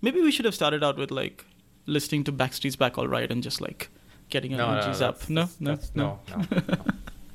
Maybe 0.00 0.20
we 0.20 0.30
should 0.30 0.44
have 0.44 0.54
started 0.54 0.84
out 0.84 0.96
with 0.96 1.10
like 1.10 1.44
listening 1.86 2.24
to 2.24 2.32
Backstreet's 2.32 2.76
Back 2.76 2.98
All 2.98 3.08
Right 3.08 3.30
and 3.30 3.42
just 3.42 3.60
like 3.60 3.88
getting 4.30 4.52
our 4.54 4.58
No, 4.58 4.78
energies 4.78 5.00
no, 5.00 5.08
up. 5.08 5.28
No, 5.28 5.48
no, 5.58 5.78
no, 5.94 6.20
no, 6.28 6.36
no, 6.50 6.62
no. 6.68 6.84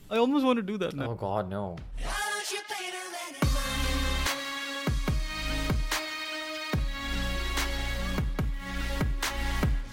I 0.09 0.17
almost 0.17 0.45
want 0.45 0.57
to 0.57 0.63
do 0.63 0.77
that 0.77 0.93
now. 0.93 1.11
Oh 1.11 1.15
God, 1.15 1.49
no. 1.49 1.75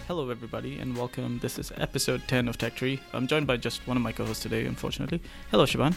Hello, 0.06 0.28
everybody, 0.30 0.78
and 0.80 0.96
welcome. 0.96 1.38
This 1.40 1.56
is 1.58 1.72
episode 1.76 2.22
10 2.26 2.48
of 2.48 2.58
Tech 2.58 2.74
Tree. 2.74 3.00
I'm 3.12 3.28
joined 3.28 3.46
by 3.46 3.56
just 3.56 3.86
one 3.86 3.96
of 3.96 4.02
my 4.02 4.10
co 4.10 4.24
hosts 4.24 4.42
today, 4.42 4.66
unfortunately. 4.66 5.20
Hello, 5.52 5.64
Sheban. 5.64 5.94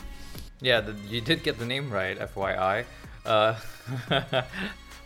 Yeah, 0.62 0.82
the, 0.82 0.96
you 1.10 1.20
did 1.20 1.42
get 1.44 1.58
the 1.58 1.66
name 1.66 1.90
right, 1.90 2.18
FYI. 2.20 2.86
Uh, 3.26 3.56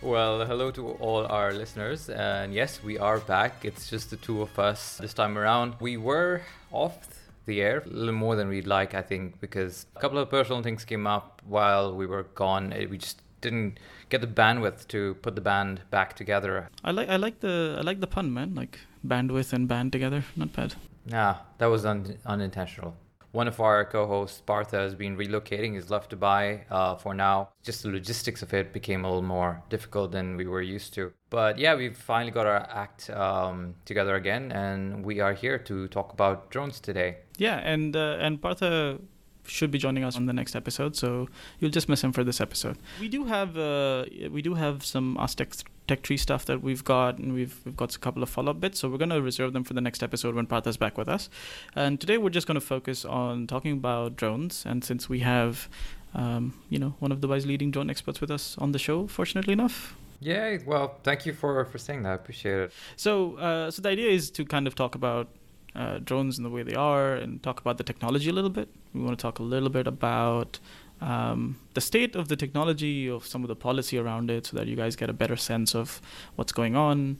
well, 0.01 0.45
hello 0.45 0.71
to 0.71 0.91
all 0.91 1.25
our 1.25 1.51
listeners, 1.53 2.09
and 2.09 2.53
yes, 2.53 2.81
we 2.83 2.97
are 2.97 3.19
back. 3.19 3.65
It's 3.65 3.89
just 3.89 4.09
the 4.09 4.15
two 4.17 4.41
of 4.41 4.57
us 4.59 4.97
this 4.97 5.13
time 5.13 5.37
around. 5.37 5.75
We 5.79 5.97
were 5.97 6.41
off 6.71 6.97
the 7.45 7.61
air 7.61 7.83
a 7.85 7.89
little 7.89 8.13
more 8.13 8.35
than 8.35 8.47
we'd 8.49 8.67
like, 8.67 8.93
I 8.93 9.01
think, 9.01 9.39
because 9.41 9.85
a 9.95 9.99
couple 9.99 10.19
of 10.19 10.29
personal 10.29 10.61
things 10.61 10.85
came 10.85 11.07
up 11.07 11.41
while 11.47 11.95
we 11.95 12.05
were 12.05 12.23
gone. 12.35 12.73
Uh, 12.73 12.85
We 12.89 12.97
just 12.97 13.21
didn't 13.41 13.79
get 14.09 14.21
the 14.21 14.27
bandwidth 14.27 14.87
to 14.89 15.15
put 15.21 15.35
the 15.35 15.41
band 15.41 15.81
back 15.89 16.15
together. 16.15 16.69
I 16.83 16.91
like 16.91 17.09
I 17.09 17.15
like 17.17 17.39
the 17.39 17.75
I 17.79 17.81
like 17.81 17.99
the 17.99 18.07
pun, 18.07 18.33
man. 18.33 18.53
Like 18.55 18.79
bandwidth 19.05 19.53
and 19.53 19.67
band 19.67 19.91
together. 19.91 20.23
Not 20.35 20.53
bad. 20.53 20.75
Nah, 21.05 21.35
that 21.57 21.67
was 21.67 21.85
un- 21.85 22.17
unintentional. 22.25 22.95
One 23.31 23.47
of 23.47 23.59
our 23.59 23.85
co-hosts, 23.85 24.41
Partha, 24.41 24.77
has 24.77 24.95
been 24.95 25.17
relocating. 25.17 25.73
He's 25.75 25.89
left 25.89 26.11
Dubai 26.11 26.61
uh, 26.71 26.95
for 26.95 27.13
now. 27.13 27.49
Just 27.63 27.83
the 27.83 27.89
logistics 27.89 28.41
of 28.41 28.53
it 28.53 28.73
became 28.73 29.03
a 29.05 29.07
little 29.07 29.21
more 29.21 29.61
difficult 29.69 30.11
than 30.11 30.37
we 30.37 30.45
were 30.45 30.61
used 30.61 30.93
to. 30.95 31.11
But 31.29 31.59
yeah, 31.59 31.75
we've 31.75 31.97
finally 31.97 32.31
got 32.31 32.45
our 32.45 32.67
act 32.69 33.09
um, 33.09 33.75
together 33.85 34.15
again, 34.15 34.51
and 34.51 35.05
we 35.05 35.19
are 35.19 35.33
here 35.33 35.57
to 35.59 35.87
talk 35.89 36.13
about 36.13 36.49
drones 36.49 36.79
today. 36.79 37.17
Yeah, 37.37 37.57
and 37.57 37.95
uh, 37.95 38.17
and 38.19 38.41
Partha 38.41 38.99
should 39.43 39.71
be 39.71 39.77
joining 39.77 40.03
us 40.03 40.15
on 40.15 40.25
the 40.25 40.33
next 40.33 40.55
episode, 40.55 40.95
so 40.95 41.27
you'll 41.59 41.71
just 41.71 41.89
miss 41.89 42.03
him 42.03 42.11
for 42.11 42.23
this 42.23 42.39
episode. 42.41 42.77
We 42.99 43.09
do 43.09 43.25
have 43.25 43.57
uh, 43.57 44.05
we 44.31 44.41
do 44.41 44.53
have 44.53 44.85
some 44.85 45.17
Ask 45.19 45.39
Tech, 45.87 46.01
Tree 46.01 46.17
stuff 46.17 46.45
that 46.45 46.61
we've 46.61 46.83
got, 46.83 47.17
and 47.17 47.33
we've 47.33 47.59
we've 47.65 47.77
got 47.77 47.95
a 47.95 47.99
couple 47.99 48.21
of 48.23 48.29
follow 48.29 48.51
up 48.51 48.59
bits, 48.59 48.79
so 48.79 48.89
we're 48.89 48.97
gonna 48.97 49.21
reserve 49.21 49.53
them 49.53 49.63
for 49.63 49.73
the 49.73 49.81
next 49.81 50.03
episode 50.03 50.35
when 50.35 50.45
Partha's 50.45 50.77
back 50.77 50.97
with 50.97 51.09
us. 51.09 51.29
And 51.75 51.99
today 51.99 52.17
we're 52.17 52.29
just 52.29 52.47
gonna 52.47 52.61
focus 52.61 53.05
on 53.05 53.47
talking 53.47 53.73
about 53.73 54.15
drones, 54.15 54.65
and 54.65 54.83
since 54.83 55.09
we 55.09 55.19
have. 55.19 55.69
Um, 56.13 56.53
you 56.69 56.79
know, 56.79 56.95
one 56.99 57.11
of 57.11 57.19
Dubai's 57.19 57.45
leading 57.45 57.69
drone 57.69 57.89
experts 57.89 58.21
with 58.21 58.31
us 58.31 58.57
on 58.57 58.71
the 58.71 58.79
show, 58.79 59.07
fortunately 59.07 59.53
enough. 59.53 59.95
Yeah, 60.19 60.57
Well, 60.65 60.95
thank 61.03 61.25
you 61.25 61.33
for 61.33 61.63
for 61.65 61.77
saying 61.77 62.03
that. 62.03 62.09
I 62.09 62.13
appreciate 62.15 62.59
it. 62.59 62.71
So, 62.95 63.35
uh, 63.35 63.69
so 63.69 63.81
the 63.81 63.89
idea 63.89 64.09
is 64.09 64.31
to 64.31 64.45
kind 64.45 64.65
of 64.65 64.73
talk 64.73 64.95
about 64.95 65.27
uh, 65.75 65.99
drones 65.99 66.37
and 66.37 66.45
the 66.45 66.49
way 66.49 66.63
they 66.63 66.75
are, 66.75 67.13
and 67.13 67.43
talk 67.43 67.59
about 67.59 67.77
the 67.77 67.83
technology 67.83 68.29
a 68.29 68.33
little 68.33 68.49
bit. 68.49 68.69
We 68.93 69.01
want 69.01 69.17
to 69.17 69.21
talk 69.21 69.37
a 69.37 69.43
little 69.43 69.69
bit 69.69 69.85
about 69.85 70.59
um, 71.01 71.57
the 71.73 71.81
state 71.81 72.15
of 72.15 72.27
the 72.27 72.35
technology, 72.35 73.07
of 73.07 73.25
some 73.25 73.43
of 73.43 73.47
the 73.47 73.55
policy 73.55 73.97
around 73.97 74.31
it, 74.31 74.47
so 74.47 74.57
that 74.57 74.67
you 74.67 74.75
guys 74.75 74.95
get 74.95 75.09
a 75.09 75.13
better 75.13 75.35
sense 75.35 75.75
of 75.75 76.01
what's 76.35 76.51
going 76.51 76.75
on, 76.75 77.17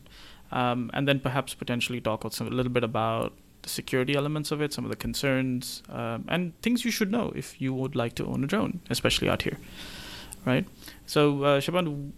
um, 0.52 0.89
and 0.94 1.08
then 1.08 1.20
perhaps 1.20 1.53
potentially 1.53 2.02
talk 2.02 2.25
also 2.25 2.48
a 2.48 2.50
little 2.50 2.72
bit 2.72 2.83
about 2.83 3.33
the 3.61 3.70
security 3.70 4.16
elements 4.16 4.52
of 4.52 4.61
it, 4.61 4.73
some 4.73 4.83
of 4.83 4.89
the 4.89 4.95
concerns, 4.95 5.83
um, 5.89 6.25
and 6.28 6.59
things 6.61 6.86
you 6.86 6.92
should 6.92 7.11
know 7.11 7.31
if 7.36 7.61
you 7.61 7.73
would 7.73 7.95
like 7.95 8.16
to 8.16 8.25
own 8.25 8.44
a 8.44 8.48
drone, 8.48 8.80
especially 8.89 9.30
out 9.30 9.42
here, 9.42 9.58
right? 10.45 10.66
So, 11.05 11.44
uh, 11.44 11.59
Sheban, 11.59 12.11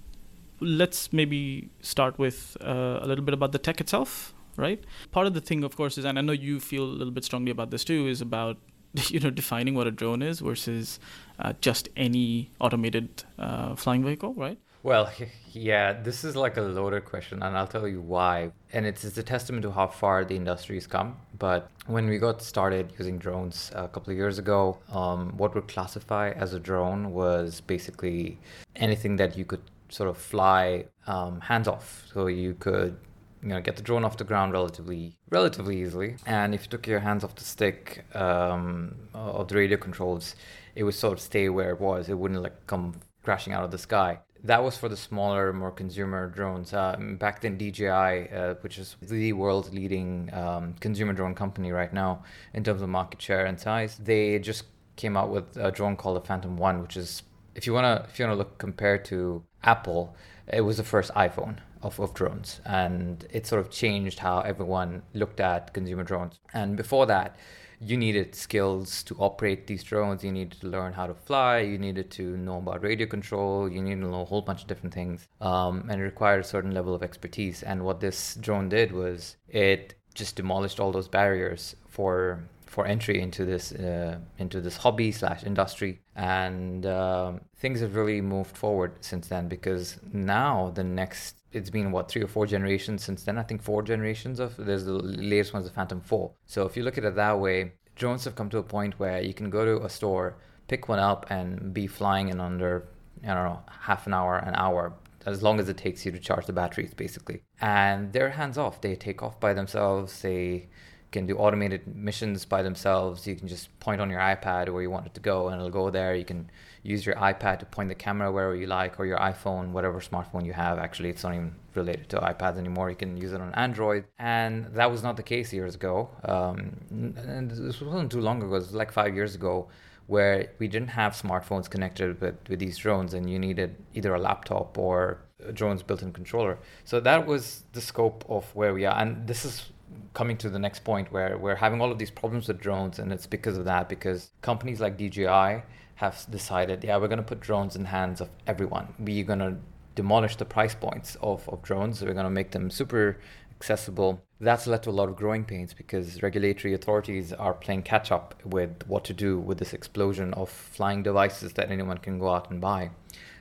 let's 0.59 1.11
maybe 1.13 1.69
start 1.81 2.19
with 2.19 2.57
uh, 2.61 2.99
a 3.01 3.07
little 3.07 3.23
bit 3.23 3.33
about 3.33 3.51
the 3.51 3.59
tech 3.59 3.81
itself, 3.81 4.33
right? 4.57 4.83
Part 5.11 5.27
of 5.27 5.33
the 5.33 5.41
thing, 5.41 5.63
of 5.63 5.75
course, 5.75 5.97
is, 5.97 6.05
and 6.05 6.19
I 6.19 6.21
know 6.21 6.33
you 6.33 6.59
feel 6.59 6.83
a 6.83 6.85
little 6.85 7.13
bit 7.13 7.23
strongly 7.23 7.51
about 7.51 7.71
this 7.71 7.83
too, 7.83 8.07
is 8.07 8.21
about 8.21 8.57
you 9.09 9.19
know 9.19 9.29
defining 9.29 9.75
what 9.75 9.87
a 9.87 9.91
drone 9.91 10.21
is 10.21 10.39
versus 10.39 10.99
uh, 11.39 11.53
just 11.61 11.89
any 11.95 12.51
automated 12.59 13.23
uh, 13.37 13.75
flying 13.75 14.03
vehicle, 14.03 14.33
right? 14.33 14.57
Well, 14.81 15.11
yeah, 15.51 15.93
this 15.93 16.23
is 16.23 16.35
like 16.35 16.57
a 16.57 16.61
loaded 16.61 17.05
question, 17.05 17.43
and 17.43 17.57
I'll 17.57 17.67
tell 17.67 17.87
you 17.87 18.01
why. 18.01 18.51
And 18.71 18.85
it's, 18.85 19.03
it's 19.03 19.17
a 19.17 19.23
testament 19.23 19.63
to 19.63 19.71
how 19.71 19.87
far 19.87 20.23
the 20.23 20.35
industry 20.35 20.75
has 20.75 20.87
come. 20.87 21.17
But 21.37 21.69
when 21.87 22.07
we 22.07 22.17
got 22.17 22.41
started 22.41 22.93
using 22.97 23.17
drones 23.17 23.71
a 23.75 23.87
couple 23.87 24.11
of 24.11 24.17
years 24.17 24.39
ago, 24.39 24.77
um, 24.91 25.35
what 25.37 25.55
would 25.55 25.67
classify 25.67 26.31
as 26.31 26.53
a 26.53 26.59
drone 26.59 27.11
was 27.11 27.61
basically 27.61 28.37
anything 28.75 29.15
that 29.17 29.37
you 29.37 29.45
could 29.45 29.61
sort 29.89 30.09
of 30.09 30.17
fly 30.17 30.85
um, 31.07 31.41
hands 31.41 31.67
off. 31.67 32.05
So 32.13 32.27
you 32.27 32.53
could 32.53 32.95
you 33.41 33.49
know 33.49 33.61
get 33.61 33.75
the 33.75 33.81
drone 33.81 34.03
off 34.03 34.17
the 34.17 34.23
ground 34.23 34.53
relatively 34.53 35.15
relatively 35.29 35.81
easily. 35.81 36.15
And 36.25 36.53
if 36.53 36.63
you 36.63 36.69
took 36.69 36.87
your 36.87 36.99
hands 36.99 37.23
off 37.23 37.35
the 37.35 37.43
stick 37.43 38.05
um, 38.15 38.95
of 39.13 39.47
the 39.47 39.55
radio 39.55 39.77
controls 39.77 40.35
it 40.75 40.83
would 40.83 40.95
sort 40.95 41.13
of 41.13 41.19
stay 41.19 41.49
where 41.49 41.71
it 41.71 41.79
was. 41.79 42.09
It 42.09 42.17
wouldn't 42.17 42.41
like 42.41 42.65
come 42.67 43.01
crashing 43.23 43.53
out 43.53 43.63
of 43.63 43.71
the 43.71 43.77
sky. 43.77 44.19
That 44.43 44.63
was 44.63 44.77
for 44.77 44.87
the 44.87 44.95
smaller 44.95 45.51
more 45.51 45.71
consumer 45.71 46.29
drones. 46.29 46.73
Um, 46.73 47.17
back 47.17 47.41
then 47.41 47.57
dji 47.57 48.33
uh, 48.33 48.55
which 48.61 48.77
is 48.79 48.95
the 49.01 49.33
world's 49.33 49.73
leading 49.73 50.29
um, 50.33 50.75
consumer 50.79 51.13
drone 51.13 51.35
company 51.35 51.71
right 51.71 51.91
now 51.91 52.23
in 52.53 52.63
terms 52.63 52.81
of 52.81 52.87
market 52.87 53.21
share 53.21 53.45
and 53.45 53.59
size 53.59 53.97
they 53.97 54.39
just 54.39 54.63
came 54.95 55.17
out 55.17 55.29
with 55.29 55.57
a 55.57 55.71
drone 55.71 55.97
called 55.97 56.15
the 56.15 56.25
phantom 56.25 56.55
one 56.55 56.81
which 56.81 56.95
is 56.95 57.23
if 57.55 57.67
you 57.67 57.73
want 57.73 57.85
to 57.85 58.09
if 58.09 58.17
you 58.17 58.25
want 58.25 58.33
to 58.33 58.37
look 58.37 58.57
compared 58.57 59.03
to 59.05 59.43
apple 59.63 60.15
it 60.47 60.61
was 60.61 60.77
the 60.77 60.83
first 60.83 61.11
iphone 61.15 61.57
of, 61.81 61.99
of 61.99 62.13
drones. 62.13 62.61
And 62.65 63.25
it 63.31 63.47
sort 63.47 63.61
of 63.61 63.69
changed 63.71 64.19
how 64.19 64.41
everyone 64.41 65.03
looked 65.13 65.39
at 65.39 65.73
consumer 65.73 66.03
drones. 66.03 66.39
And 66.53 66.75
before 66.75 67.05
that 67.07 67.37
you 67.81 67.95
needed 67.95 68.35
skills 68.35 69.03
to 69.03 69.15
operate 69.15 69.67
these 69.67 69.83
drones. 69.83 70.23
You 70.23 70.31
needed 70.31 70.59
to 70.61 70.67
learn 70.67 70.93
how 70.93 71.07
to 71.07 71.13
fly. 71.13 71.59
You 71.59 71.77
needed 71.77 72.11
to 72.11 72.35
know 72.37 72.57
about 72.57 72.83
radio 72.83 73.07
control. 73.07 73.69
You 73.69 73.81
needed 73.81 74.01
to 74.01 74.07
know 74.09 74.21
a 74.21 74.25
whole 74.25 74.41
bunch 74.41 74.61
of 74.61 74.67
different 74.67 74.93
things 74.93 75.27
um, 75.39 75.87
and 75.89 76.01
it 76.01 76.03
required 76.03 76.41
a 76.41 76.47
certain 76.47 76.71
level 76.71 76.93
of 76.93 77.03
expertise. 77.03 77.63
And 77.63 77.85
what 77.85 78.01
this 78.01 78.35
drone 78.35 78.69
did 78.69 78.91
was 78.91 79.37
it 79.47 79.95
just 80.13 80.35
demolished 80.35 80.79
all 80.79 80.91
those 80.91 81.07
barriers 81.07 81.75
for 81.87 82.43
for 82.65 82.85
entry 82.85 83.19
into 83.19 83.45
this 83.45 83.71
uh, 83.71 84.19
into 84.37 84.61
this 84.61 84.77
hobby 84.77 85.11
slash 85.11 85.43
industry. 85.43 86.01
And 86.15 86.85
um, 86.85 87.41
things 87.55 87.79
have 87.79 87.95
really 87.95 88.21
moved 88.21 88.55
forward 88.57 88.91
since 88.99 89.27
then 89.27 89.47
because 89.47 89.97
now 90.11 90.71
the 90.75 90.83
next 90.83 91.38
it's 91.51 91.69
been 91.69 91.91
what 91.91 92.09
three 92.09 92.21
or 92.21 92.27
four 92.27 92.45
generations 92.45 93.03
since 93.03 93.23
then? 93.23 93.37
I 93.37 93.43
think 93.43 93.61
four 93.61 93.81
generations 93.81 94.39
of 94.39 94.55
there's 94.57 94.85
the 94.85 94.93
latest 94.93 95.53
one's 95.53 95.65
the 95.65 95.71
phantom 95.71 96.01
4 96.01 96.31
so 96.45 96.65
if 96.65 96.75
you 96.77 96.83
look 96.83 96.97
at 96.97 97.05
it 97.05 97.15
that 97.15 97.39
way 97.39 97.73
drones 97.95 98.23
have 98.25 98.35
come 98.35 98.49
to 98.49 98.57
a 98.57 98.63
point 98.63 98.99
where 98.99 99.21
you 99.21 99.33
can 99.33 99.49
go 99.49 99.65
to 99.65 99.85
a 99.85 99.89
store 99.89 100.35
pick 100.67 100.87
one 100.87 100.99
up 100.99 101.25
and 101.29 101.73
be 101.73 101.87
flying 101.87 102.29
in 102.29 102.39
under 102.39 102.87
i 103.23 103.33
don't 103.33 103.45
know 103.45 103.61
half 103.81 104.07
an 104.07 104.13
hour 104.13 104.37
an 104.37 104.55
hour 104.55 104.93
as 105.25 105.43
long 105.43 105.59
as 105.59 105.69
it 105.69 105.77
takes 105.77 106.05
you 106.05 106.11
to 106.11 106.19
charge 106.19 106.45
the 106.45 106.53
batteries 106.53 106.93
basically. 106.93 107.41
And 107.61 108.13
they're 108.13 108.31
hands 108.31 108.57
off. 108.57 108.81
They 108.81 108.95
take 108.95 109.21
off 109.21 109.39
by 109.39 109.53
themselves. 109.53 110.21
They 110.21 110.69
can 111.11 111.25
do 111.25 111.37
automated 111.37 111.95
missions 111.95 112.45
by 112.45 112.61
themselves. 112.61 113.25
You 113.25 113.35
can 113.35 113.47
just 113.47 113.77
point 113.79 113.99
on 113.99 114.09
your 114.09 114.19
iPad 114.19 114.69
where 114.69 114.81
you 114.81 114.91
want 114.91 115.07
it 115.07 115.13
to 115.15 115.19
go 115.21 115.47
and 115.47 115.55
it'll 115.55 115.71
go 115.71 115.89
there. 115.89 116.13
You 116.13 116.25
can 116.25 116.49
use 116.83 117.05
your 117.05 117.15
iPad 117.15 117.59
to 117.59 117.65
point 117.65 117.89
the 117.89 117.95
camera 117.95 118.31
wherever 118.31 118.55
you 118.55 118.67
like 118.67 118.99
or 118.99 119.05
your 119.05 119.17
iPhone, 119.17 119.71
whatever 119.71 119.99
smartphone 119.99 120.45
you 120.45 120.53
have. 120.53 120.77
Actually, 120.77 121.09
it's 121.09 121.23
not 121.23 121.33
even 121.33 121.55
related 121.73 122.09
to 122.09 122.17
iPads 122.17 122.57
anymore. 122.57 122.89
You 122.89 122.95
can 122.95 123.17
use 123.17 123.33
it 123.33 123.41
on 123.41 123.53
Android. 123.55 124.05
And 124.19 124.65
that 124.75 124.91
was 124.91 125.01
not 125.01 125.17
the 125.17 125.23
case 125.23 125.51
years 125.51 125.75
ago. 125.75 126.09
Um, 126.23 126.77
and 126.89 127.49
this 127.49 127.81
wasn't 127.81 128.11
too 128.11 128.21
long 128.21 128.37
ago, 128.37 128.47
it 128.47 128.59
was 128.59 128.73
like 128.73 128.91
five 128.91 129.15
years 129.15 129.33
ago 129.35 129.67
where 130.07 130.51
we 130.57 130.67
didn't 130.67 130.89
have 130.89 131.13
smartphones 131.13 131.69
connected 131.69 132.19
with, 132.19 132.35
with 132.49 132.59
these 132.59 132.77
drones 132.77 133.13
and 133.13 133.29
you 133.29 133.37
needed 133.37 133.75
either 133.93 134.13
a 134.15 134.19
laptop 134.19 134.75
or 134.77 135.19
a 135.45 135.51
drone's 135.51 135.83
built-in 135.83 136.11
controller. 136.11 136.57
So 136.83 136.99
that 136.99 137.27
was 137.27 137.63
the 137.73 137.81
scope 137.81 138.25
of 138.27 138.43
where 138.55 138.73
we 138.73 138.85
are. 138.85 138.99
And 138.99 139.27
this 139.27 139.45
is 139.45 139.69
coming 140.13 140.37
to 140.37 140.49
the 140.49 140.59
next 140.59 140.83
point 140.83 141.11
where 141.11 141.37
we're 141.37 141.55
having 141.55 141.81
all 141.81 141.91
of 141.91 141.97
these 141.97 142.11
problems 142.11 142.47
with 142.47 142.59
drones 142.59 142.99
and 142.99 143.11
it's 143.11 143.27
because 143.27 143.57
of 143.57 143.65
that 143.65 143.87
because 143.87 144.31
companies 144.41 144.79
like 144.79 144.97
DJI 144.97 145.63
have 145.95 146.25
decided 146.29 146.83
yeah 146.83 146.97
we're 146.97 147.07
going 147.07 147.17
to 147.17 147.23
put 147.23 147.39
drones 147.39 147.75
in 147.75 147.83
the 147.83 147.89
hands 147.89 148.21
of 148.21 148.29
everyone. 148.47 148.93
We're 148.99 149.23
going 149.23 149.39
to 149.39 149.57
demolish 149.95 150.35
the 150.37 150.45
price 150.45 150.75
points 150.75 151.17
of, 151.21 151.47
of 151.49 151.61
drones 151.61 152.01
we're 152.01 152.13
going 152.13 152.23
to 152.23 152.29
make 152.29 152.51
them 152.51 152.69
super 152.69 153.19
accessible. 153.59 154.21
That's 154.39 154.67
led 154.67 154.83
to 154.83 154.89
a 154.89 154.91
lot 154.91 155.09
of 155.09 155.17
growing 155.17 155.43
pains 155.43 155.73
because 155.73 156.23
regulatory 156.23 156.73
authorities 156.73 157.33
are 157.33 157.53
playing 157.53 157.83
catch 157.83 158.09
up 158.09 158.41
with 158.45 158.87
what 158.87 159.03
to 159.05 159.13
do 159.13 159.37
with 159.37 159.57
this 159.57 159.73
explosion 159.73 160.33
of 160.35 160.49
flying 160.49 161.03
devices 161.03 161.53
that 161.53 161.69
anyone 161.69 161.97
can 161.97 162.19
go 162.19 162.29
out 162.29 162.49
and 162.49 162.61
buy 162.61 162.91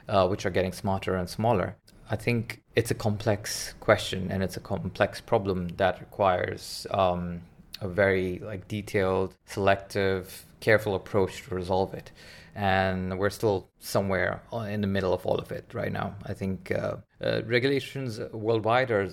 uh, 0.08 0.26
which 0.26 0.44
are 0.46 0.50
getting 0.50 0.72
smarter 0.72 1.14
and 1.14 1.28
smaller 1.28 1.76
I 2.10 2.16
think 2.16 2.62
it's 2.75 2.90
a 2.90 2.94
complex 2.94 3.75
question 3.81 4.31
and 4.31 4.43
it's 4.43 4.56
a 4.56 4.60
complex 4.60 5.20
problem 5.20 5.69
that 5.76 6.00
requires 6.00 6.87
um, 6.90 7.43
a 7.81 7.88
very 7.88 8.38
like 8.38 8.66
detailed, 8.69 9.34
selective 9.46 10.44
careful 10.60 10.94
approach 10.94 11.43
to 11.43 11.55
resolve 11.55 11.94
it. 11.94 12.10
And 12.55 13.19
we're 13.19 13.31
still 13.31 13.69
somewhere 13.78 14.43
in 14.69 14.81
the 14.81 14.88
middle 14.88 15.12
of 15.12 15.25
all 15.25 15.38
of 15.38 15.52
it 15.52 15.66
right 15.72 15.93
now. 15.93 16.16
I 16.25 16.34
think 16.34 16.72
uh, 16.72 16.96
uh, 17.22 17.43
regulations 17.44 18.19
worldwide 18.32 18.90
are 18.90 19.08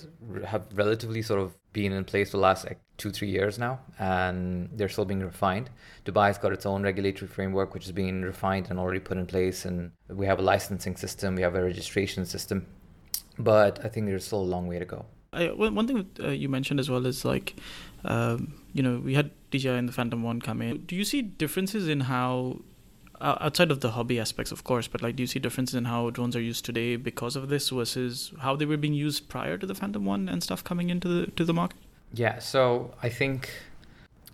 have 0.46 0.66
relatively 0.74 1.22
sort 1.22 1.40
of 1.40 1.56
been 1.72 1.92
in 1.92 2.06
place 2.06 2.32
for 2.32 2.38
the 2.38 2.42
last 2.42 2.66
like 2.66 2.80
two 2.98 3.12
three 3.12 3.30
years 3.30 3.60
now, 3.60 3.80
and 4.00 4.70
they're 4.74 4.90
still 4.90 5.06
being 5.06 5.20
refined. 5.20 5.70
Dubai's 6.06 6.40
got 6.40 6.54
its 6.54 6.66
own 6.66 6.82
regulatory 6.82 7.28
framework, 7.28 7.76
which 7.76 7.86
is 7.86 7.92
being 7.92 8.24
refined 8.24 8.68
and 8.72 8.80
already 8.80 9.00
put 9.00 9.18
in 9.18 9.28
place, 9.28 9.66
and 9.66 9.92
we 10.10 10.26
have 10.26 10.40
a 10.40 10.42
licensing 10.42 10.96
system, 10.96 11.36
we 11.36 11.44
have 11.44 11.54
a 11.54 11.62
registration 11.62 12.26
system, 12.26 12.66
but 13.38 13.84
I 13.84 13.90
think 13.90 14.06
there's 14.08 14.26
still 14.26 14.42
a 14.42 14.52
long 14.56 14.68
way 14.68 14.80
to 14.80 14.86
go. 14.86 15.06
I, 15.34 15.48
one 15.48 15.88
thing 15.88 15.98
that, 15.98 16.26
uh, 16.28 16.30
you 16.30 16.48
mentioned 16.48 16.80
as 16.80 16.90
well 16.90 17.06
is 17.06 17.26
like, 17.26 17.56
um, 18.06 18.54
you 18.74 18.82
know, 18.82 19.02
we 19.04 19.16
had 19.16 19.32
DJI 19.52 19.70
and 19.70 19.90
the 19.90 19.94
Phantom 19.94 20.24
One 20.24 20.40
come 20.42 20.62
in. 20.62 20.86
Do 20.86 20.96
you 20.96 21.04
see 21.04 21.22
differences 21.22 21.88
in 21.90 22.02
how, 22.02 22.62
outside 23.20 23.72
of 23.72 23.82
the 23.82 23.92
hobby 23.92 24.20
aspects, 24.20 24.52
of 24.52 24.64
course, 24.64 24.88
but 24.88 25.02
like, 25.02 25.16
do 25.18 25.24
you 25.24 25.28
see 25.28 25.40
differences 25.40 25.76
in 25.76 25.86
how 25.86 26.10
drones 26.10 26.36
are 26.36 26.42
used 26.42 26.64
today 26.64 26.96
because 26.96 27.36
of 27.36 27.50
this 27.50 27.70
versus 27.70 28.32
how 28.40 28.56
they 28.56 28.66
were 28.66 28.78
being 28.78 28.94
used 28.94 29.28
prior 29.28 29.58
to 29.58 29.66
the 29.66 29.76
Phantom 29.76 30.06
One 30.06 30.30
and 30.30 30.42
stuff 30.42 30.64
coming 30.64 30.90
into 30.90 31.08
the 31.08 31.32
to 31.32 31.44
the 31.44 31.54
market? 31.54 31.80
Yeah, 32.14 32.40
so 32.40 32.94
I 33.04 33.10
think 33.10 33.50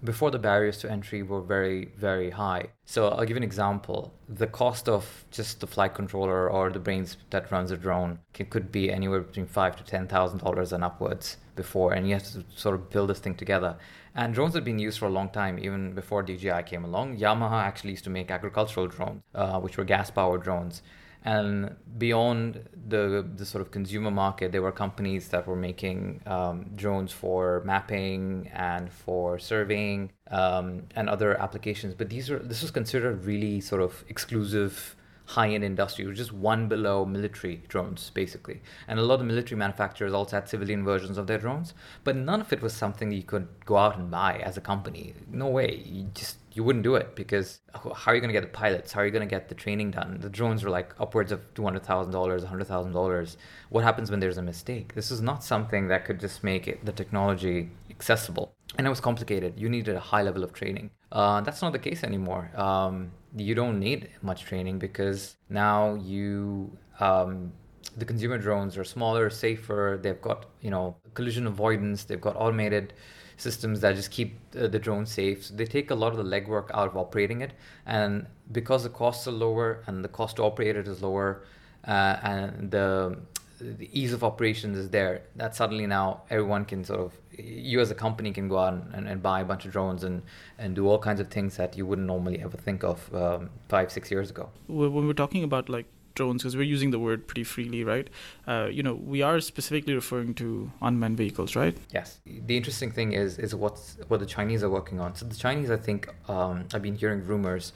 before 0.03 0.31
the 0.31 0.39
barriers 0.39 0.77
to 0.80 0.92
entry 0.92 1.21
were 1.24 1.42
very 1.42 1.92
very 1.98 2.30
high. 2.30 2.68
So 2.86 3.09
i'll 3.09 3.25
give 3.25 3.38
an 3.38 3.44
example. 3.44 4.13
The 4.27 4.48
cost 4.48 4.89
of 4.89 5.25
just 5.31 5.59
the 5.59 5.68
flight 5.68 5.94
controller 5.94 6.50
or 6.50 6.71
the 6.71 6.80
brains 6.80 7.18
that 7.30 7.51
runs 7.51 7.71
a 7.71 7.77
drone 7.77 8.19
can, 8.33 8.48
could 8.48 8.71
be 8.71 8.92
anywhere 8.92 9.21
between 9.21 9.45
five 9.45 9.75
to 9.77 9.83
ten 9.83 10.07
thousand 10.07 10.39
dollars 10.39 10.74
and 10.74 10.83
upwards 10.83 11.38
before 11.56 11.94
and 11.94 12.07
you 12.07 12.13
have 12.13 12.24
to 12.31 12.44
sort 12.56 12.75
of 12.75 12.89
build 12.89 13.09
this 13.09 13.19
thing 13.19 13.36
together. 13.36 13.77
And 14.15 14.33
drones 14.33 14.56
have 14.56 14.65
been 14.65 14.80
used 14.80 15.00
for 15.00 15.06
a 15.06 15.15
long 15.19 15.30
time 15.30 15.59
even 15.59 15.94
before 15.94 16.24
dji 16.24 16.65
came 16.65 16.83
along. 16.83 17.18
Yamaha 17.18 17.62
actually 17.63 17.92
used 17.92 18.03
to 18.06 18.09
make 18.09 18.31
agricultural 18.31 18.88
drones 18.88 19.21
uh, 19.36 19.59
which 19.59 19.77
were 19.77 19.83
gas 19.83 20.09
powered 20.09 20.44
drones 20.44 20.81
and 21.24 21.76
beyond 21.98 22.68
the 22.88 23.26
the 23.36 23.46
sort 23.46 23.62
of 23.62 23.72
consumer 23.72 24.12
market, 24.12 24.52
there 24.52 24.62
were 24.62 24.72
companies 24.72 25.30
that 25.30 25.48
were 25.48 25.56
making 25.56 26.22
um, 26.26 26.66
drones 26.76 27.12
for 27.12 27.62
mapping 27.66 28.50
and 28.54 28.92
for 28.92 29.38
surveying 29.38 30.12
um, 30.32 30.84
and 30.96 31.10
other 31.10 31.40
applications. 31.40 31.94
But 31.94 32.10
these 32.10 32.30
are 32.32 32.40
this 32.40 32.62
was 32.62 32.72
considered 32.72 33.26
really 33.26 33.62
sort 33.62 33.82
of 33.82 34.04
exclusive 34.08 34.96
high-end 35.26 35.64
industry, 35.64 36.06
which 36.06 36.20
is 36.20 36.32
one 36.32 36.68
below 36.68 37.06
military 37.06 37.64
drones, 37.70 38.10
basically. 38.10 38.62
And 38.88 39.00
a 39.00 39.04
lot 39.04 39.22
of 39.22 39.26
military 39.26 39.58
manufacturers 39.58 40.14
also 40.14 40.38
had 40.38 40.50
civilian 40.50 40.84
versions 40.84 41.18
of 41.18 41.28
their 41.28 41.38
drones, 41.38 41.74
but 42.04 42.18
none 42.18 42.42
of 42.42 42.52
it 42.52 42.62
was 42.62 42.74
something 42.74 43.12
you 43.12 43.24
could 43.24 43.48
go 43.66 43.78
out 43.78 43.98
and 43.98 44.12
buy 44.12 44.40
as 44.44 44.58
a 44.58 44.62
company. 44.62 45.14
No 45.32 45.48
way. 45.48 45.84
You 45.86 46.10
just 46.14 46.38
you 46.53 46.63
wouldn't 46.63 46.83
do 46.83 46.95
it 46.95 47.15
because 47.15 47.62
how 47.74 48.12
are 48.12 48.15
you 48.15 48.21
going 48.21 48.30
to 48.30 48.33
get 48.33 48.42
the 48.42 48.57
pilots? 48.57 48.92
How 48.92 49.01
are 49.01 49.06
you 49.06 49.12
going 49.12 49.27
to 49.27 49.36
get 49.36 49.48
the 49.48 49.56
training 49.56 49.92
done? 49.92 50.18
The 50.19 50.30
drones 50.30 50.63
are 50.63 50.69
like 50.69 50.94
upwards 51.00 51.31
of 51.31 51.42
two 51.53 51.63
hundred 51.63 51.83
thousand 51.83 52.12
dollars, 52.12 52.44
hundred 52.44 52.68
thousand 52.68 52.92
dollars. 52.92 53.38
What 53.69 53.83
happens 53.83 54.12
when 54.12 54.19
there's 54.19 54.38
a 54.38 54.42
mistake? 54.42 54.94
This 54.94 55.12
is 55.12 55.21
not 55.21 55.44
something 55.44 55.88
that 55.88 56.06
could 56.06 56.19
just 56.19 56.44
make 56.44 56.68
it 56.68 56.86
the 56.86 56.92
technology 56.92 57.69
accessible, 57.89 58.53
and 58.77 58.86
it 58.86 58.89
was 58.89 59.00
complicated. 59.00 59.53
You 59.57 59.69
needed 59.69 59.95
a 59.95 60.00
high 60.00 60.24
level 60.24 60.44
of 60.44 60.53
training. 60.53 60.92
Uh, 61.12 61.42
that's 61.42 61.62
not 61.62 61.71
the 61.71 61.80
case 61.80 62.03
anymore. 62.03 62.51
Um, 62.56 63.12
you 63.36 63.56
don't 63.56 63.80
need 63.80 64.09
much 64.21 64.44
training 64.44 64.80
because 64.80 65.38
now 65.50 65.95
you 65.95 66.77
um, 67.00 67.53
the 67.98 68.06
consumer 68.06 68.38
drones 68.38 68.77
are 68.77 68.83
smaller, 68.83 69.30
safer. 69.30 70.00
They've 70.01 70.21
got 70.21 70.48
you 70.62 70.69
know 70.69 70.98
collision 71.13 71.48
avoidance. 71.48 72.03
They've 72.03 72.19
got 72.19 72.36
automated 72.36 72.94
systems 73.42 73.82
that 73.82 73.96
just 73.96 74.12
keep 74.12 74.32
uh, 74.56 74.68
the 74.68 74.80
drone 74.80 75.06
safe. 75.06 75.46
So 75.46 75.54
they 75.56 75.66
take 75.66 75.92
a 75.92 75.96
lot 75.96 76.12
of 76.14 76.18
the 76.18 76.30
legwork 76.36 76.68
out 76.74 76.88
of 76.90 76.98
operating 76.98 77.42
it, 77.42 77.52
and 77.86 78.28
because 78.52 78.84
the 78.84 78.94
costs 79.02 79.28
are 79.28 79.38
lower 79.48 79.84
and 79.88 80.04
the 80.04 80.14
cost 80.20 80.36
to 80.38 80.44
operate 80.44 80.76
it 80.76 80.88
is 80.88 81.02
lower, 81.02 81.44
uh, 81.88 82.18
and 82.24 82.72
the 82.72 83.18
the 83.62 83.90
ease 84.00 84.12
of 84.12 84.24
operations 84.24 84.78
is 84.78 84.90
there 84.90 85.22
that 85.36 85.56
suddenly 85.56 85.86
now 85.86 86.22
everyone 86.32 86.66
can 86.66 86.84
sort 86.84 87.00
of 87.00 87.14
you 87.38 87.80
as 87.80 87.92
a 87.92 87.96
company 87.96 88.32
can 88.32 88.48
go 88.48 88.58
out 88.58 88.74
and, 88.74 89.08
and 89.08 89.22
buy 89.22 89.42
a 89.42 89.46
bunch 89.46 89.66
of 89.66 89.72
drones 89.72 90.04
and 90.04 90.24
and 90.58 90.76
do 90.76 90.88
all 90.88 90.98
kinds 90.98 91.20
of 91.20 91.28
things 91.30 91.58
that 91.58 91.78
you 91.78 91.86
wouldn't 91.86 92.08
normally 92.08 92.42
ever 92.42 92.58
think 92.58 92.84
of 92.84 93.14
um, 93.14 93.50
five 93.70 93.92
six 93.92 94.10
years 94.10 94.30
ago 94.32 94.50
when 94.68 95.06
we're 95.08 95.22
talking 95.26 95.44
about 95.44 95.70
like 95.70 95.86
drones 96.16 96.42
because 96.42 96.56
we're 96.56 96.63
using 96.63 96.92
the 96.92 97.00
word 97.00 97.28
pretty 97.28 97.44
freely 97.44 97.84
right? 97.84 98.10
Uh, 98.48 98.68
you 98.72 98.84
know 98.84 98.94
we 98.94 99.22
are 99.22 99.40
specifically 99.40 99.94
referring 99.94 100.34
to 100.36 100.72
unmanned 100.81 101.18
vehicles 101.18 101.56
right? 101.56 101.78
Yes. 101.94 102.19
The 102.25 102.58
interesting 102.58 102.92
thing 102.92 103.13
is 103.13 103.38
is 103.38 103.56
what's 103.56 103.98
what 104.08 104.19
the 104.19 104.25
chinese 104.25 104.63
are 104.63 104.69
working 104.69 105.00
on. 105.00 105.16
So 105.16 105.25
the 105.25 105.36
chinese 105.36 105.72
i 105.72 105.78
think 105.78 106.10
um, 106.30 106.66
i've 106.74 106.81
been 106.81 106.96
hearing 106.96 107.25
rumors 107.25 107.74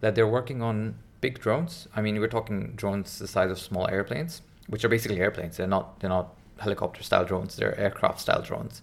that 0.00 0.14
they're 0.14 0.28
working 0.28 0.62
on 0.62 0.94
big 1.20 1.40
drones. 1.40 1.88
I 1.94 2.00
mean 2.02 2.18
we're 2.20 2.28
talking 2.28 2.72
drones 2.76 3.18
the 3.18 3.28
size 3.28 3.50
of 3.50 3.58
small 3.58 3.88
airplanes 3.88 4.42
which 4.68 4.84
are 4.84 4.88
basically 4.88 5.20
airplanes. 5.20 5.56
They're 5.56 5.66
not 5.66 5.98
they're 6.00 6.10
not 6.10 6.34
helicopter 6.58 7.02
style 7.02 7.24
drones. 7.24 7.56
They're 7.56 7.78
aircraft 7.78 8.20
style 8.20 8.42
drones, 8.42 8.82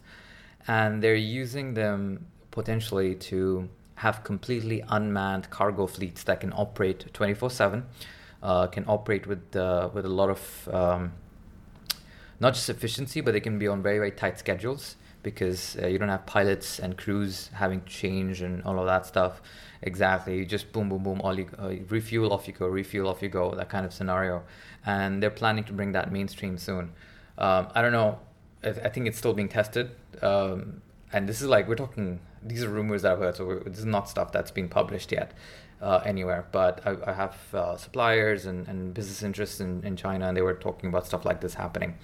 and 0.68 1.02
they're 1.02 1.16
using 1.16 1.74
them 1.74 2.26
potentially 2.52 3.16
to 3.16 3.70
have 3.96 4.24
completely 4.24 4.84
unmanned 4.90 5.50
cargo 5.50 5.88
fleets 5.88 6.24
that 6.24 6.42
can 6.42 6.52
operate 6.54 7.14
24 7.14 7.50
uh, 8.50 8.68
can 8.68 8.86
operate 8.88 9.26
with 9.32 9.56
uh, 9.56 9.90
with 9.94 10.06
a 10.06 10.16
lot 10.22 10.30
of 10.30 10.70
um, 10.80 11.14
not 12.40 12.54
just 12.54 12.70
efficiency 12.70 13.20
but 13.22 13.32
they 13.34 13.44
can 13.48 13.58
be 13.58 13.68
on 13.68 13.82
very 13.82 14.00
very 14.04 14.12
tight 14.12 14.38
schedules 14.40 14.96
because 15.24 15.62
uh, 15.82 15.88
you 15.88 15.98
don't 15.98 16.10
have 16.10 16.26
pilots 16.28 16.80
and 16.80 16.98
crews 17.04 17.50
having 17.54 17.82
to 17.82 17.90
change 18.04 18.42
and 18.42 18.64
all 18.64 18.78
of 18.80 18.86
that 18.86 19.06
stuff 19.06 19.42
exactly 19.82 20.38
you 20.38 20.46
just 20.46 20.72
boom 20.72 20.88
boom 20.90 21.04
boom 21.04 21.20
all 21.22 21.36
you 21.40 21.48
uh, 21.58 21.74
refuel 21.90 22.32
off 22.32 22.48
you 22.48 22.54
go 22.54 22.68
refuel 22.68 23.08
off 23.10 23.22
you 23.24 23.30
go 23.30 23.46
that 23.56 23.70
kind 23.70 23.86
of 23.86 23.92
scenario 23.92 24.44
and 24.86 25.22
they're 25.22 25.32
planning 25.32 25.64
to 25.66 25.74
bring 25.74 25.92
that 25.94 26.12
mainstream 26.12 26.58
soon. 26.58 26.92
Um, 27.38 27.68
I 27.74 27.82
don't 27.82 27.92
know. 27.92 28.20
I, 28.64 28.70
I, 28.70 28.90
think 28.90 29.08
it's 29.08 29.18
still 29.18 29.34
being 29.34 29.50
tested. 29.50 29.92
Um, 30.22 30.82
and 31.12 31.28
this 31.28 31.42
is 31.42 31.48
like 31.48 31.68
we're 31.68 31.76
talking. 31.76 32.20
These 32.44 32.64
are 32.64 32.70
rumors 32.70 33.02
that 33.02 33.14
I've 33.14 33.20
heard, 33.20 33.36
so 33.36 33.62
this 33.66 33.80
is 33.80 33.86
not 33.86 34.08
stuff 34.08 34.32
that's 34.32 34.52
been 34.52 34.70
published 34.70 35.12
yet 35.12 35.34
uh, 35.82 36.02
anywhere. 36.06 36.46
But 36.52 36.82
I, 36.86 36.96
I 37.08 37.14
have 37.14 37.38
uh, 37.54 37.78
suppliers 37.78 38.46
and, 38.46 38.68
and 38.68 38.94
business 38.94 39.24
interests 39.24 39.60
in, 39.60 39.84
in 39.84 39.96
China, 39.96 40.28
and 40.28 40.38
they 40.38 40.42
were 40.42 40.54
talking 40.54 40.90
about 40.90 41.06
stuff 41.06 41.26
like 41.26 41.42
this 41.42 41.54
happening. 41.54 41.96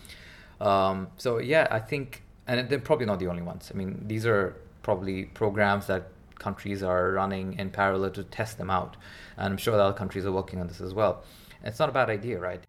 Um, 0.60 1.08
so 1.18 1.40
yeah, 1.40 1.68
I 1.72 1.80
think, 1.80 2.24
and 2.48 2.70
they're 2.70 2.80
probably 2.80 3.06
not 3.06 3.20
the 3.20 3.28
only 3.28 3.42
ones. 3.42 3.72
I 3.74 3.78
mean, 3.78 4.04
these 4.08 4.26
are 4.26 4.56
probably 4.84 5.26
programs 5.26 5.88
that 5.88 6.10
countries 6.38 6.84
are 6.84 7.12
running 7.12 7.58
in 7.60 7.70
parallel 7.70 8.12
to 8.12 8.24
test 8.24 8.58
them 8.58 8.70
out, 8.70 8.98
and 9.38 9.52
I'm 9.52 9.58
sure 9.58 9.76
that 9.76 9.84
other 9.84 9.98
countries 9.98 10.26
are 10.26 10.32
working 10.32 10.60
on 10.60 10.68
this 10.68 10.82
as 10.82 10.94
well. 10.94 11.24
It's 11.64 11.80
not 11.80 11.90
a 11.90 11.92
bad 11.92 12.10
idea, 12.10 12.40
right? 12.40 12.64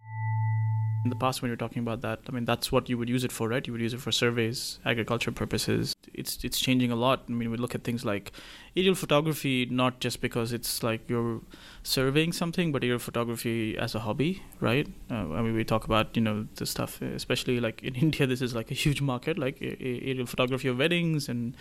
In 1.04 1.10
the 1.10 1.16
past, 1.16 1.42
when 1.42 1.48
you're 1.48 1.56
talking 1.56 1.82
about 1.82 2.00
that, 2.02 2.20
I 2.28 2.32
mean, 2.32 2.44
that's 2.44 2.70
what 2.70 2.88
you 2.88 2.96
would 2.96 3.08
use 3.08 3.24
it 3.24 3.32
for, 3.32 3.48
right? 3.48 3.66
You 3.66 3.72
would 3.72 3.82
use 3.82 3.92
it 3.92 4.00
for 4.00 4.12
surveys, 4.12 4.78
agriculture 4.84 5.32
purposes. 5.32 5.94
It's 6.14 6.44
it's 6.44 6.60
changing 6.60 6.92
a 6.92 6.96
lot. 6.96 7.24
I 7.28 7.32
mean, 7.32 7.50
we 7.50 7.56
look 7.56 7.74
at 7.74 7.82
things 7.82 8.04
like 8.04 8.30
aerial 8.76 8.94
photography, 8.94 9.66
not 9.66 10.00
just 10.00 10.20
because 10.20 10.52
it's 10.52 10.82
like 10.82 11.08
you're 11.08 11.40
surveying 11.82 12.32
something, 12.32 12.72
but 12.72 12.82
aerial 12.82 12.98
photography 12.98 13.76
as 13.76 13.94
a 13.94 14.00
hobby, 14.00 14.42
right? 14.60 14.88
Uh, 15.10 15.32
I 15.32 15.42
mean, 15.42 15.54
we 15.54 15.64
talk 15.64 15.84
about 15.84 16.16
you 16.16 16.22
know 16.22 16.46
the 16.56 16.66
stuff, 16.66 17.02
especially 17.02 17.60
like 17.60 17.82
in 17.82 17.94
India, 18.06 18.26
this 18.26 18.42
is 18.42 18.54
like 18.54 18.70
a 18.70 18.74
huge 18.74 19.00
market, 19.00 19.38
like 19.38 19.58
aerial 19.60 20.26
photography 20.26 20.68
of 20.68 20.78
weddings 20.78 21.28
and 21.28 21.56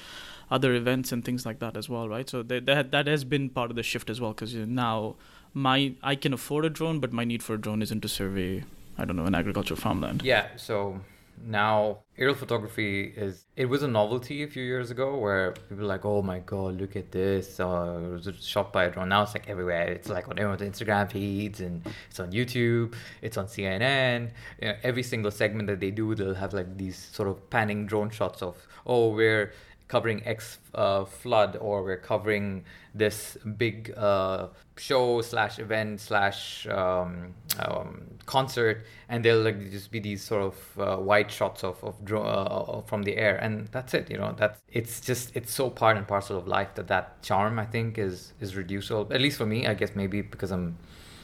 other 0.49 0.73
events 0.73 1.11
and 1.11 1.23
things 1.23 1.45
like 1.45 1.59
that 1.59 1.77
as 1.77 1.89
well, 1.89 2.07
right? 2.07 2.29
So 2.29 2.43
that 2.43 2.65
that, 2.65 2.91
that 2.91 3.07
has 3.07 3.23
been 3.23 3.49
part 3.49 3.69
of 3.69 3.75
the 3.75 3.83
shift 3.83 4.09
as 4.09 4.21
well, 4.21 4.33
because 4.33 4.53
now 4.55 5.15
my 5.53 5.93
I 6.01 6.15
can 6.15 6.33
afford 6.33 6.65
a 6.65 6.69
drone, 6.69 6.99
but 6.99 7.11
my 7.11 7.23
need 7.23 7.43
for 7.43 7.55
a 7.55 7.57
drone 7.57 7.81
isn't 7.81 8.01
to 8.01 8.07
survey 8.07 8.63
I 8.97 9.05
don't 9.05 9.15
know, 9.15 9.25
an 9.25 9.35
agricultural 9.35 9.79
farmland. 9.79 10.21
Yeah, 10.21 10.47
so 10.57 11.01
now 11.43 11.99
aerial 12.17 12.35
photography 12.35 13.13
is 13.15 13.45
it 13.55 13.65
was 13.65 13.81
a 13.81 13.87
novelty 13.87 14.43
a 14.43 14.47
few 14.47 14.63
years 14.63 14.91
ago 14.91 15.17
where 15.17 15.51
people 15.53 15.77
were 15.77 15.83
like 15.83 16.05
oh 16.05 16.21
my 16.21 16.39
god 16.39 16.79
look 16.79 16.95
at 16.95 17.11
this 17.11 17.59
uh, 17.59 17.99
it 18.03 18.09
was 18.09 18.29
shot 18.39 18.71
by 18.71 18.85
a 18.85 18.91
drone. 18.91 19.09
Now 19.09 19.23
it's 19.23 19.33
like 19.33 19.49
everywhere. 19.49 19.87
It's 19.91 20.09
like 20.09 20.27
on 20.27 20.37
everyone's 20.37 20.61
instagram 20.61 21.11
feeds 21.11 21.61
and 21.61 21.85
it's 22.09 22.19
on 22.19 22.31
youtube 22.31 22.93
it's 23.21 23.37
on 23.37 23.45
cnn 23.45 24.29
you 24.61 24.67
know, 24.67 24.75
every 24.83 25.03
single 25.03 25.31
segment 25.31 25.67
that 25.67 25.79
they 25.79 25.91
do 25.91 26.13
they'll 26.15 26.35
have 26.35 26.53
like 26.53 26.77
these 26.77 26.97
sort 26.97 27.27
of 27.27 27.49
panning 27.49 27.85
drone 27.85 28.09
shots 28.09 28.41
of 28.41 28.55
oh 28.85 29.09
we're 29.09 29.51
covering 29.91 30.21
X 30.25 30.57
uh, 30.73 31.03
flood 31.03 31.57
or 31.59 31.83
we're 31.83 31.97
covering 31.97 32.63
this 32.95 33.37
big 33.57 33.93
uh, 33.97 34.47
show 34.77 35.21
slash 35.21 35.59
event 35.59 35.99
slash 35.99 36.65
um, 36.67 37.33
um, 37.59 38.01
concert, 38.25 38.85
and 39.09 39.25
there'll 39.25 39.43
like 39.43 39.59
just 39.69 39.91
be 39.91 39.99
these 39.99 40.23
sort 40.23 40.43
of 40.43 40.55
uh, 40.79 40.97
wide 41.09 41.29
shots 41.29 41.63
of 41.63 41.83
of 41.83 41.93
dro- 42.05 42.23
uh, 42.23 42.81
from 42.89 43.03
the 43.03 43.17
air, 43.17 43.35
and 43.35 43.67
that's 43.73 43.93
it. 43.93 44.09
You 44.09 44.17
know, 44.17 44.33
that's 44.37 44.61
it's 44.71 45.01
just 45.01 45.35
it's 45.35 45.53
so 45.53 45.69
part 45.69 45.97
and 45.97 46.07
parcel 46.07 46.37
of 46.37 46.47
life 46.47 46.73
that 46.75 46.87
that 46.87 47.21
charm 47.21 47.59
I 47.59 47.65
think 47.65 47.97
is 47.97 48.33
is 48.39 48.55
reducible. 48.55 49.07
At 49.11 49.21
least 49.21 49.37
for 49.37 49.45
me, 49.45 49.67
I 49.67 49.73
guess 49.73 49.91
maybe 49.93 50.21
because 50.21 50.51
I'm 50.51 50.77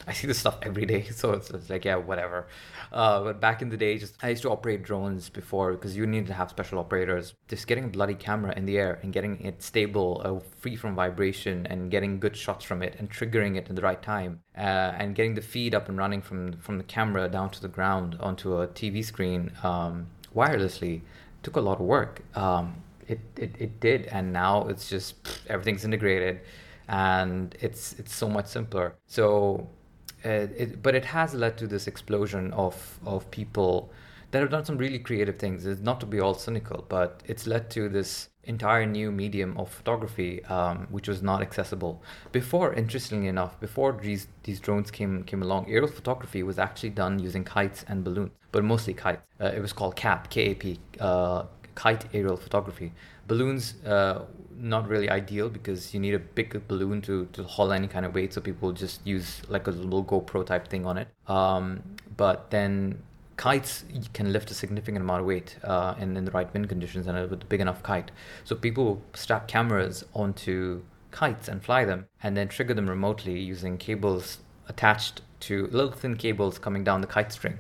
I 0.08 0.14
see 0.14 0.26
this 0.26 0.40
stuff 0.40 0.58
every 0.62 0.86
day, 0.86 1.04
so 1.12 1.34
it's, 1.34 1.70
like 1.70 1.84
yeah, 1.84 1.98
whatever. 1.98 2.48
Uh, 2.92 3.24
but 3.24 3.42
back 3.42 3.62
in 3.62 3.70
the 3.70 3.76
day, 3.76 3.98
just 3.98 4.16
I 4.24 4.30
used 4.30 4.42
to 4.44 4.50
operate 4.50 4.84
drones 4.84 5.30
before 5.30 5.74
because 5.74 5.98
you 5.98 6.08
need 6.08 6.28
to 6.28 6.34
have 6.34 6.50
special 6.50 6.80
operators. 6.80 7.34
Just 7.50 7.68
getting 7.68 7.84
a 7.84 7.88
bloody 7.90 8.16
camera 8.16 8.54
in 8.56 8.66
the 8.66 8.78
air 8.78 9.00
and 9.04 9.12
getting 9.12 9.40
it 9.42 9.62
stable, 9.62 10.22
uh, 10.24 10.40
free 10.60 10.78
from 10.78 10.96
vibration, 10.96 11.68
and 11.68 11.92
getting 11.92 12.20
good 12.20 12.38
shots 12.38 12.64
from 12.64 12.82
it 12.82 12.96
and 12.98 13.10
triggering 13.12 13.58
it 13.58 13.68
in 13.68 13.76
the 13.76 13.82
right 13.82 14.02
time, 14.02 14.40
uh, 14.58 14.62
and 14.98 15.14
getting 15.14 15.36
the 15.36 15.42
feed 15.42 15.76
up 15.76 15.90
and 15.90 15.98
running 15.98 16.22
from 16.22 16.54
from 16.54 16.78
the 16.78 16.86
camera 16.86 17.28
down 17.28 17.50
to 17.50 17.62
the 17.62 17.68
ground 17.68 18.18
onto 18.22 18.62
a 18.62 18.68
TV 18.68 19.04
screen 19.04 19.52
um, 19.64 20.08
wirelessly 20.34 21.02
took 21.44 21.58
a 21.58 21.62
lot 21.62 21.80
of 21.80 21.86
work. 21.86 22.22
Um, 22.36 22.76
it, 23.08 23.20
it, 23.38 23.56
it 23.60 23.80
did, 23.80 24.06
and 24.08 24.34
now 24.34 24.68
it's 24.68 24.90
just 24.90 25.24
pff, 25.24 25.40
everything's 25.48 25.86
integrated, 25.86 26.42
and 26.88 27.56
it's 27.60 27.94
it's 28.00 28.14
so 28.14 28.30
much 28.30 28.48
simpler. 28.48 28.96
So 29.08 29.68
it, 30.28 30.82
but 30.82 30.96
it 30.96 31.06
has 31.06 31.34
led 31.34 31.58
to 31.58 31.68
this 31.68 31.88
explosion 31.88 32.54
of 32.54 33.00
of 33.06 33.30
people 33.32 33.92
that 34.32 34.42
have 34.42 34.52
done 34.52 34.66
some 34.66 34.78
really 34.78 35.00
creative 35.00 35.40
things. 35.40 35.66
It's 35.66 35.82
not 35.82 36.00
to 36.02 36.06
be 36.06 36.20
all 36.20 36.34
cynical, 36.34 36.86
but 36.90 37.22
it's 37.26 37.48
led 37.48 37.70
to 37.72 37.88
this 37.88 38.30
entire 38.44 38.86
new 38.86 39.12
medium 39.12 39.58
of 39.58 39.70
photography, 39.70 40.44
um, 40.46 40.88
which 40.90 41.08
was 41.08 41.22
not 41.22 41.42
accessible 41.42 42.02
before. 42.32 42.74
Interestingly 42.74 43.28
enough, 43.28 43.60
before 43.60 43.98
these 44.02 44.28
these 44.44 44.60
drones 44.60 44.92
came 44.92 45.24
came 45.24 45.42
along, 45.42 45.66
aerial 45.68 45.88
photography 45.88 46.44
was 46.44 46.60
actually 46.60 46.90
done 46.90 47.20
using 47.20 47.44
kites 47.44 47.86
and 47.88 48.04
balloons, 48.04 48.32
but 48.52 48.64
mostly 48.64 48.94
kites. 48.94 49.22
Uh, 49.40 49.52
it 49.56 49.62
was 49.62 49.74
called 49.74 49.96
KAP, 49.96 50.30
K-A-P, 50.30 50.80
uh, 51.00 51.44
kite 51.76 52.06
aerial 52.14 52.38
photography. 52.38 52.92
Balloons 53.28 53.76
uh, 53.86 54.26
not 54.60 54.88
really 54.88 55.10
ideal 55.10 55.50
because 55.50 55.94
you 55.94 56.00
need 56.00 56.14
a 56.14 56.20
big 56.20 56.68
balloon 56.68 57.02
to, 57.04 57.26
to 57.34 57.44
haul 57.44 57.72
any 57.72 57.88
kind 57.88 58.06
of 58.06 58.14
weight. 58.14 58.34
So 58.34 58.42
people 58.42 58.72
just 58.72 59.06
use 59.06 59.42
like 59.48 59.68
a 59.68 59.72
little 59.72 60.04
GoPro 60.04 60.46
type 60.46 60.68
thing 60.68 60.86
on 60.86 60.98
it. 60.98 61.08
Um, 61.28 61.84
but 62.16 62.50
then 62.50 63.04
kites 63.38 63.86
can 64.14 64.34
lift 64.34 64.50
a 64.50 64.54
significant 64.54 65.04
amount 65.04 65.22
of 65.22 65.28
weight 65.28 65.58
uh, 65.64 65.94
in, 66.00 66.18
in 66.18 66.26
the 66.26 66.32
right 66.32 66.52
wind 66.54 66.68
conditions 66.70 67.08
and 67.08 67.30
with 67.30 67.44
a 67.44 67.46
big 67.46 67.62
enough 67.62 67.84
kite. 67.84 68.12
So 68.44 68.56
people 68.56 69.02
strap 69.14 69.48
cameras 69.48 70.04
onto 70.14 70.82
kites 71.12 71.48
and 71.48 71.64
fly 71.64 71.86
them 71.86 72.08
and 72.24 72.36
then 72.36 72.48
trigger 72.48 72.74
them 72.74 72.90
remotely 72.90 73.40
using 73.40 73.78
cables 73.78 74.40
attached 74.68 75.22
to 75.40 75.68
little 75.68 75.92
thin 75.92 76.16
cables 76.16 76.58
coming 76.58 76.84
down 76.84 77.02
the 77.02 77.08
kite 77.08 77.32
string. 77.32 77.60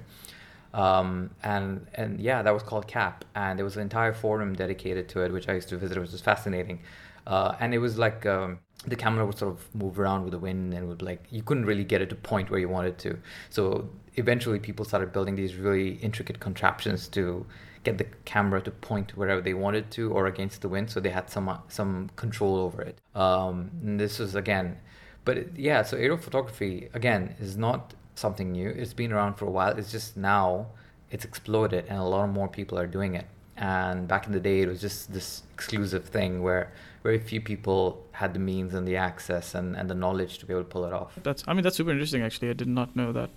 Um, 0.77 1.31
and 1.43 1.87
and 1.95 2.21
yeah, 2.21 2.43
that 2.43 2.53
was 2.53 2.61
called 2.61 2.87
KAP, 2.87 3.25
and 3.35 3.57
there 3.57 3.65
was 3.65 3.75
an 3.75 3.81
entire 3.81 4.13
forum 4.13 4.53
dedicated 4.53 5.09
to 5.09 5.21
it, 5.23 5.33
which 5.33 5.49
I 5.49 5.53
used 5.53 5.69
to 5.69 5.77
visit, 5.77 5.97
which 5.99 6.11
was 6.11 6.21
fascinating. 6.21 6.81
Uh, 7.25 7.55
and 7.59 7.73
it 7.73 7.79
was 7.79 7.97
like 7.97 8.27
um, 8.27 8.59
the 8.85 8.95
camera 8.95 9.25
would 9.25 9.37
sort 9.37 9.53
of 9.55 9.75
move 9.75 9.99
around 9.99 10.21
with 10.23 10.31
the 10.31 10.39
wind, 10.39 10.75
and 10.75 10.87
would 10.87 11.01
like 11.01 11.25
you 11.31 11.41
couldn't 11.41 11.65
really 11.65 11.83
get 11.83 12.01
it 12.01 12.09
to 12.11 12.15
point 12.15 12.51
where 12.51 12.59
you 12.59 12.69
wanted 12.69 12.99
to. 12.99 13.17
So 13.49 13.89
eventually, 14.15 14.59
people 14.59 14.85
started 14.85 15.11
building 15.11 15.35
these 15.35 15.55
really 15.55 15.95
intricate 15.95 16.39
contraptions 16.39 17.07
to 17.09 17.47
get 17.83 17.97
the 17.97 18.05
camera 18.25 18.61
to 18.61 18.69
point 18.69 19.17
wherever 19.17 19.41
they 19.41 19.55
wanted 19.55 19.89
to 19.91 20.11
or 20.11 20.27
against 20.27 20.61
the 20.61 20.69
wind, 20.69 20.91
so 20.91 20.99
they 20.99 21.09
had 21.09 21.27
some 21.31 21.49
some 21.69 22.11
control 22.15 22.55
over 22.55 22.83
it. 22.83 23.01
Um, 23.15 23.71
this 23.97 24.19
was 24.19 24.35
again, 24.35 24.77
but 25.25 25.57
yeah, 25.57 25.81
so 25.81 25.97
aerial 25.97 26.17
photography 26.17 26.89
again 26.93 27.35
is 27.39 27.57
not 27.57 27.95
something 28.17 28.51
new. 28.51 28.69
It's 28.69 28.93
been 28.93 29.11
around 29.11 29.35
for 29.35 29.45
a 29.45 29.51
while. 29.51 29.77
It's 29.77 29.91
just 29.91 30.17
now 30.17 30.67
it's 31.11 31.25
exploded 31.25 31.85
and 31.87 31.97
a 31.97 32.03
lot 32.03 32.27
more 32.27 32.47
people 32.47 32.77
are 32.77 32.87
doing 32.87 33.15
it. 33.15 33.25
And 33.55 34.07
back 34.07 34.27
in 34.27 34.33
the 34.33 34.39
day, 34.39 34.61
it 34.61 34.67
was 34.67 34.81
just 34.81 35.11
this 35.13 35.43
exclusive 35.53 36.05
thing 36.05 36.43
where 36.43 36.71
very 37.01 37.19
few 37.19 37.41
people 37.41 38.05
had 38.11 38.33
the 38.33 38.39
means 38.39 38.73
and 38.73 38.87
the 38.87 38.97
access 38.97 39.55
and, 39.55 39.75
and 39.75 39.89
the 39.89 39.95
knowledge 39.95 40.37
to 40.39 40.45
be 40.45 40.53
able 40.53 40.63
to 40.63 40.69
pull 40.69 40.85
it 40.85 40.93
off. 40.93 41.17
That's 41.23 41.43
I 41.47 41.53
mean 41.53 41.63
that's 41.63 41.77
super 41.77 41.91
interesting. 41.91 42.21
Actually, 42.21 42.49
I 42.49 42.53
did 42.53 42.67
not 42.67 42.95
know 42.95 43.11
that. 43.13 43.29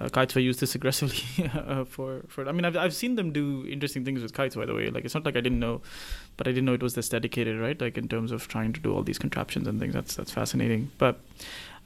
Uh, 0.00 0.08
kites 0.08 0.36
were 0.36 0.40
used 0.40 0.60
this 0.60 0.74
aggressively 0.78 1.50
uh, 1.54 1.84
for 1.84 2.22
for. 2.28 2.48
I 2.48 2.52
mean, 2.52 2.64
I've 2.64 2.76
I've 2.76 2.94
seen 2.94 3.16
them 3.16 3.32
do 3.32 3.66
interesting 3.66 4.04
things 4.04 4.22
with 4.22 4.32
kites. 4.32 4.54
By 4.54 4.66
the 4.66 4.74
way, 4.74 4.90
like 4.90 5.04
it's 5.04 5.14
not 5.14 5.24
like 5.24 5.36
I 5.36 5.40
didn't 5.40 5.58
know, 5.58 5.80
but 6.36 6.46
I 6.46 6.52
didn't 6.52 6.66
know 6.66 6.74
it 6.74 6.82
was 6.82 6.94
this 6.94 7.08
dedicated, 7.08 7.58
right? 7.58 7.80
Like 7.80 7.98
in 7.98 8.06
terms 8.06 8.30
of 8.30 8.46
trying 8.46 8.72
to 8.74 8.80
do 8.80 8.94
all 8.94 9.02
these 9.02 9.18
contraptions 9.18 9.66
and 9.66 9.80
things. 9.80 9.94
That's 9.94 10.14
that's 10.14 10.30
fascinating. 10.30 10.92
But 10.98 11.18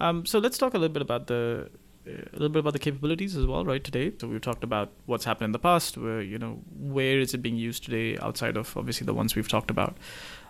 um, 0.01 0.27
so 0.27 0.39
let's 0.41 0.59
talk 0.59 0.75
a 0.75 0.79
little 0.79 0.93
bit 0.93 1.01
about 1.03 1.27
the 1.29 1.71
a 2.07 2.33
little 2.33 2.49
bit 2.49 2.61
about 2.61 2.73
the 2.73 2.79
capabilities 2.79 3.37
as 3.37 3.47
well, 3.47 3.65
right? 3.65 3.83
Today, 3.83 4.13
so 4.21 4.29
we've 4.29 4.41
talked 4.41 4.65
about 4.65 4.91
what's 5.07 5.25
happened 5.25 5.47
in 5.47 5.53
the 5.53 5.59
past, 5.59 5.97
where 5.97 6.21
you 6.21 6.39
know 6.39 6.61
where 6.79 7.19
is 7.19 7.35
it 7.35 7.39
being 7.39 7.57
used 7.57 7.85
today, 7.85 8.19
outside 8.19 8.57
of 8.57 8.77
obviously 8.77 9.05
the 9.05 9.15
ones 9.15 9.37
we've 9.37 9.49
talked 9.49 9.71
about, 9.71 9.97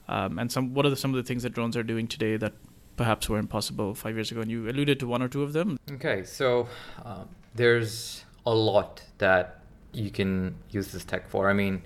um, 0.09 0.39
and 0.39 0.51
some 0.51 0.75
what 0.75 0.87
are 0.87 0.91
the, 0.91 0.97
some 0.97 1.11
of 1.11 1.17
the 1.17 1.23
things 1.23 1.43
that 1.43 1.51
drones 1.51 1.77
are 1.77 1.83
doing 1.83 2.07
today 2.09 2.37
that 2.37 2.53
perhaps 2.97 3.29
were 3.29 3.39
impossible 3.39 3.95
five 3.95 4.15
years 4.15 4.31
ago, 4.31 4.41
and 4.41 4.51
you 4.51 4.69
alluded 4.69 4.99
to 5.01 5.07
one 5.07 5.23
or 5.23 5.29
two 5.29 5.43
of 5.43 5.53
them. 5.53 5.79
Okay, 5.91 6.25
so 6.25 6.69
um, 7.05 7.29
there's 7.55 8.25
a 8.47 8.55
lot 8.55 9.03
that 9.19 9.61
you 9.93 10.11
can 10.11 10.55
use 10.71 10.93
this 10.93 11.05
tech 11.05 11.29
for. 11.29 11.51
I 11.51 11.53
mean, 11.53 11.83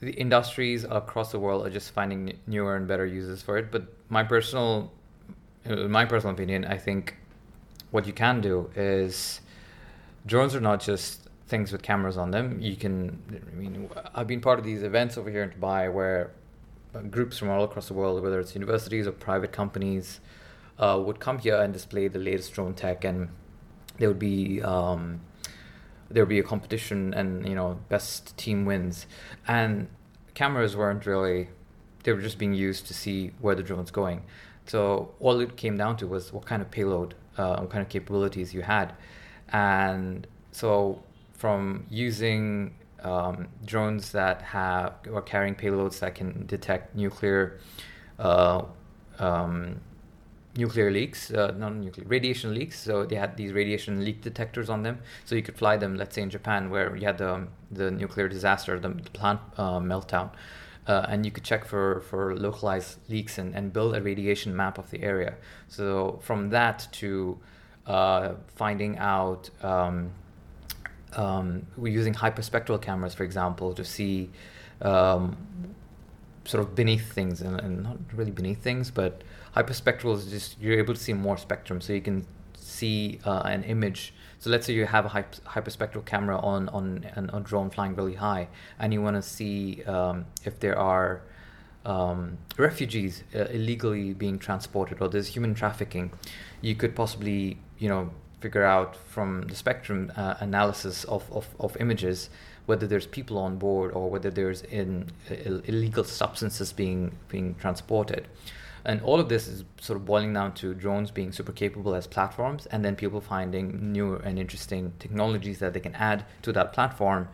the 0.00 0.12
industries 0.12 0.84
across 0.84 1.32
the 1.32 1.38
world 1.38 1.66
are 1.66 1.70
just 1.70 1.92
finding 1.92 2.36
newer 2.46 2.76
and 2.76 2.86
better 2.86 3.06
uses 3.06 3.42
for 3.42 3.56
it. 3.58 3.70
But 3.70 3.86
my 4.08 4.22
personal, 4.24 4.92
my 5.66 6.04
personal 6.04 6.34
opinion, 6.34 6.64
I 6.64 6.78
think 6.78 7.16
what 7.94 8.08
you 8.08 8.12
can 8.12 8.40
do 8.40 8.68
is 8.74 9.40
drones 10.26 10.52
are 10.52 10.60
not 10.60 10.80
just 10.80 11.28
things 11.46 11.70
with 11.70 11.80
cameras 11.80 12.16
on 12.16 12.32
them. 12.32 12.60
You 12.60 12.74
can, 12.74 13.22
I 13.52 13.54
mean, 13.54 13.88
I've 14.12 14.26
been 14.26 14.40
part 14.40 14.58
of 14.58 14.64
these 14.64 14.82
events 14.82 15.16
over 15.16 15.30
here 15.30 15.44
in 15.44 15.50
Dubai 15.50 15.92
where 15.92 16.32
groups 17.08 17.38
from 17.38 17.50
all 17.50 17.62
across 17.62 17.86
the 17.86 17.94
world, 17.94 18.20
whether 18.20 18.40
it's 18.40 18.52
universities 18.56 19.06
or 19.06 19.12
private 19.12 19.52
companies, 19.52 20.18
uh, 20.76 21.00
would 21.06 21.20
come 21.20 21.38
here 21.38 21.54
and 21.62 21.72
display 21.72 22.08
the 22.08 22.18
latest 22.18 22.52
drone 22.52 22.74
tech, 22.74 23.04
and 23.04 23.28
there 23.98 24.08
would 24.08 24.18
be 24.18 24.60
um, 24.62 25.20
there 26.10 26.24
would 26.24 26.34
be 26.36 26.40
a 26.40 26.48
competition, 26.54 27.14
and 27.14 27.48
you 27.48 27.54
know, 27.54 27.78
best 27.88 28.36
team 28.36 28.64
wins, 28.64 29.06
and 29.46 29.86
cameras 30.34 30.76
weren't 30.76 31.06
really 31.06 31.48
they 32.02 32.12
were 32.12 32.20
just 32.20 32.38
being 32.38 32.54
used 32.54 32.88
to 32.88 32.92
see 32.92 33.30
where 33.40 33.54
the 33.54 33.62
drone's 33.62 33.92
going. 33.92 34.24
So 34.66 35.14
all 35.20 35.38
it 35.38 35.56
came 35.56 35.76
down 35.76 35.96
to 35.98 36.08
was 36.08 36.32
what 36.32 36.44
kind 36.44 36.60
of 36.60 36.72
payload 36.72 37.14
uh, 37.36 37.66
kind 37.66 37.82
of 37.82 37.88
capabilities 37.88 38.54
you 38.54 38.62
had. 38.62 38.94
And 39.50 40.26
so 40.52 41.02
from 41.32 41.86
using 41.90 42.74
um, 43.02 43.48
drones 43.64 44.12
that 44.12 44.40
have 44.42 44.94
or 45.12 45.22
carrying 45.22 45.54
payloads 45.54 45.98
that 46.00 46.14
can 46.14 46.46
detect 46.46 46.96
nuclear 46.96 47.60
uh, 48.18 48.62
um, 49.18 49.80
nuclear 50.56 50.90
leaks, 50.90 51.30
uh, 51.30 51.52
not 51.56 51.74
nuclear 51.74 52.06
radiation 52.06 52.54
leaks. 52.54 52.80
So 52.80 53.04
they 53.04 53.16
had 53.16 53.36
these 53.36 53.52
radiation 53.52 54.04
leak 54.04 54.22
detectors 54.22 54.70
on 54.70 54.82
them, 54.82 55.00
so 55.24 55.34
you 55.34 55.42
could 55.42 55.58
fly 55.58 55.76
them. 55.76 55.96
Let's 55.96 56.14
say 56.14 56.22
in 56.22 56.30
Japan, 56.30 56.70
where 56.70 56.96
you 56.96 57.04
had 57.04 57.18
the 57.18 57.46
the 57.70 57.90
nuclear 57.90 58.28
disaster, 58.28 58.78
the, 58.78 58.88
the 58.88 59.10
plant 59.10 59.40
uh, 59.58 59.80
meltdown 59.80 60.30
uh, 60.86 61.06
and 61.08 61.24
you 61.24 61.32
could 61.32 61.44
check 61.44 61.64
for, 61.64 62.00
for 62.00 62.36
localized 62.36 62.98
leaks 63.08 63.38
and, 63.38 63.54
and 63.54 63.72
build 63.72 63.94
a 63.94 64.02
radiation 64.02 64.54
map 64.54 64.78
of 64.78 64.90
the 64.90 65.02
area. 65.02 65.34
So 65.68 66.20
from 66.22 66.50
that 66.50 66.88
to 66.92 67.38
uh, 67.86 68.34
finding 68.54 68.98
out, 68.98 69.50
um, 69.62 70.10
um, 71.14 71.66
we're 71.76 71.92
using 71.92 72.14
hyperspectral 72.14 72.80
cameras, 72.80 73.14
for 73.14 73.24
example, 73.24 73.72
to 73.74 73.84
see 73.84 74.30
um, 74.82 75.36
sort 76.44 76.62
of 76.62 76.74
beneath 76.74 77.12
things, 77.12 77.40
and, 77.40 77.60
and, 77.60 77.82
not 77.82 77.96
really 78.12 78.30
beneath 78.30 78.60
things, 78.60 78.90
but 78.90 79.22
hyperspectral 79.56 80.16
is 80.16 80.26
just 80.26 80.60
you're 80.60 80.78
able 80.78 80.92
to 80.92 81.00
see 81.00 81.12
more 81.12 81.36
spectrum, 81.36 81.80
so 81.80 81.92
you 81.92 82.00
can 82.00 82.26
see 82.54 83.20
uh, 83.24 83.42
an 83.44 83.62
image 83.64 84.12
so 84.44 84.50
let's 84.50 84.66
say 84.66 84.74
you 84.74 84.84
have 84.84 85.06
a 85.06 85.08
hyperspectral 85.08 86.04
camera 86.04 86.38
on 86.38 86.68
on 86.68 87.30
a 87.32 87.40
drone 87.40 87.70
flying 87.70 87.94
really 87.94 88.16
high, 88.16 88.48
and 88.78 88.92
you 88.92 89.00
want 89.00 89.16
to 89.16 89.22
see 89.22 89.82
um, 89.84 90.26
if 90.44 90.60
there 90.60 90.78
are 90.78 91.22
um, 91.86 92.36
refugees 92.58 93.24
uh, 93.34 93.46
illegally 93.46 94.12
being 94.12 94.38
transported 94.38 95.00
or 95.00 95.08
there's 95.08 95.28
human 95.28 95.54
trafficking. 95.54 96.12
You 96.60 96.74
could 96.74 96.94
possibly, 96.94 97.56
you 97.78 97.88
know, 97.88 98.10
figure 98.40 98.64
out 98.64 98.96
from 98.96 99.46
the 99.48 99.56
spectrum 99.56 100.12
uh, 100.14 100.34
analysis 100.40 101.04
of, 101.04 101.24
of, 101.32 101.48
of 101.58 101.74
images 101.80 102.28
whether 102.66 102.86
there's 102.86 103.06
people 103.06 103.38
on 103.38 103.56
board 103.56 103.92
or 103.92 104.10
whether 104.10 104.30
there's 104.30 104.60
in, 104.60 105.10
illegal 105.64 106.04
substances 106.04 106.70
being 106.70 107.12
being 107.28 107.54
transported. 107.54 108.28
And 108.84 109.00
all 109.00 109.18
of 109.18 109.28
this 109.28 109.48
is 109.48 109.64
sort 109.80 109.96
of 109.96 110.04
boiling 110.04 110.34
down 110.34 110.52
to 110.54 110.74
drones 110.74 111.10
being 111.10 111.32
super 111.32 111.52
capable 111.52 111.94
as 111.94 112.06
platforms, 112.06 112.66
and 112.66 112.84
then 112.84 112.96
people 112.96 113.20
finding 113.20 113.92
new 113.92 114.16
and 114.16 114.38
interesting 114.38 114.92
technologies 114.98 115.58
that 115.60 115.72
they 115.72 115.80
can 115.80 115.94
add 115.94 116.26
to 116.42 116.52
that 116.52 116.72
platform 116.72 117.28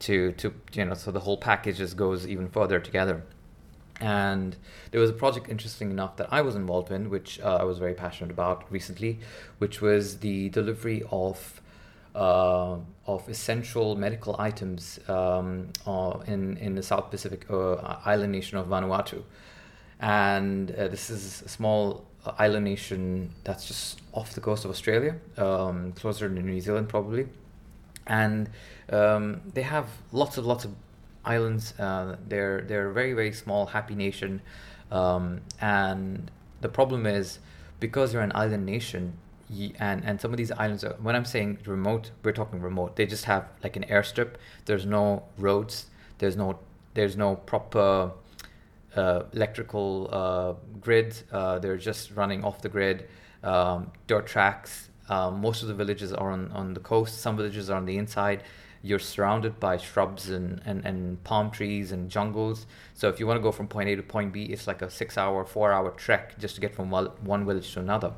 to, 0.00 0.32
to 0.32 0.54
you 0.72 0.84
know, 0.84 0.94
so 0.94 1.10
the 1.10 1.20
whole 1.20 1.36
package 1.36 1.78
just 1.78 1.96
goes 1.96 2.26
even 2.26 2.48
further 2.48 2.80
together. 2.80 3.22
And 4.00 4.56
there 4.90 5.00
was 5.00 5.10
a 5.10 5.14
project 5.14 5.48
interesting 5.48 5.90
enough 5.90 6.16
that 6.16 6.32
I 6.32 6.40
was 6.40 6.56
involved 6.56 6.90
in, 6.90 7.10
which 7.10 7.38
uh, 7.40 7.58
I 7.60 7.64
was 7.64 7.78
very 7.78 7.94
passionate 7.94 8.30
about 8.30 8.64
recently, 8.70 9.20
which 9.58 9.80
was 9.80 10.18
the 10.18 10.48
delivery 10.48 11.02
of 11.10 11.60
uh, 12.14 12.76
of 13.06 13.28
essential 13.28 13.96
medical 13.96 14.36
items 14.38 15.00
um, 15.08 15.68
uh, 15.86 16.18
in 16.26 16.56
in 16.58 16.74
the 16.74 16.82
South 16.82 17.10
Pacific 17.10 17.46
uh, 17.50 17.74
island 18.04 18.32
nation 18.32 18.58
of 18.58 18.66
Vanuatu 18.66 19.22
and 20.04 20.70
uh, 20.72 20.86
this 20.88 21.08
is 21.08 21.40
a 21.40 21.48
small 21.48 22.04
island 22.38 22.66
nation 22.66 23.30
that's 23.42 23.66
just 23.66 24.02
off 24.12 24.34
the 24.34 24.40
coast 24.40 24.66
of 24.66 24.70
Australia, 24.70 25.16
um, 25.38 25.92
closer 25.92 26.28
to 26.28 26.34
New 26.34 26.60
Zealand 26.60 26.90
probably, 26.90 27.26
and 28.06 28.50
um, 28.92 29.40
they 29.54 29.62
have 29.62 29.88
lots 30.12 30.36
of 30.36 30.44
lots 30.44 30.66
of 30.66 30.74
islands. 31.24 31.72
Uh, 31.78 32.16
they're 32.28 32.60
they're 32.60 32.90
a 32.90 32.92
very 32.92 33.14
very 33.14 33.32
small 33.32 33.64
happy 33.64 33.94
nation, 33.94 34.42
um, 34.90 35.40
and 35.62 36.30
the 36.60 36.68
problem 36.68 37.06
is 37.06 37.38
because 37.80 38.12
you're 38.12 38.22
an 38.22 38.32
island 38.34 38.66
nation. 38.66 39.14
and, 39.78 40.04
and 40.04 40.20
some 40.20 40.32
of 40.32 40.36
these 40.36 40.52
islands 40.52 40.84
are, 40.84 40.96
when 41.00 41.14
I'm 41.14 41.24
saying 41.24 41.58
remote, 41.66 42.10
we're 42.22 42.32
talking 42.32 42.60
remote. 42.60 42.96
They 42.96 43.06
just 43.06 43.24
have 43.24 43.44
like 43.62 43.76
an 43.76 43.84
airstrip. 43.84 44.32
There's 44.66 44.84
no 44.84 45.22
roads. 45.38 45.86
There's 46.18 46.36
no 46.36 46.58
there's 46.92 47.16
no 47.16 47.36
proper 47.36 48.12
uh, 48.96 49.24
electrical 49.32 50.08
uh, 50.12 50.54
grid. 50.80 51.16
Uh, 51.32 51.58
they're 51.58 51.76
just 51.76 52.12
running 52.12 52.44
off 52.44 52.62
the 52.62 52.68
grid. 52.68 53.08
Um, 53.42 53.92
dirt 54.06 54.26
tracks. 54.26 54.88
Um, 55.08 55.40
most 55.40 55.62
of 55.62 55.68
the 55.68 55.74
villages 55.74 56.12
are 56.12 56.30
on, 56.30 56.50
on 56.52 56.74
the 56.74 56.80
coast. 56.80 57.20
Some 57.20 57.36
villages 57.36 57.68
are 57.68 57.76
on 57.76 57.84
the 57.84 57.98
inside. 57.98 58.42
You're 58.82 58.98
surrounded 58.98 59.58
by 59.60 59.78
shrubs 59.78 60.30
and, 60.30 60.60
and, 60.64 60.84
and 60.84 61.22
palm 61.24 61.50
trees 61.50 61.92
and 61.92 62.10
jungles. 62.10 62.66
So 62.94 63.08
if 63.08 63.18
you 63.18 63.26
want 63.26 63.38
to 63.38 63.42
go 63.42 63.52
from 63.52 63.66
point 63.66 63.88
A 63.88 63.96
to 63.96 64.02
point 64.02 64.32
B, 64.32 64.44
it's 64.44 64.66
like 64.66 64.82
a 64.82 64.90
six 64.90 65.16
hour, 65.16 65.44
four 65.44 65.72
hour 65.72 65.90
trek 65.90 66.38
just 66.38 66.54
to 66.56 66.60
get 66.60 66.74
from 66.74 66.90
one 66.90 67.46
village 67.46 67.72
to 67.74 67.80
another. 67.80 68.12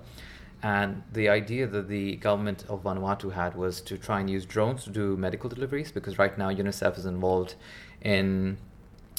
And 0.62 1.02
the 1.12 1.28
idea 1.28 1.66
that 1.66 1.88
the 1.88 2.16
government 2.16 2.64
of 2.68 2.82
Vanuatu 2.82 3.32
had 3.32 3.54
was 3.54 3.80
to 3.82 3.98
try 3.98 4.20
and 4.20 4.28
use 4.28 4.44
drones 4.44 4.84
to 4.84 4.90
do 4.90 5.16
medical 5.16 5.48
deliveries 5.50 5.92
because 5.92 6.18
right 6.18 6.36
now 6.36 6.48
UNICEF 6.50 6.98
is 6.98 7.06
involved 7.06 7.54
in 8.00 8.58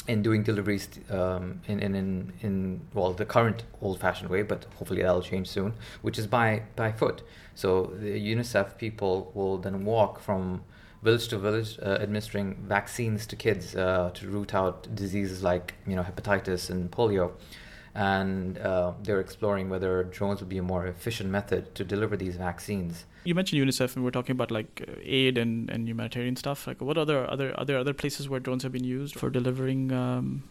in 0.08 0.22
doing 0.22 0.44
deliveries 0.44 0.88
um, 1.10 1.62
in, 1.68 1.80
in, 1.80 1.96
in, 1.96 2.34
in, 2.42 2.82
well, 2.94 3.14
the 3.14 3.26
current 3.26 3.64
old 3.82 4.00
fashioned 4.00 4.30
way, 4.30 4.42
but 4.42 4.66
hopefully 4.78 5.02
that'll 5.02 5.22
change 5.22 5.48
soon, 5.50 5.74
which 6.02 6.18
is 6.18 6.28
by, 6.28 6.64
by 6.76 6.92
foot. 6.92 7.22
So 7.56 7.94
the 8.00 8.20
UNICEF 8.20 8.78
people 8.78 9.32
will 9.34 9.58
then 9.58 9.84
walk 9.84 10.20
from 10.20 10.64
village 11.04 11.28
to 11.28 11.38
village 11.38 11.78
uh, 11.82 11.98
administering 12.02 12.56
vaccines 12.68 13.26
to 13.28 13.36
kids 13.36 13.76
uh, 13.76 14.12
to 14.14 14.28
root 14.28 14.54
out 14.54 14.96
diseases 14.96 15.44
like, 15.44 15.74
you 15.86 15.96
know, 15.96 16.04
hepatitis 16.04 16.70
and 16.70 16.90
polio. 16.90 17.32
And 17.98 18.60
uh, 18.60 18.94
they're 19.02 19.20
exploring 19.20 19.70
whether 19.70 20.04
drones 20.04 20.40
would 20.40 20.50
be 20.50 20.60
a 20.60 20.64
more 20.64 20.86
efficient 20.86 21.32
method 21.32 21.74
to 21.76 21.84
deliver 21.84 22.16
these 22.16 22.36
vaccines 22.38 23.06
you 23.28 23.36
mentioned 23.36 23.62
UNICEF, 23.62 23.98
and 23.98 24.06
we're 24.06 24.12
talking 24.12 24.32
about 24.32 24.52
like 24.52 24.86
uh, 24.88 24.94
aid 25.04 25.38
and, 25.38 25.70
and 25.70 25.88
humanitarian 25.88 26.38
stuff. 26.38 26.66
Like, 26.66 26.80
what 26.80 26.98
other 26.98 27.30
other 27.30 27.54
are 27.60 27.66
there 27.66 27.78
other 27.78 27.94
places 27.94 28.30
where 28.30 28.40
drones 28.40 28.64
have 28.64 28.72
been 28.72 28.86
used 28.86 29.16
for 29.20 29.30
delivering 29.30 29.92
um, 29.92 30.44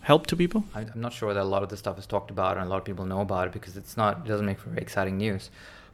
help 0.00 0.26
to 0.26 0.36
people? 0.36 0.64
I'm 0.74 0.90
not 0.96 1.12
sure 1.12 1.32
that 1.32 1.40
a 1.40 1.44
lot 1.44 1.62
of 1.62 1.68
this 1.68 1.78
stuff 1.78 1.96
is 1.96 2.06
talked 2.06 2.32
about 2.32 2.56
and 2.56 2.66
a 2.66 2.68
lot 2.68 2.78
of 2.78 2.84
people 2.84 3.04
know 3.04 3.20
about 3.20 3.46
it 3.46 3.52
because 3.52 3.76
it's 3.76 3.96
not 3.96 4.18
it 4.24 4.28
doesn't 4.28 4.46
make 4.46 4.58
for 4.58 4.70
very 4.70 4.82
exciting 4.82 5.16
news. 5.16 5.50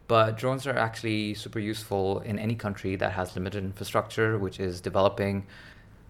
But 0.08 0.38
drones 0.38 0.66
are 0.66 0.76
actually 0.76 1.34
super 1.34 1.60
useful 1.60 2.20
in 2.20 2.38
any 2.38 2.54
country 2.54 2.96
that 2.96 3.12
has 3.12 3.36
limited 3.36 3.62
infrastructure, 3.62 4.38
which 4.38 4.58
is 4.58 4.80
developing. 4.80 5.46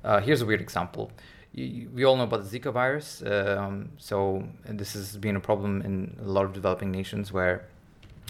Uh, 0.04 0.20
here's 0.20 0.42
a 0.42 0.46
weird 0.46 0.60
example. 0.60 1.10
We 1.54 2.04
all 2.04 2.16
know 2.16 2.24
about 2.24 2.48
the 2.48 2.58
Zika 2.58 2.72
virus. 2.72 3.22
Um, 3.22 3.90
so 3.98 4.44
this 4.64 4.92
has 4.94 5.16
been 5.16 5.36
a 5.36 5.40
problem 5.40 5.82
in 5.82 6.16
a 6.20 6.28
lot 6.28 6.44
of 6.44 6.52
developing 6.52 6.90
nations 6.90 7.32
where 7.32 7.66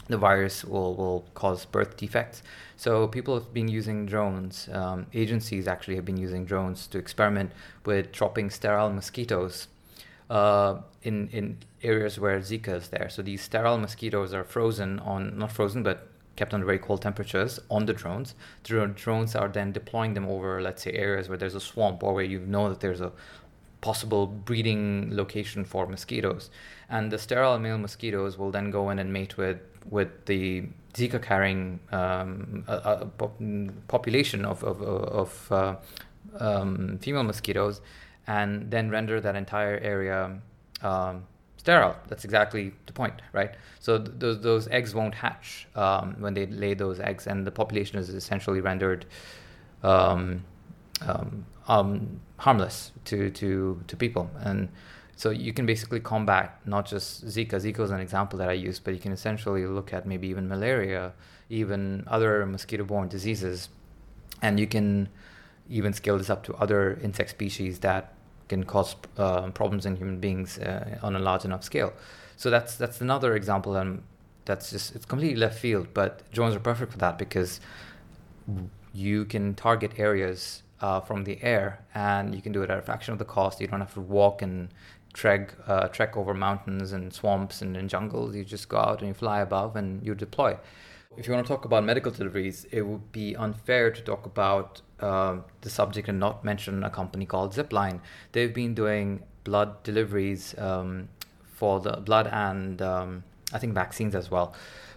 the 0.09 0.17
virus 0.17 0.65
will, 0.65 0.95
will 0.95 1.25
cause 1.35 1.65
birth 1.65 1.97
defects. 1.97 2.43
So 2.77 3.07
people 3.07 3.35
have 3.35 3.53
been 3.53 3.69
using 3.69 4.07
drones. 4.07 4.69
Um, 4.73 5.07
agencies 5.15 5.69
actually 5.69 5.97
have 5.97 6.05
been 6.05 6.17
using 6.17 6.45
drones 6.45 6.87
to 6.89 6.99
experiment 6.99 7.53
with 7.85 8.11
dropping 8.13 8.51
sterile 8.51 8.91
mosquitoes 8.91 9.69
uh, 10.29 10.81
in 11.03 11.29
in 11.29 11.59
areas 11.83 12.19
where 12.19 12.39
Zika 12.41 12.77
is 12.77 12.89
there. 12.89 13.09
So 13.09 13.23
these 13.23 13.43
sterile 13.43 13.79
mosquitoes 13.79 14.35
are 14.35 14.45
frozen 14.45 14.99
on 15.01 15.39
not 15.39 15.53
frozen 15.53 15.83
but 15.83 16.09
kept 16.41 16.55
under 16.55 16.65
very 16.65 16.79
cold 16.79 17.03
temperatures 17.03 17.61
on 17.71 17.85
the 17.85 17.93
drones. 17.93 18.35
The 18.65 18.87
drones 18.87 19.37
are 19.37 19.49
then 19.49 19.73
deploying 19.73 20.15
them 20.15 20.27
over, 20.27 20.63
let's 20.63 20.83
say, 20.83 20.93
areas 20.93 21.29
where 21.29 21.37
there's 21.37 21.55
a 21.55 21.61
swamp 21.71 22.03
or 22.03 22.15
where 22.15 22.25
you 22.25 22.41
know 22.55 22.71
that 22.71 22.81
there's 22.81 23.03
a 23.03 23.13
possible 23.83 24.27
breeding 24.27 25.15
location 25.15 25.67
for 25.67 25.87
mosquitoes. 25.87 26.51
And 26.89 27.13
the 27.13 27.19
sterile 27.19 27.59
male 27.59 27.77
mosquitoes 27.77 28.39
will 28.39 28.51
then 28.51 28.71
go 28.71 28.89
in 28.91 28.99
and 28.99 29.13
mate 29.13 29.37
with 29.37 29.61
with 29.97 30.11
the 30.31 30.65
Zika 30.95 31.21
carrying 31.31 31.81
um, 31.93 32.65
population 33.89 34.45
of, 34.45 34.65
of, 34.65 34.83
of 34.83 35.53
uh, 35.53 35.77
um, 36.39 36.99
female 37.03 37.23
mosquitoes 37.23 37.81
and 38.27 38.71
then 38.71 38.91
render 38.91 39.21
that 39.21 39.37
entire 39.37 39.79
area 39.79 40.41
um, 40.83 41.25
sterile. 41.61 41.95
That's 42.09 42.25
exactly 42.25 42.73
the 42.87 42.95
point, 42.95 43.17
right? 43.35 43.53
So 43.81 43.99
th- 43.99 44.17
those, 44.19 44.41
those 44.41 44.65
eggs 44.69 44.95
won't 44.95 45.15
hatch 45.15 45.69
um, 45.77 46.17
when 46.19 46.33
they 46.33 46.47
lay 46.47 46.73
those 46.75 46.99
eggs, 47.01 47.27
and 47.27 47.47
the 47.47 47.51
population 47.51 47.99
is 47.99 48.09
essentially 48.09 48.63
rendered 48.63 49.05
um, 49.83 50.45
um, 51.67 52.21
harmless 52.39 52.93
to, 53.05 53.31
to, 53.31 53.83
to 53.87 53.97
people. 53.97 54.31
And 54.41 54.71
so 55.17 55.29
you 55.29 55.53
can 55.53 55.67
basically 55.67 56.01
combat 56.01 56.59
not 56.65 56.87
just 56.87 57.27
Zika. 57.27 57.57
Zika 57.65 57.81
is 57.81 57.91
an 57.91 58.01
example 58.01 58.39
that 58.39 58.49
I 58.49 58.55
use, 58.55 58.81
but 58.81 58.95
you 58.95 59.01
can 59.01 59.13
essentially 59.13 59.67
look 59.67 59.93
at 59.93 60.07
maybe 60.07 60.29
even 60.29 60.49
malaria, 60.49 61.13
even 61.51 62.05
other 62.07 62.47
mosquito-borne 62.47 63.09
diseases, 63.09 63.69
and 64.41 64.59
you 64.59 64.67
can 64.67 65.11
even 65.69 65.93
scale 65.93 66.17
this 66.17 66.31
up 66.31 66.43
to 66.45 66.55
other 66.55 66.99
insect 67.03 67.31
species 67.31 67.81
that 67.81 68.15
can 68.51 68.65
cause 68.65 68.97
uh, 69.17 69.49
problems 69.61 69.87
in 69.87 69.97
human 69.97 70.19
beings 70.21 70.59
uh, 70.59 70.99
on 71.03 71.17
a 71.17 71.19
large 71.19 71.45
enough 71.45 71.65
scale. 71.65 71.93
So 72.37 72.51
that's 72.51 72.77
that's 72.77 73.01
another 73.01 73.35
example, 73.35 73.77
and 73.77 74.03
that's 74.45 74.71
just 74.71 74.95
it's 74.97 75.07
completely 75.07 75.37
left 75.37 75.59
field. 75.59 75.87
But 75.95 76.13
drones 76.33 76.55
are 76.57 76.65
perfect 76.73 76.93
for 76.93 76.99
that 76.99 77.17
because 77.17 77.61
you 78.93 79.25
can 79.25 79.55
target 79.55 79.93
areas 79.99 80.63
uh, 80.81 81.01
from 81.01 81.25
the 81.25 81.37
air, 81.43 81.67
and 81.95 82.35
you 82.35 82.43
can 82.43 82.53
do 82.53 82.63
it 82.63 82.71
at 82.71 82.79
a 82.79 82.83
fraction 82.83 83.13
of 83.13 83.19
the 83.19 83.31
cost. 83.37 83.61
You 83.61 83.69
don't 83.69 83.81
have 83.81 83.95
to 83.95 84.01
walk 84.01 84.43
and 84.43 84.69
trek 85.13 85.55
uh, 85.67 85.89
trek 85.89 86.17
over 86.17 86.35
mountains 86.35 86.93
and 86.93 87.13
swamps 87.13 87.63
and, 87.63 87.77
and 87.77 87.89
jungles. 87.89 88.35
You 88.35 88.45
just 88.45 88.69
go 88.69 88.79
out 88.79 88.99
and 89.01 89.09
you 89.09 89.15
fly 89.15 89.41
above 89.41 89.77
and 89.77 90.05
you 90.07 90.15
deploy. 90.15 90.57
If 91.17 91.27
you 91.27 91.35
want 91.35 91.47
to 91.47 91.53
talk 91.53 91.65
about 91.65 91.85
medical 91.85 92.13
deliveries, 92.13 92.67
it 92.71 92.83
would 92.83 93.13
be 93.13 93.37
unfair 93.37 93.91
to 93.91 94.01
talk 94.01 94.27
about 94.27 94.81
uh, 95.01 95.39
the 95.61 95.71
subject 95.71 96.09
and 96.09 96.19
not 96.19 96.45
mention 96.45 96.85
a 96.85 96.91
company 96.91 97.27
called 97.27 97.53
Zipline. 97.53 98.01
They've 98.33 98.53
been 98.53 98.75
doing 98.75 99.23
blood 99.45 99.83
deliveries 99.83 100.55
um, 100.59 101.09
for 101.55 101.81
the 101.81 101.93
blood 101.93 102.29
and 102.33 102.81
um, 102.83 103.25
I 103.53 103.59
think 103.59 103.75
vaccines 103.75 104.15
as 104.15 104.31
well. 104.31 104.55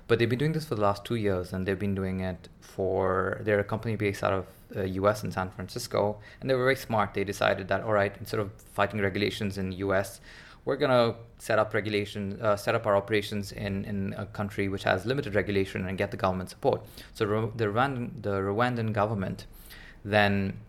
But 0.08 0.20
they've 0.20 0.30
been 0.30 0.40
doing 0.40 0.52
this 0.52 0.66
for 0.66 0.76
the 0.76 0.82
last 0.82 1.06
two 1.06 1.16
years, 1.16 1.54
and 1.54 1.66
they've 1.66 1.80
been 1.80 1.96
doing 1.96 2.20
it 2.20 2.50
for. 2.60 3.40
They're 3.42 3.60
a 3.60 3.64
company 3.64 3.96
based 3.96 4.24
out 4.24 4.34
of 4.34 4.46
uh, 4.76 4.84
US 4.84 5.24
in 5.24 5.32
San 5.32 5.50
Francisco, 5.50 6.20
and 6.40 6.50
they 6.50 6.54
were 6.54 6.64
very 6.64 6.76
smart. 6.76 7.14
They 7.14 7.24
decided 7.24 7.68
that 7.70 7.84
all 7.84 7.94
right, 7.94 8.14
instead 8.20 8.40
of 8.40 8.52
fighting 8.74 9.00
regulations 9.00 9.58
in 9.58 9.70
the 9.70 9.78
US, 9.78 10.20
we're 10.66 10.76
gonna 10.78 11.16
set 11.38 11.58
up 11.58 11.74
regulation, 11.74 12.40
uh, 12.42 12.56
set 12.56 12.76
up 12.76 12.86
our 12.86 12.96
operations 12.96 13.52
in, 13.52 13.86
in 13.86 14.14
a 14.18 14.26
country 14.26 14.70
which 14.70 14.84
has 14.84 15.06
limited 15.06 15.36
regulation 15.36 15.88
and 15.88 15.98
get 15.98 16.12
the 16.12 16.18
government 16.18 16.50
support. 16.50 16.82
So 17.14 17.52
the 17.56 17.66
Rwandan, 17.66 18.22
the 18.22 18.40
Rwandan 18.40 18.94
government 18.94 19.46
then 20.04 20.60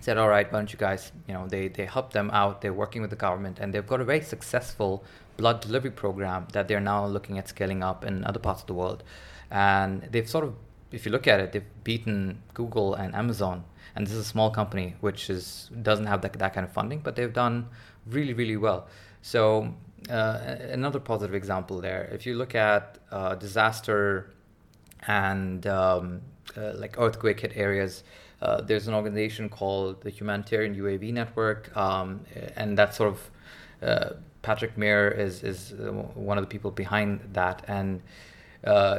said, 0.00 0.16
all 0.16 0.28
right, 0.28 0.50
why 0.50 0.58
don't 0.58 0.72
you 0.72 0.78
guys, 0.78 1.12
you 1.28 1.34
know, 1.34 1.46
they, 1.46 1.68
they 1.68 1.84
helped 1.84 2.12
them 2.12 2.30
out. 2.32 2.62
They're 2.62 2.72
working 2.72 3.02
with 3.02 3.10
the 3.10 3.16
government 3.16 3.58
and 3.60 3.74
they've 3.74 3.86
got 3.86 4.00
a 4.00 4.04
very 4.04 4.22
successful 4.22 5.04
blood 5.36 5.60
delivery 5.60 5.90
program 5.90 6.46
that 6.52 6.68
they're 6.68 6.80
now 6.80 7.06
looking 7.06 7.38
at 7.38 7.48
scaling 7.48 7.82
up 7.82 8.04
in 8.04 8.24
other 8.24 8.38
parts 8.38 8.62
of 8.62 8.66
the 8.66 8.74
world. 8.74 9.02
And 9.50 10.02
they've 10.10 10.28
sort 10.28 10.44
of 10.44 10.54
if 10.92 11.06
you 11.06 11.12
look 11.12 11.26
at 11.26 11.40
it, 11.40 11.52
they've 11.52 11.84
beaten 11.84 12.42
Google 12.54 12.94
and 12.94 13.14
Amazon, 13.14 13.64
and 13.94 14.06
this 14.06 14.14
is 14.14 14.20
a 14.20 14.24
small 14.24 14.50
company 14.50 14.96
which 15.00 15.30
is 15.30 15.70
doesn't 15.82 16.06
have 16.06 16.22
that, 16.22 16.32
that 16.34 16.54
kind 16.54 16.66
of 16.66 16.72
funding, 16.72 17.00
but 17.00 17.16
they've 17.16 17.32
done 17.32 17.68
really 18.06 18.32
really 18.32 18.56
well. 18.56 18.88
So 19.22 19.74
uh, 20.08 20.56
another 20.70 20.98
positive 20.98 21.34
example 21.34 21.80
there. 21.80 22.08
If 22.12 22.26
you 22.26 22.34
look 22.34 22.54
at 22.54 22.98
uh, 23.10 23.34
disaster 23.34 24.30
and 25.06 25.66
um, 25.66 26.22
uh, 26.56 26.72
like 26.74 26.98
earthquake 26.98 27.40
hit 27.40 27.52
areas, 27.54 28.02
uh, 28.42 28.60
there's 28.62 28.88
an 28.88 28.94
organization 28.94 29.48
called 29.48 30.02
the 30.02 30.10
Humanitarian 30.10 30.74
UAV 30.74 31.12
Network, 31.12 31.76
um, 31.76 32.20
and 32.56 32.76
that's 32.76 32.96
sort 32.96 33.10
of 33.10 33.30
uh, 33.82 34.14
Patrick 34.42 34.76
Meier 34.76 35.08
is 35.10 35.42
is 35.42 35.72
uh, 35.72 35.92
one 36.14 36.38
of 36.38 36.44
the 36.44 36.48
people 36.48 36.70
behind 36.70 37.20
that, 37.32 37.62
and 37.68 38.02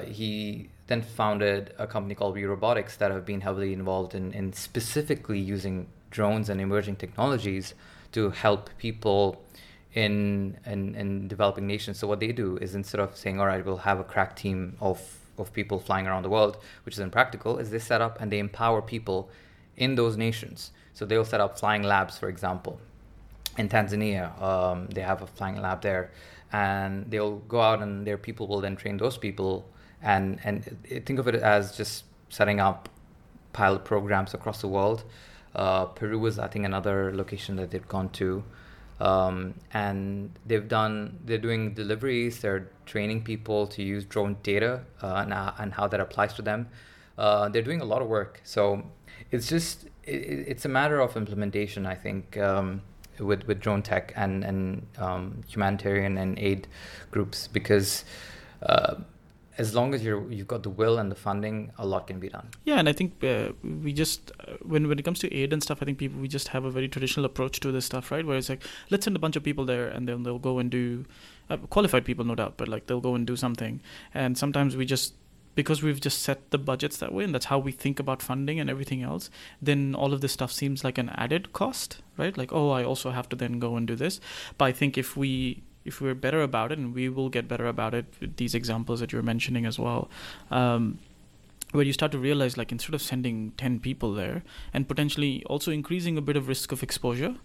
he 0.07 0.69
then 0.91 1.01
founded 1.01 1.73
a 1.77 1.87
company 1.87 2.13
called 2.13 2.35
WeRobotics 2.35 2.97
that 2.97 3.11
have 3.11 3.25
been 3.25 3.39
heavily 3.39 3.71
involved 3.71 4.13
in, 4.13 4.33
in 4.33 4.51
specifically 4.51 5.39
using 5.39 5.87
drones 6.09 6.49
and 6.49 6.59
emerging 6.59 6.97
technologies 6.97 7.73
to 8.11 8.29
help 8.31 8.69
people 8.77 9.41
in, 9.93 10.57
in, 10.65 10.95
in 10.95 11.29
developing 11.29 11.65
nations. 11.65 11.97
So 11.97 12.07
what 12.07 12.19
they 12.19 12.33
do 12.33 12.57
is 12.57 12.75
instead 12.75 12.99
of 12.99 13.15
saying, 13.15 13.39
all 13.39 13.47
right, 13.47 13.65
we'll 13.65 13.77
have 13.77 14.01
a 14.01 14.03
crack 14.03 14.35
team 14.35 14.75
of, 14.81 14.99
of 15.37 15.53
people 15.53 15.79
flying 15.79 16.07
around 16.07 16.23
the 16.23 16.29
world, 16.29 16.57
which 16.83 16.95
is 16.95 16.99
impractical, 16.99 17.57
is 17.57 17.69
they 17.71 17.79
set 17.79 18.01
up 18.01 18.19
and 18.21 18.31
they 18.31 18.39
empower 18.39 18.81
people 18.81 19.29
in 19.77 19.95
those 19.95 20.17
nations. 20.17 20.71
So 20.93 21.05
they'll 21.05 21.25
set 21.25 21.41
up 21.41 21.59
flying 21.59 21.83
labs, 21.83 22.17
for 22.17 22.29
example. 22.29 22.79
in 23.57 23.69
Tanzania. 23.69 24.39
Um, 24.41 24.87
they 24.87 25.01
have 25.01 25.21
a 25.21 25.27
flying 25.27 25.61
lab 25.61 25.81
there, 25.81 26.11
and 26.51 27.09
they'll 27.09 27.37
go 27.39 27.61
out 27.61 27.81
and 27.81 28.05
their 28.07 28.17
people 28.17 28.47
will 28.47 28.61
then 28.61 28.75
train 28.75 28.97
those 28.97 29.17
people. 29.17 29.65
And 30.01 30.39
and 30.43 30.77
think 31.05 31.19
of 31.19 31.27
it 31.27 31.35
as 31.35 31.75
just 31.77 32.05
setting 32.29 32.59
up 32.59 32.89
pilot 33.53 33.83
programs 33.85 34.33
across 34.33 34.61
the 34.61 34.67
world. 34.67 35.03
Uh, 35.53 35.85
Peru 35.85 36.17
was, 36.17 36.39
I 36.39 36.47
think, 36.47 36.65
another 36.65 37.11
location 37.13 37.57
that 37.57 37.71
they've 37.71 37.87
gone 37.87 38.09
to. 38.11 38.43
Um, 39.01 39.55
and 39.73 40.31
they've 40.45 40.67
done 40.67 41.17
they're 41.25 41.39
doing 41.49 41.73
deliveries 41.73 42.39
they're 42.41 42.69
training 42.85 43.23
people 43.23 43.65
to 43.67 43.81
use 43.81 44.05
drone 44.05 44.37
data 44.43 44.81
uh, 45.01 45.21
and, 45.23 45.33
uh, 45.33 45.53
and 45.57 45.73
how 45.73 45.87
that 45.87 45.99
applies 45.99 46.33
to 46.35 46.43
them. 46.43 46.67
Uh, 47.17 47.49
they're 47.49 47.61
doing 47.61 47.81
a 47.81 47.85
lot 47.85 48.01
of 48.01 48.07
work. 48.07 48.41
So 48.43 48.83
it's 49.31 49.47
just 49.47 49.85
it, 50.03 50.47
it's 50.47 50.65
a 50.65 50.69
matter 50.69 50.99
of 50.99 51.15
implementation 51.15 51.85
i 51.85 51.95
think 51.95 52.37
um, 52.37 52.81
with 53.19 53.45
with 53.47 53.59
drone 53.59 53.81
tech 53.81 54.13
and 54.15 54.43
and 54.43 54.87
um, 54.97 55.41
humanitarian 55.47 56.17
and 56.17 56.39
aid 56.39 56.67
groups 57.11 57.47
because 57.47 58.03
uh, 58.63 58.95
as 59.57 59.75
long 59.75 59.93
as 59.93 60.03
you're 60.03 60.31
you've 60.31 60.47
got 60.47 60.63
the 60.63 60.69
will 60.69 60.97
and 60.97 61.11
the 61.11 61.15
funding, 61.15 61.71
a 61.77 61.85
lot 61.85 62.07
can 62.07 62.19
be 62.19 62.29
done. 62.29 62.47
Yeah, 62.63 62.79
and 62.79 62.87
I 62.87 62.93
think 62.93 63.23
uh, 63.23 63.51
we 63.83 63.93
just 63.93 64.31
uh, 64.39 64.53
when 64.61 64.87
when 64.87 64.99
it 64.99 65.03
comes 65.03 65.19
to 65.19 65.33
aid 65.33 65.53
and 65.53 65.61
stuff, 65.61 65.79
I 65.81 65.85
think 65.85 65.97
people 65.97 66.19
we 66.19 66.27
just 66.27 66.49
have 66.49 66.65
a 66.65 66.71
very 66.71 66.87
traditional 66.87 67.25
approach 67.25 67.59
to 67.61 67.71
this 67.71 67.85
stuff, 67.85 68.11
right? 68.11 68.25
Where 68.25 68.37
it's 68.37 68.49
like 68.49 68.63
let's 68.89 69.03
send 69.03 69.15
a 69.15 69.19
bunch 69.19 69.35
of 69.35 69.43
people 69.43 69.65
there, 69.65 69.87
and 69.87 70.07
then 70.07 70.23
they'll 70.23 70.39
go 70.39 70.59
and 70.59 70.69
do 70.69 71.05
uh, 71.49 71.57
qualified 71.57 72.05
people, 72.05 72.25
no 72.25 72.35
doubt, 72.35 72.55
but 72.57 72.67
like 72.67 72.87
they'll 72.87 73.01
go 73.01 73.15
and 73.15 73.27
do 73.27 73.35
something. 73.35 73.81
And 74.13 74.37
sometimes 74.37 74.75
we 74.75 74.85
just 74.85 75.15
because 75.53 75.83
we've 75.83 75.99
just 75.99 76.21
set 76.21 76.49
the 76.51 76.57
budgets 76.57 76.97
that 76.97 77.13
way 77.13 77.25
and 77.25 77.35
that's 77.35 77.47
how 77.47 77.59
we 77.59 77.73
think 77.73 77.99
about 77.99 78.21
funding 78.21 78.57
and 78.57 78.69
everything 78.69 79.03
else 79.03 79.29
then 79.61 79.93
all 79.93 80.13
of 80.13 80.21
this 80.21 80.31
stuff 80.31 80.49
seems 80.49 80.81
like 80.83 80.97
an 80.97 81.09
added 81.09 81.51
cost 81.51 82.01
right 82.17 82.37
like 82.37 82.53
oh 82.53 82.69
i 82.69 82.81
also 82.81 83.11
have 83.11 83.27
to 83.27 83.35
then 83.35 83.59
go 83.59 83.75
and 83.75 83.85
do 83.85 83.93
this 83.93 84.21
but 84.57 84.63
i 84.63 84.71
think 84.71 84.97
if 84.97 85.17
we 85.17 85.61
if 85.85 86.01
we're 86.01 86.15
better 86.15 86.41
about 86.41 86.71
it, 86.71 86.77
and 86.77 86.93
we 86.93 87.09
will 87.09 87.29
get 87.29 87.47
better 87.47 87.67
about 87.67 87.93
it 87.93 88.05
with 88.19 88.37
these 88.37 88.53
examples 88.55 88.99
that 88.99 89.11
you're 89.11 89.21
mentioning 89.21 89.65
as 89.65 89.79
well, 89.79 90.09
um, 90.49 90.99
where 91.71 91.85
you 91.85 91.93
start 91.93 92.11
to 92.11 92.19
realize 92.19 92.57
like 92.57 92.71
instead 92.71 92.93
of 92.93 93.01
sending 93.01 93.51
10 93.57 93.79
people 93.79 94.13
there 94.13 94.43
and 94.73 94.87
potentially 94.87 95.43
also 95.45 95.71
increasing 95.71 96.17
a 96.17 96.21
bit 96.21 96.35
of 96.35 96.47
risk 96.47 96.71
of 96.71 96.83
exposure, 96.83 97.35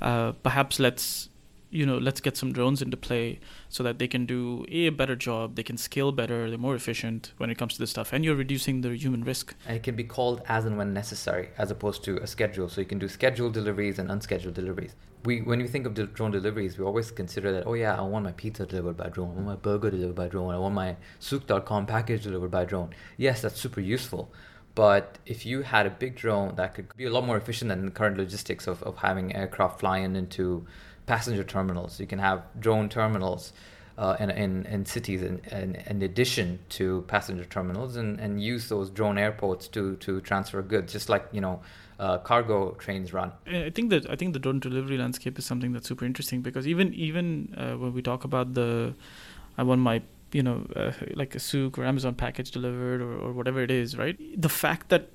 uh, 0.00 0.32
perhaps 0.42 0.78
let's 0.78 1.28
you 1.70 1.84
know 1.84 1.98
let's 1.98 2.20
get 2.20 2.34
some 2.34 2.50
drones 2.50 2.80
into 2.80 2.96
play 2.96 3.38
so 3.68 3.82
that 3.82 3.98
they 3.98 4.08
can 4.08 4.24
do 4.24 4.64
a 4.68 4.88
better 4.88 5.14
job 5.14 5.54
they 5.54 5.62
can 5.62 5.76
scale 5.76 6.12
better 6.12 6.48
they're 6.48 6.58
more 6.58 6.74
efficient 6.74 7.32
when 7.36 7.50
it 7.50 7.58
comes 7.58 7.74
to 7.74 7.78
this 7.78 7.90
stuff 7.90 8.10
and 8.12 8.24
you're 8.24 8.34
reducing 8.34 8.80
the 8.80 8.96
human 8.96 9.22
risk. 9.22 9.54
And 9.66 9.76
it 9.76 9.82
can 9.82 9.94
be 9.94 10.04
called 10.04 10.42
as 10.48 10.64
and 10.64 10.78
when 10.78 10.94
necessary 10.94 11.50
as 11.58 11.70
opposed 11.70 12.02
to 12.04 12.16
a 12.18 12.26
schedule. 12.26 12.68
So 12.68 12.80
you 12.80 12.86
can 12.86 12.98
do 12.98 13.08
scheduled 13.08 13.52
deliveries 13.52 13.98
and 13.98 14.10
unscheduled 14.10 14.54
deliveries 14.54 14.94
we 15.24 15.40
when 15.40 15.58
we 15.58 15.66
think 15.66 15.86
of 15.86 16.14
drone 16.14 16.30
deliveries 16.30 16.78
we 16.78 16.84
always 16.84 17.10
consider 17.10 17.52
that 17.52 17.66
oh 17.66 17.74
yeah 17.74 17.96
i 17.96 18.02
want 18.02 18.24
my 18.24 18.32
pizza 18.32 18.64
delivered 18.64 18.96
by 18.96 19.08
drone 19.08 19.30
i 19.30 19.34
want 19.34 19.46
my 19.46 19.56
burger 19.56 19.90
delivered 19.90 20.14
by 20.14 20.28
drone 20.28 20.54
i 20.54 20.58
want 20.58 20.74
my 20.74 20.96
souq.com 21.20 21.86
package 21.86 22.22
delivered 22.22 22.50
by 22.50 22.64
drone 22.64 22.90
yes 23.16 23.42
that's 23.42 23.60
super 23.60 23.80
useful 23.80 24.30
but 24.74 25.18
if 25.26 25.44
you 25.44 25.62
had 25.62 25.86
a 25.86 25.90
big 25.90 26.14
drone 26.14 26.54
that 26.54 26.74
could 26.74 26.86
be 26.96 27.04
a 27.04 27.10
lot 27.10 27.26
more 27.26 27.36
efficient 27.36 27.68
than 27.68 27.84
the 27.84 27.90
current 27.90 28.16
logistics 28.16 28.66
of, 28.66 28.82
of 28.84 28.96
having 28.98 29.34
aircraft 29.34 29.80
flying 29.80 30.14
into 30.14 30.64
passenger 31.08 31.42
terminals. 31.42 31.98
You 31.98 32.06
can 32.06 32.20
have 32.20 32.44
drone 32.60 32.88
terminals 32.88 33.52
uh, 33.96 34.16
in, 34.20 34.30
in, 34.30 34.66
in 34.66 34.86
cities 34.86 35.22
in, 35.22 35.40
in, 35.50 35.74
in, 35.86 36.02
addition 36.02 36.60
to 36.68 37.02
passenger 37.08 37.44
terminals 37.44 37.96
and, 37.96 38.20
and 38.20 38.40
use 38.40 38.68
those 38.68 38.90
drone 38.90 39.18
airports 39.18 39.66
to, 39.66 39.96
to 39.96 40.20
transfer 40.20 40.62
goods, 40.62 40.92
just 40.92 41.08
like, 41.08 41.26
you 41.32 41.40
know, 41.40 41.60
uh, 41.98 42.18
cargo 42.18 42.72
trains 42.72 43.12
run. 43.12 43.32
I 43.46 43.70
think 43.70 43.90
that 43.90 44.08
I 44.08 44.16
think 44.16 44.32
the 44.32 44.38
drone 44.38 44.60
delivery 44.60 44.98
landscape 44.98 45.38
is 45.38 45.44
something 45.44 45.72
that's 45.72 45.88
super 45.88 46.04
interesting 46.04 46.42
because 46.42 46.66
even 46.66 46.94
even 46.94 47.54
uh, 47.56 47.76
when 47.76 47.92
we 47.92 48.02
talk 48.02 48.24
about 48.24 48.54
the, 48.54 48.94
I 49.56 49.62
want 49.62 49.80
my 49.80 50.02
you 50.32 50.42
know 50.42 50.66
uh, 50.76 50.92
like 51.14 51.34
a 51.34 51.38
Souq 51.38 51.78
or 51.78 51.84
Amazon 51.84 52.14
package 52.14 52.50
delivered 52.50 53.00
or, 53.00 53.18
or 53.18 53.32
whatever 53.32 53.62
it 53.62 53.70
is, 53.70 53.96
right? 53.96 54.16
The 54.40 54.48
fact 54.48 54.90
that 54.90 55.08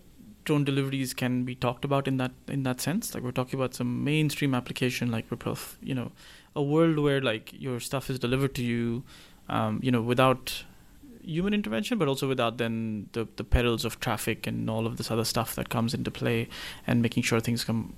drone 0.45 0.63
deliveries 0.63 1.13
can 1.13 1.43
be 1.45 1.55
talked 1.55 1.85
about 1.85 2.07
in 2.07 2.17
that 2.17 2.31
in 2.47 2.63
that 2.63 2.81
sense 2.81 3.13
like 3.13 3.23
we're 3.23 3.31
talking 3.31 3.57
about 3.57 3.73
some 3.73 4.03
mainstream 4.03 4.53
application 4.53 5.09
like 5.09 5.25
we're 5.31 5.55
you 5.81 5.95
know 5.95 6.11
a 6.53 6.61
world 6.61 6.99
where 6.99 7.21
like 7.21 7.53
your 7.53 7.79
stuff 7.79 8.09
is 8.09 8.19
delivered 8.19 8.53
to 8.53 8.61
you 8.63 9.03
um, 9.47 9.79
you 9.81 9.91
know 9.91 10.01
without 10.01 10.63
human 11.23 11.53
intervention 11.53 11.97
but 11.97 12.07
also 12.07 12.27
without 12.27 12.57
then 12.57 13.07
the 13.13 13.27
the 13.37 13.43
perils 13.43 13.85
of 13.85 13.99
traffic 13.99 14.45
and 14.45 14.69
all 14.69 14.85
of 14.85 14.97
this 14.97 15.09
other 15.09 15.23
stuff 15.23 15.55
that 15.55 15.69
comes 15.69 15.93
into 15.93 16.11
play 16.11 16.47
and 16.85 17.01
making 17.01 17.23
sure 17.23 17.39
things 17.39 17.63
come 17.63 17.95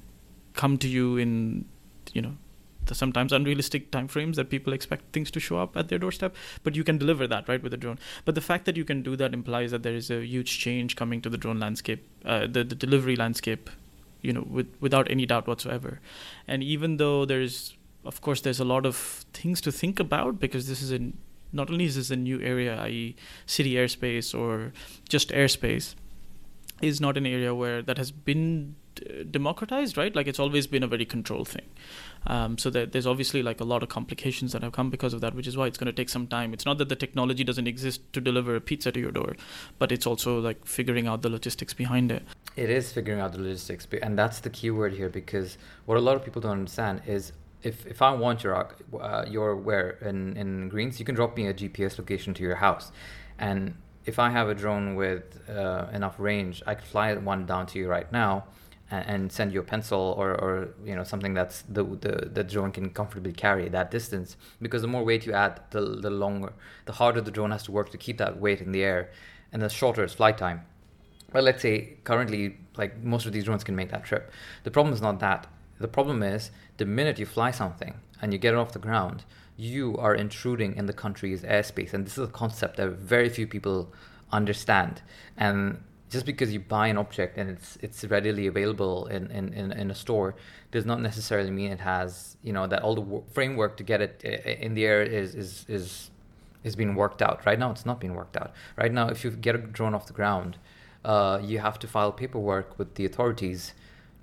come 0.54 0.78
to 0.78 0.88
you 0.88 1.18
in 1.18 1.66
you 2.14 2.22
know 2.22 2.38
the 2.86 2.96
sometimes 2.96 3.34
unrealistic 3.34 3.92
timeframes 3.92 4.36
that 4.36 4.50
people 4.50 4.74
expect 4.74 5.12
things 5.12 5.32
to 5.32 5.40
show 5.40 5.58
up 5.58 5.76
at 5.76 5.90
their 5.90 6.00
doorstep. 6.00 6.36
But 6.64 6.76
you 6.76 6.84
can 6.84 6.98
deliver 6.98 7.28
that 7.28 7.48
right 7.48 7.62
with 7.62 7.74
a 7.74 7.78
drone. 7.78 8.00
But 8.26 8.36
the 8.36 8.42
fact 8.42 8.66
that 8.66 8.78
you 8.78 8.86
can 8.86 9.02
do 9.02 9.16
that 9.16 9.34
implies 9.34 9.72
that 9.72 9.84
there 9.84 9.96
is 9.96 10.12
a 10.12 10.26
huge 10.26 10.60
change 10.60 10.96
coming 10.96 11.22
to 11.22 11.30
the 11.30 11.38
drone 11.38 11.60
landscape 11.60 12.08
uh, 12.26 12.42
the, 12.42 12.64
the 12.64 12.76
delivery 12.76 13.16
landscape 13.16 13.70
you 14.22 14.34
know 14.34 14.46
with, 14.50 14.68
without 14.80 15.10
any 15.10 15.26
doubt 15.26 15.48
whatsoever. 15.48 16.00
And 16.48 16.64
even 16.64 16.98
though 16.98 17.26
there's 17.26 17.76
of 18.04 18.22
course 18.22 18.42
there's 18.42 18.60
a 18.60 18.66
lot 18.66 18.86
of 18.86 18.96
things 19.34 19.62
to 19.62 19.72
think 19.72 20.00
about 20.00 20.40
because 20.40 20.68
this 20.68 20.82
is 20.82 20.92
a 20.92 21.12
not 21.56 21.70
only 21.70 21.86
is 21.86 21.96
this 21.96 22.12
a 22.12 22.16
new 22.16 22.40
area 22.42 22.80
i.e 22.82 23.16
city 23.46 23.74
airspace 23.74 24.38
or 24.38 24.74
just 25.10 25.30
airspace 25.30 25.96
is 26.82 27.00
not 27.00 27.18
an 27.18 27.26
area 27.26 27.56
where 27.56 27.82
that 27.82 27.98
has 27.98 28.12
been 28.12 28.76
democratized, 29.30 29.98
right? 29.98 30.16
Like 30.16 30.28
it's 30.28 30.40
always 30.40 30.68
been 30.68 30.84
a 30.84 30.88
very 30.88 31.06
controlled 31.06 31.48
thing. 31.48 31.66
Um, 32.28 32.58
so 32.58 32.70
that 32.72 32.92
there's 32.92 33.06
obviously 33.06 33.44
like 33.44 33.62
a 33.62 33.64
lot 33.64 33.84
of 33.84 33.90
complications 33.90 34.52
that 34.54 34.64
have 34.64 34.72
come 34.72 34.90
because 34.90 35.14
of 35.14 35.22
that, 35.22 35.36
which 35.36 35.48
is 35.48 35.56
why 35.56 35.68
it's 35.68 35.78
going 35.78 35.88
to 35.88 35.94
take 35.94 36.10
some 36.10 36.28
time. 36.28 36.54
It's 36.54 36.66
not 36.66 36.78
that 36.80 36.90
the 36.90 36.96
technology 36.96 37.44
doesn't 37.44 37.68
exist 37.68 38.02
to 38.14 38.22
deliver 38.22 38.56
a 38.56 38.62
pizza 38.62 38.92
to 38.92 39.00
your 39.00 39.12
door, 39.12 39.36
but 39.78 39.92
it's 39.92 40.08
also 40.08 40.40
like 40.40 40.66
figuring 40.66 41.08
out 41.08 41.22
the 41.22 41.30
logistics 41.30 41.74
behind 41.74 42.12
it. 42.12 42.24
It 42.56 42.70
is 42.70 42.92
figuring 42.92 43.20
out 43.20 43.34
the 43.34 43.42
logistics, 43.42 43.88
and 44.02 44.18
that's 44.18 44.40
the 44.40 44.50
key 44.50 44.72
word 44.72 44.94
here 44.94 45.10
because 45.10 45.58
what 45.86 45.98
a 45.98 46.02
lot 46.02 46.16
of 46.16 46.24
people 46.24 46.42
don't 46.42 46.54
understand 46.54 47.02
is 47.06 47.32
if, 47.64 47.86
if 47.86 48.02
I 48.02 48.12
want 48.14 48.44
your 48.44 48.68
uh, 49.00 49.26
your 49.28 49.56
where 49.56 49.92
in, 50.02 50.38
in 50.38 50.70
Greens, 50.70 51.00
you 51.00 51.06
can 51.06 51.16
drop 51.16 51.36
me 51.36 51.48
a 51.48 51.54
GPS 51.54 51.98
location 51.98 52.34
to 52.36 52.44
your 52.44 52.56
house, 52.56 52.92
and 53.40 53.76
if 54.06 54.20
I 54.20 54.30
have 54.30 54.50
a 54.50 54.56
drone 54.56 54.96
with 54.96 55.40
uh, 55.50 55.88
enough 55.92 56.20
range, 56.20 56.62
I 56.68 56.76
could 56.76 56.86
fly 56.88 57.14
one 57.16 57.46
down 57.46 57.66
to 57.68 57.80
you 57.80 57.88
right 57.88 58.12
now 58.12 58.46
and, 58.92 59.06
and 59.08 59.32
send 59.32 59.54
you 59.54 59.60
a 59.60 59.64
pencil 59.64 60.14
or, 60.18 60.32
or 60.32 60.70
you 60.86 60.96
know 60.96 61.04
something 61.04 61.34
that's 61.34 61.64
the, 61.64 61.84
the 61.84 62.30
the 62.32 62.44
drone 62.44 62.72
can 62.72 62.90
comfortably 62.90 63.34
carry 63.34 63.68
that 63.70 63.92
distance. 63.92 64.38
Because 64.62 64.82
the 64.82 64.88
more 64.88 65.04
weight 65.04 65.26
you 65.26 65.34
add 65.34 65.62
the, 65.72 65.82
the 65.82 66.10
longer 66.10 66.54
the 66.86 66.94
harder 66.94 67.22
the 67.22 67.32
drone 67.32 67.52
has 67.52 67.64
to 67.64 67.72
work 67.72 67.90
to 67.92 67.98
keep 67.98 68.18
that 68.18 68.40
weight 68.40 68.62
in 68.62 68.72
the 68.72 68.84
air 68.84 69.10
and 69.52 69.62
the 69.62 69.70
shorter 69.70 70.04
its 70.04 70.14
flight 70.14 70.38
time. 70.38 70.62
But 71.32 71.44
let's 71.44 71.62
say 71.62 71.98
currently 72.04 72.58
like 72.78 73.04
most 73.04 73.26
of 73.26 73.34
these 73.34 73.46
drones 73.46 73.64
can 73.64 73.76
make 73.76 73.90
that 73.90 74.04
trip. 74.04 74.32
The 74.64 74.72
problem 74.72 74.94
is 74.94 75.02
not 75.02 75.20
that 75.20 75.48
the 75.80 75.88
problem 75.88 76.24
is 76.24 76.52
the 76.78 76.86
minute 76.86 77.20
you 77.20 77.26
fly 77.26 77.52
something 77.52 77.96
and 78.22 78.34
you 78.34 78.40
get 78.40 78.54
it 78.54 78.58
off 78.58 78.72
the 78.72 78.80
ground 78.80 79.26
you 79.58 79.96
are 79.98 80.14
intruding 80.14 80.76
in 80.76 80.86
the 80.86 80.94
country's 80.94 81.42
airspace. 81.44 81.94
And 81.94 82.06
this 82.06 82.18
is 82.18 82.28
a 82.28 82.32
concept 82.32 82.78
that 82.78 82.90
very 82.90 83.30
few 83.30 83.48
people 83.48 83.94
understand. 84.32 85.02
And 85.38 85.82
just 86.10 86.26
because 86.26 86.54
you 86.54 86.60
buy 86.60 86.88
an 86.88 86.98
object 86.98 87.38
and 87.38 87.50
it's 87.50 87.78
it's 87.82 88.04
readily 88.06 88.48
available 88.48 89.08
in, 89.08 89.30
in, 89.32 89.54
in, 89.54 89.72
in, 89.72 89.92
a 89.92 89.96
store 89.96 90.36
does 90.72 90.86
not 90.86 91.02
necessarily 91.02 91.52
mean 91.52 91.72
it 91.72 91.80
has 91.80 92.38
you 92.44 92.54
know 92.54 92.68
that 92.68 92.84
all 92.84 92.96
the 92.96 93.24
framework 93.34 93.76
to 93.78 93.84
get 93.84 94.02
it 94.02 94.24
in 94.24 94.76
the 94.76 94.86
air 94.86 95.02
is 95.02 95.36
is 95.36 95.66
is 95.68 96.12
is 96.64 96.76
being 96.76 96.96
worked 96.96 97.22
out. 97.22 97.46
Right 97.46 97.58
now 97.58 97.72
it's 97.72 97.86
not 97.86 98.00
being 98.00 98.14
worked 98.14 98.38
out. 98.38 98.54
Right 98.78 98.92
now 98.92 99.08
if 99.08 99.24
you 99.24 99.32
get 99.32 99.56
a 99.56 99.58
drone 99.58 99.96
off 99.96 100.06
the 100.06 100.14
ground 100.14 100.58
uh, 101.04 101.40
you 101.42 101.60
have 101.60 101.80
to 101.80 101.88
file 101.88 102.12
paperwork 102.12 102.78
with 102.78 102.96
the 102.96 103.06
authorities 103.06 103.74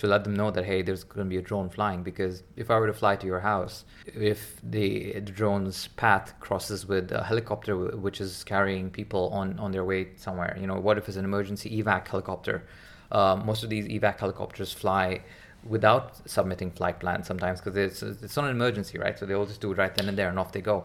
to 0.03 0.09
let 0.09 0.25
them 0.25 0.35
know 0.35 0.51
that 0.51 0.65
hey 0.65 0.83
there's 0.83 1.05
going 1.05 1.25
to 1.27 1.31
be 1.31 1.37
a 1.37 1.43
drone 1.43 1.69
flying 1.71 2.03
because 2.03 2.43
if 2.57 2.71
i 2.73 2.79
were 2.79 2.89
to 2.89 2.93
fly 2.93 3.15
to 3.15 3.27
your 3.27 3.41
house 3.41 3.85
if 4.07 4.61
the, 4.63 5.21
drone's 5.21 5.89
path 6.05 6.35
crosses 6.41 6.85
with 6.87 7.13
a 7.13 7.23
helicopter 7.23 7.77
which 8.07 8.21
is 8.21 8.43
carrying 8.43 8.91
people 8.91 9.31
on 9.33 9.59
on 9.61 9.71
their 9.71 9.85
way 9.85 10.09
somewhere 10.17 10.57
you 10.61 10.67
know 10.67 10.79
what 10.83 10.99
if 10.99 11.09
it's 11.09 11.17
an 11.17 11.25
emergency 11.25 11.83
evac 11.83 12.07
helicopter? 12.09 12.65
Uh, 13.11 13.37
most 13.45 13.63
of 13.63 13.71
these 13.71 13.87
evac 13.87 14.19
helicopters 14.19 14.73
fly 14.73 15.21
without 15.65 16.29
submitting 16.29 16.71
flight 16.71 16.99
plans 16.99 17.27
sometimes 17.27 17.61
because 17.61 17.77
it's 17.77 18.03
it's 18.03 18.37
not 18.37 18.47
an 18.47 18.51
emergency 18.51 18.99
right? 18.99 19.19
So 19.19 19.27
they 19.27 19.35
all 19.35 19.47
just 19.47 19.61
do 19.61 19.73
it 19.73 19.79
right 19.79 19.95
then 19.95 20.09
and 20.09 20.19
there 20.19 20.29
and 20.29 20.39
off 20.39 20.53
they 20.53 20.61
go. 20.61 20.85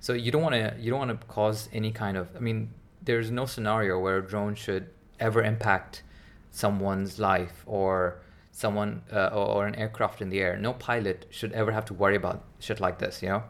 So 0.00 0.12
you 0.12 0.30
don't 0.30 0.42
want 0.42 0.54
to 0.54 0.74
you 0.78 0.90
don't 0.90 0.98
want 1.06 1.20
to 1.20 1.26
cause 1.26 1.68
any 1.72 1.92
kind 1.92 2.16
of 2.16 2.28
i 2.36 2.40
mean 2.40 2.70
there's 3.02 3.30
no 3.30 3.46
scenario 3.46 3.98
where 3.98 4.18
a 4.18 4.26
drone 4.26 4.54
should 4.54 4.90
ever 5.20 5.42
impact 5.42 6.02
someone's 6.50 7.18
life 7.18 7.62
or 7.66 8.20
someone 8.58 9.02
uh, 9.12 9.28
or, 9.28 9.66
an 9.66 9.76
aircraft 9.76 10.20
in 10.20 10.30
the 10.30 10.40
air. 10.40 10.56
No 10.56 10.72
pilot 10.72 11.26
should 11.30 11.52
ever 11.52 11.70
have 11.70 11.84
to 11.84 11.94
worry 11.94 12.16
about 12.16 12.44
shit 12.58 12.80
like 12.80 12.98
this, 12.98 13.22
you 13.22 13.28
know. 13.28 13.44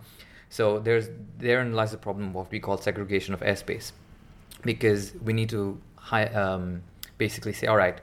So 0.50 0.78
there's 0.78 1.08
therein 1.38 1.72
lies 1.72 1.92
the 1.92 1.96
problem 1.96 2.28
of 2.28 2.34
what 2.34 2.50
we 2.50 2.60
call 2.60 2.76
segregation 2.76 3.32
of 3.32 3.40
airspace, 3.40 3.92
because 4.62 5.14
we 5.22 5.32
need 5.32 5.48
to 5.48 5.80
um, 6.12 6.82
basically 7.16 7.54
say, 7.54 7.66
all 7.66 7.76
right, 7.76 7.98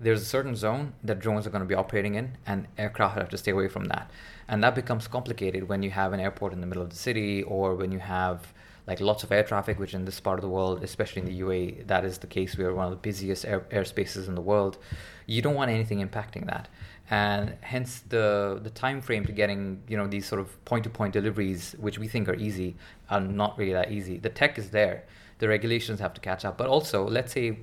there's 0.00 0.22
a 0.22 0.30
certain 0.36 0.56
zone 0.56 0.94
that 1.04 1.18
drones 1.20 1.46
are 1.46 1.50
going 1.50 1.66
to 1.68 1.68
be 1.68 1.74
operating 1.74 2.14
in, 2.14 2.36
and 2.46 2.66
aircraft 2.78 3.16
have 3.16 3.28
to 3.30 3.38
stay 3.38 3.50
away 3.50 3.68
from 3.68 3.84
that. 3.86 4.10
And 4.48 4.62
that 4.64 4.74
becomes 4.74 5.08
complicated 5.08 5.68
when 5.68 5.82
you 5.82 5.90
have 5.90 6.14
an 6.14 6.20
airport 6.20 6.52
in 6.54 6.60
the 6.62 6.66
middle 6.66 6.82
of 6.82 6.90
the 6.90 6.96
city, 6.96 7.42
or 7.42 7.74
when 7.74 7.92
you 7.92 7.98
have 7.98 8.52
like 8.86 9.00
lots 9.00 9.24
of 9.24 9.32
air 9.32 9.42
traffic, 9.42 9.78
which 9.78 9.94
in 9.94 10.04
this 10.04 10.20
part 10.20 10.38
of 10.38 10.42
the 10.42 10.48
world, 10.48 10.84
especially 10.84 11.22
in 11.22 11.28
the 11.28 11.40
UAE, 11.40 11.86
that 11.88 12.04
is 12.04 12.18
the 12.18 12.26
case. 12.26 12.56
We 12.56 12.64
are 12.64 12.74
one 12.74 12.84
of 12.84 12.90
the 12.90 12.96
busiest 12.96 13.44
air, 13.44 13.60
airspaces 13.70 14.28
in 14.28 14.34
the 14.34 14.40
world. 14.40 14.78
You 15.26 15.42
don't 15.42 15.54
want 15.54 15.70
anything 15.70 16.06
impacting 16.06 16.46
that, 16.46 16.68
and 17.10 17.56
hence 17.62 18.02
the 18.08 18.60
the 18.62 18.70
time 18.70 19.00
frame 19.00 19.24
to 19.26 19.32
getting 19.32 19.82
you 19.88 19.96
know 19.96 20.06
these 20.06 20.26
sort 20.26 20.40
of 20.40 20.64
point 20.64 20.84
to 20.84 20.90
point 20.90 21.12
deliveries, 21.12 21.74
which 21.80 21.98
we 21.98 22.06
think 22.06 22.28
are 22.28 22.36
easy, 22.36 22.76
are 23.10 23.20
not 23.20 23.58
really 23.58 23.72
that 23.72 23.90
easy. 23.90 24.18
The 24.18 24.30
tech 24.30 24.56
is 24.56 24.70
there, 24.70 25.04
the 25.38 25.48
regulations 25.48 25.98
have 26.00 26.14
to 26.14 26.20
catch 26.20 26.44
up, 26.44 26.56
but 26.56 26.68
also 26.68 27.08
let's 27.08 27.32
say 27.32 27.58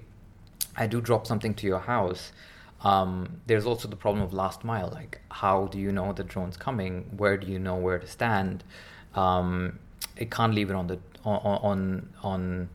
I 0.75 0.87
do 0.87 0.99
drop 1.01 1.25
something 1.25 1.53
to 1.55 1.67
your 1.67 1.79
house. 1.79 2.31
Um, 2.81 3.39
there's 3.47 3.65
also 3.65 3.87
the 3.87 3.95
problem 3.95 4.21
of 4.23 4.33
last 4.33 4.65
mile. 4.65 4.89
Like, 4.93 5.21
how 5.29 5.67
do 5.67 5.79
you 5.79 5.93
know 5.93 6.11
the 6.11 6.25
drone's 6.25 6.57
coming? 6.57 7.05
Where 7.15 7.37
do 7.37 7.47
you 7.47 7.59
know 7.59 7.75
where 7.75 7.97
to 7.97 8.07
stand? 8.07 8.65
Um, 9.15 9.79
it 10.17 10.29
can't 10.29 10.53
leave 10.53 10.69
it 10.69 10.75
on 10.75 10.87
the 10.87 10.99
on 11.25 12.09
on 12.23 12.69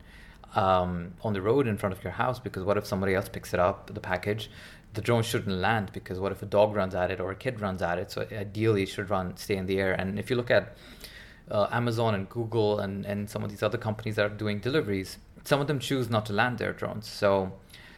um, 0.55 1.13
on 1.21 1.33
the 1.33 1.41
road 1.41 1.67
in 1.67 1.77
front 1.77 1.95
of 1.95 2.03
your 2.03 2.13
house 2.13 2.39
because 2.39 2.63
what 2.63 2.77
if 2.77 2.85
somebody 2.85 3.13
else 3.13 3.29
picks 3.29 3.53
it 3.53 3.59
up, 3.59 3.93
the 3.93 3.99
package? 3.99 4.49
The 4.93 5.01
drone 5.01 5.21
shouldn't 5.21 5.55
land 5.55 5.91
because 5.93 6.19
what 6.19 6.31
if 6.31 6.41
a 6.41 6.47
dog 6.47 6.75
runs 6.75 6.95
at 6.95 7.11
it 7.11 7.19
or 7.19 7.31
a 7.31 7.35
kid 7.35 7.61
runs 7.61 7.81
at 7.81 7.99
it? 7.99 8.11
So 8.11 8.25
ideally, 8.31 8.83
it 8.83 8.89
should 8.89 9.09
run 9.09 9.37
stay 9.37 9.55
in 9.55 9.67
the 9.67 9.79
air. 9.79 9.93
And 9.93 10.17
if 10.17 10.29
you 10.29 10.35
look 10.35 10.49
at 10.49 10.75
uh, 11.51 11.67
Amazon 11.71 12.15
and 12.15 12.27
Google 12.27 12.79
and 12.79 13.05
and 13.05 13.29
some 13.29 13.43
of 13.43 13.49
these 13.49 13.61
other 13.61 13.77
companies 13.77 14.15
that 14.15 14.25
are 14.25 14.35
doing 14.35 14.59
deliveries, 14.59 15.19
some 15.43 15.61
of 15.61 15.67
them 15.67 15.79
choose 15.79 16.09
not 16.09 16.25
to 16.27 16.33
land 16.33 16.57
their 16.57 16.73
drones. 16.73 17.07
So 17.07 17.53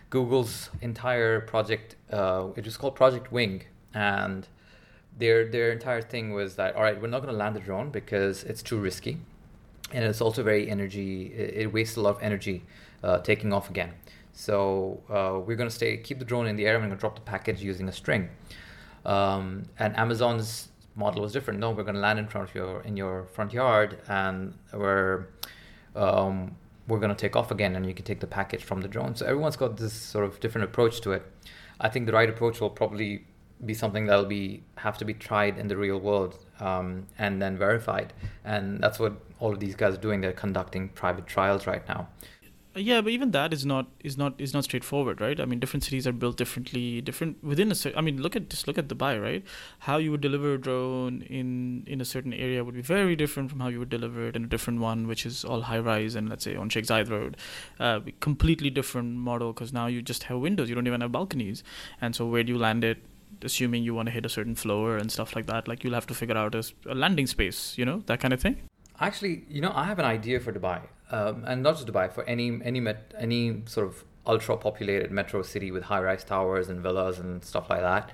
Google's 0.10 0.70
entire 0.82 1.40
project, 1.40 1.96
uh, 2.12 2.48
it 2.56 2.66
was 2.66 2.76
called 2.78 2.96
Project 2.96 3.32
Wing, 3.32 3.64
and 3.94 4.48
their 5.18 5.50
their 5.50 5.72
entire 5.72 6.02
thing 6.02 6.34
was 6.34 6.56
that 6.56 6.76
all 6.76 6.84
right, 6.84 7.02
we're 7.02 7.08
not 7.08 7.22
going 7.22 7.34
to 7.34 7.38
land 7.38 7.56
the 7.56 7.62
drone 7.62 7.90
because 7.90 8.44
it's 8.44 8.62
too 8.62 8.78
risky, 8.78 9.20
and 9.94 10.04
it's 10.04 10.22
also 10.22 10.44
very 10.44 10.70
energy. 10.70 11.28
It, 11.34 11.74
wastes 11.74 11.98
a 11.98 12.02
lot 12.02 12.18
of 12.18 12.24
energy 12.24 12.64
uh, 13.04 13.20
taking 13.20 13.54
off 13.54 13.70
again. 13.70 13.94
So 14.34 15.02
uh, 15.10 15.40
we're 15.46 15.58
going 15.58 15.70
to 15.70 15.76
stay, 15.76 15.98
keep 15.98 16.20
the 16.20 16.26
drone 16.26 16.48
in 16.48 16.56
the 16.56 16.66
air, 16.66 16.76
and 16.76 16.84
we're 16.84 16.88
going 16.88 16.98
to 16.98 17.02
drop 17.02 17.16
the 17.16 17.22
package 17.22 17.62
using 17.62 17.88
a 17.90 17.92
string. 17.92 18.30
Um, 19.06 19.64
and 19.80 19.98
Amazon's 19.98 20.70
model 20.96 21.22
was 21.22 21.34
different. 21.34 21.60
No, 21.60 21.72
we're 21.72 21.84
going 21.84 21.96
to 21.96 22.02
land 22.02 22.20
in 22.20 22.28
front 22.28 22.50
of 22.50 22.56
your 22.56 22.82
in 22.82 22.98
your 22.98 23.26
front 23.34 23.54
yard, 23.54 24.00
and 24.08 24.54
we're 24.74 25.28
um, 25.96 26.56
we're 26.88 27.00
going 27.00 27.10
to 27.10 27.16
take 27.16 27.36
off 27.36 27.52
again 27.52 27.76
and 27.76 27.86
you 27.86 27.94
can 27.94 28.06
take 28.06 28.20
the 28.20 28.28
package 28.28 28.64
from 28.64 28.82
the 28.82 28.88
drone. 28.88 29.16
So 29.16 29.26
everyone's 29.26 29.56
got 29.56 29.78
this 29.78 29.94
sort 29.94 30.26
of 30.26 30.40
different 30.40 30.66
approach 30.66 31.02
to 31.02 31.12
it. 31.12 31.24
I 31.80 31.90
think 31.90 32.06
the 32.06 32.12
right 32.12 32.30
approach 32.30 32.60
will 32.60 32.70
probably 32.70 33.26
be 33.66 33.74
something 33.74 34.06
that'll 34.06 34.26
be 34.26 34.64
have 34.76 34.98
to 34.98 35.06
be 35.06 35.14
tried 35.14 35.58
in 35.58 35.68
the 35.68 35.78
real 35.78 36.00
world 36.00 36.46
um, 36.60 37.08
and 37.18 37.42
then 37.42 37.58
verified. 37.58 38.14
And 38.44 38.82
that's 38.82 39.00
what 39.00 39.14
all 39.40 39.54
of 39.54 39.60
these 39.60 39.76
guys 39.76 39.96
are 39.96 40.04
doing. 40.08 40.22
They're 40.22 40.34
conducting 40.34 40.90
private 40.90 41.28
trials 41.28 41.68
right 41.68 41.88
now. 41.88 42.08
Yeah 42.74 43.02
but 43.02 43.12
even 43.12 43.32
that 43.32 43.52
is 43.52 43.66
not 43.66 43.88
is 44.02 44.18
not 44.18 44.40
is 44.40 44.54
not 44.54 44.64
straightforward 44.64 45.20
right? 45.20 45.38
I 45.42 45.44
mean 45.44 45.60
different 45.60 45.84
cities 45.84 46.08
are 46.08 46.14
built 46.14 46.38
differently 46.38 47.02
different 47.02 47.44
within 47.44 47.70
a 47.70 47.76
i 47.98 48.02
mean 48.02 48.22
look 48.22 48.38
at 48.38 48.50
just 48.50 48.66
look 48.66 48.78
at 48.78 48.88
dubai 48.88 49.22
right? 49.22 49.44
How 49.80 49.98
you 49.98 50.10
would 50.12 50.22
deliver 50.22 50.54
a 50.54 50.58
drone 50.58 51.22
in 51.24 51.84
in 51.86 52.00
a 52.00 52.06
certain 52.06 52.32
area 52.34 52.64
would 52.64 52.76
be 52.76 52.82
very 52.82 53.18
different 53.18 53.50
from 53.50 53.60
how 53.60 53.68
you 53.68 53.80
would 53.80 53.90
deliver 53.90 54.26
it 54.30 54.38
in 54.38 54.46
a 54.46 54.48
different 54.48 54.80
one 54.80 55.06
which 55.06 55.26
is 55.26 55.44
all 55.44 55.64
high 55.64 55.80
rise 55.80 56.16
and 56.16 56.30
let's 56.30 56.46
say 56.46 56.56
on 56.56 56.70
sheikh 56.70 56.86
zayed 56.86 57.10
road. 57.10 57.36
Uh, 57.78 58.00
completely 58.22 58.70
different 58.70 59.18
model 59.18 59.52
because 59.52 59.74
now 59.74 59.88
you 59.88 60.02
just 60.02 60.24
have 60.24 60.40
windows. 60.40 60.70
You 60.70 60.76
don't 60.76 60.88
even 60.88 61.02
have 61.02 61.12
balconies. 61.12 61.66
And 62.00 62.16
so 62.16 62.26
where 62.26 62.44
do 62.44 62.54
you 62.54 62.58
land 62.58 62.86
it 62.86 63.04
assuming 63.44 63.84
you 63.84 63.94
want 63.94 64.08
to 64.08 64.12
hit 64.12 64.26
a 64.26 64.30
certain 64.30 64.56
floor 64.56 64.98
and 64.98 65.12
stuff 65.12 65.36
like 65.36 65.48
that 65.48 65.68
like 65.68 65.84
you'll 65.84 65.94
have 65.94 66.08
to 66.08 66.14
figure 66.14 66.38
out 66.38 66.56
a, 66.56 66.64
a 66.88 66.96
landing 66.96 67.28
space 67.28 67.78
you 67.78 67.86
know 67.86 68.02
that 68.06 68.20
kind 68.20 68.34
of 68.34 68.42
thing 68.42 68.58
actually 69.00 69.44
you 69.50 69.62
know 69.62 69.72
i 69.76 69.86
have 69.86 70.00
an 70.00 70.06
idea 70.06 70.40
for 70.40 70.52
dubai 70.52 70.82
um, 71.12 71.44
and 71.46 71.62
not 71.62 71.76
just 71.76 71.88
Dubai, 71.88 72.12
for 72.12 72.24
any 72.24 72.60
any 72.64 72.80
met, 72.80 73.14
any 73.18 73.64
sort 73.66 73.88
of 73.88 74.06
ultra 74.26 74.56
populated 74.56 75.12
metro 75.12 75.42
city 75.42 75.70
with 75.72 75.84
high 75.84 76.00
rise 76.00 76.24
towers 76.24 76.70
and 76.70 76.82
villas 76.82 77.20
and 77.20 77.44
stuff 77.44 77.70
like 77.70 77.82
that, 77.82 78.12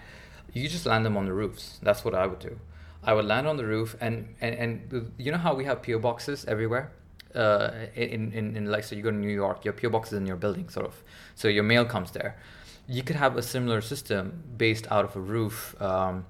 you 0.53 0.67
just 0.67 0.85
land 0.85 1.05
them 1.05 1.15
on 1.15 1.25
the 1.25 1.33
roofs. 1.33 1.79
That's 1.83 2.03
what 2.03 2.15
I 2.15 2.25
would 2.25 2.39
do. 2.39 2.59
I 3.03 3.13
would 3.13 3.25
land 3.25 3.47
on 3.47 3.57
the 3.57 3.65
roof, 3.65 3.95
and 4.01 4.35
and, 4.41 4.55
and 4.55 5.11
you 5.17 5.31
know 5.31 5.37
how 5.37 5.53
we 5.53 5.65
have 5.65 5.83
PO 5.83 5.99
boxes 5.99 6.45
everywhere. 6.45 6.91
Uh, 7.35 7.85
in, 7.93 8.31
in, 8.31 8.55
in 8.55 8.71
like 8.71 8.83
so 8.83 8.95
you 8.95 9.03
go 9.03 9.11
to 9.11 9.15
New 9.15 9.29
York, 9.29 9.63
your 9.63 9.73
PO 9.73 9.89
box 9.89 10.11
is 10.11 10.17
in 10.17 10.25
your 10.25 10.37
building, 10.37 10.69
sort 10.69 10.87
of. 10.87 11.03
So 11.35 11.47
your 11.47 11.63
mail 11.63 11.85
comes 11.85 12.09
there. 12.11 12.37
You 12.87 13.03
could 13.03 13.17
have 13.17 13.35
a 13.35 13.41
similar 13.41 13.81
system 13.81 14.43
based 14.57 14.87
out 14.89 15.05
of 15.05 15.15
a 15.15 15.19
roof, 15.19 15.75
um, 15.81 16.25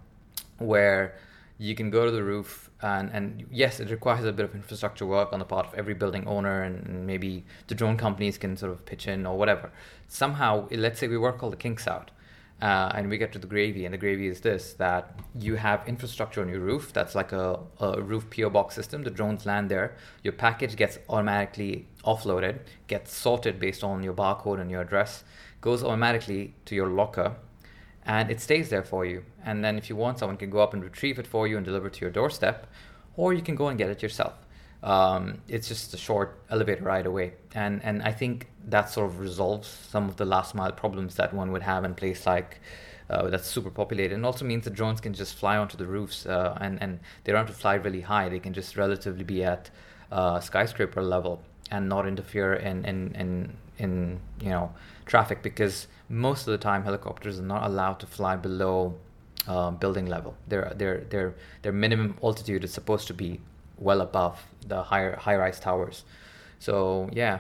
where 0.58 1.16
you 1.58 1.76
can 1.76 1.90
go 1.90 2.06
to 2.06 2.12
the 2.12 2.24
roof 2.24 2.70
and 2.82 3.10
and 3.12 3.46
yes 3.52 3.80
it 3.80 3.90
requires 3.90 4.24
a 4.26 4.32
bit 4.32 4.46
of 4.46 4.54
infrastructure 4.54 5.06
work 5.06 5.34
on 5.34 5.40
the 5.40 5.46
part 5.46 5.66
of 5.66 5.74
every 5.74 5.94
building 5.94 6.28
owner 6.28 6.62
and 6.62 7.08
maybe 7.08 7.44
the 7.68 7.76
drone 7.76 7.98
companies 7.98 8.38
can 8.38 8.56
sort 8.56 8.72
of 8.72 8.86
pitch 8.86 9.08
in 9.08 9.26
or 9.26 9.38
whatever. 9.38 9.72
Somehow 10.08 10.68
let's 10.72 11.00
say 11.00 11.08
we 11.08 11.18
work 11.18 11.42
all 11.42 11.50
the 11.50 11.58
kinks 11.58 11.88
out 11.88 12.12
uh, 12.62 12.92
and 12.94 13.10
we 13.10 13.18
get 13.18 13.32
to 13.32 13.40
the 13.40 13.48
gravy 13.48 13.86
and 13.86 13.94
the 13.94 13.98
gravy 13.98 14.28
is 14.28 14.42
this 14.42 14.74
that 14.74 15.20
you 15.40 15.56
have 15.56 15.88
infrastructure 15.88 16.42
on 16.42 16.50
your 16.50 16.60
roof 16.60 16.94
that's 16.94 17.16
like 17.16 17.32
a, 17.32 17.60
a 17.80 18.02
roof 18.02 18.30
po 18.30 18.50
box 18.50 18.76
system. 18.76 19.04
The 19.04 19.10
drones 19.10 19.46
land 19.46 19.70
there. 19.70 19.96
Your 20.24 20.34
package 20.34 20.76
gets 20.76 21.00
automatically 21.10 21.88
offloaded 22.04 22.60
gets 22.88 23.14
sorted 23.14 23.60
based 23.60 23.84
on 23.84 24.04
your 24.04 24.14
barcode 24.14 24.62
and 24.62 24.72
your 24.72 24.82
address 24.82 25.24
goes 25.62 25.84
automatically 25.84 26.54
to 26.66 26.76
your 26.76 26.88
locker 26.88 27.36
and 28.08 28.32
it 28.32 28.40
stays 28.40 28.70
there 28.70 28.84
for 28.84 29.06
you. 29.06 29.24
And 29.46 29.64
then 29.64 29.78
if 29.78 29.90
you 29.90 29.96
want, 29.96 30.18
someone 30.18 30.38
can 30.38 30.50
go 30.50 30.60
up 30.60 30.74
and 30.74 30.84
retrieve 30.84 31.20
it 31.20 31.28
for 31.28 31.46
you 31.48 31.58
and 31.58 31.66
deliver 31.66 31.88
it 31.88 31.94
to 31.94 32.02
your 32.02 32.10
doorstep, 32.10 32.66
or 33.18 33.34
you 33.34 33.42
can 33.42 33.56
go 33.56 33.68
and 33.68 33.78
get 33.78 33.90
it 33.90 34.02
yourself. 34.02 34.34
Um, 34.82 35.42
it's 35.48 35.68
just 35.68 35.94
a 35.94 35.98
short 35.98 36.40
elevator 36.50 36.84
ride 36.84 37.06
away, 37.06 37.34
and 37.54 37.84
and 37.84 38.02
I 38.04 38.14
think 38.14 38.48
that 38.66 38.90
sort 38.90 39.08
of 39.08 39.20
resolves 39.20 39.68
some 39.68 40.08
of 40.08 40.16
the 40.16 40.26
last 40.26 40.56
mile 40.56 40.72
problems 40.72 41.16
that 41.16 41.34
one 41.34 41.52
would 41.52 41.64
have 41.64 41.84
in 41.84 41.94
place 41.94 42.26
like. 42.26 42.60
Uh, 43.10 43.30
that's 43.30 43.48
super 43.48 43.70
populated 43.70 44.14
and 44.14 44.26
also 44.26 44.44
means 44.44 44.66
the 44.66 44.70
drones 44.70 45.00
can 45.00 45.14
just 45.14 45.36
fly 45.36 45.56
onto 45.56 45.78
the 45.78 45.86
roofs 45.86 46.26
uh, 46.26 46.58
and, 46.60 46.78
and 46.84 47.00
they 47.24 47.32
don't 47.32 47.40
have 47.40 47.48
to 47.48 47.54
fly 47.54 47.76
really 47.76 48.02
high 48.02 48.28
they 48.28 48.38
can 48.38 48.52
just 48.52 48.76
relatively 48.76 49.24
be 49.24 49.46
at 49.46 49.70
uh, 50.12 50.42
skyscraper 50.42 51.02
level 51.02 51.42
and 51.72 51.88
not 51.88 52.06
interfere 52.06 52.56
in, 52.56 52.84
in, 52.84 53.16
in, 53.16 53.54
in 53.78 54.20
you 54.42 54.50
know 54.50 54.74
traffic 55.08 55.42
because 55.42 55.88
most 56.10 56.42
of 56.48 56.52
the 56.52 56.58
time 56.58 56.84
helicopters 56.84 57.40
are 57.40 57.44
not 57.44 57.64
allowed 57.64 58.00
to 58.00 58.06
fly 58.06 58.36
below 58.36 58.96
uh, 59.48 59.72
building 59.72 60.06
level. 60.06 60.36
Their 60.48 60.74
their 60.76 61.00
their 61.10 61.36
their 61.62 61.72
minimum 61.72 62.18
altitude 62.24 62.64
is 62.64 62.74
supposed 62.74 63.08
to 63.08 63.14
be 63.14 63.40
well 63.78 64.02
above 64.02 64.46
the 64.68 64.84
higher 64.84 65.16
high 65.16 65.36
rise 65.36 65.60
towers. 65.60 66.04
So 66.60 67.10
yeah, 67.14 67.40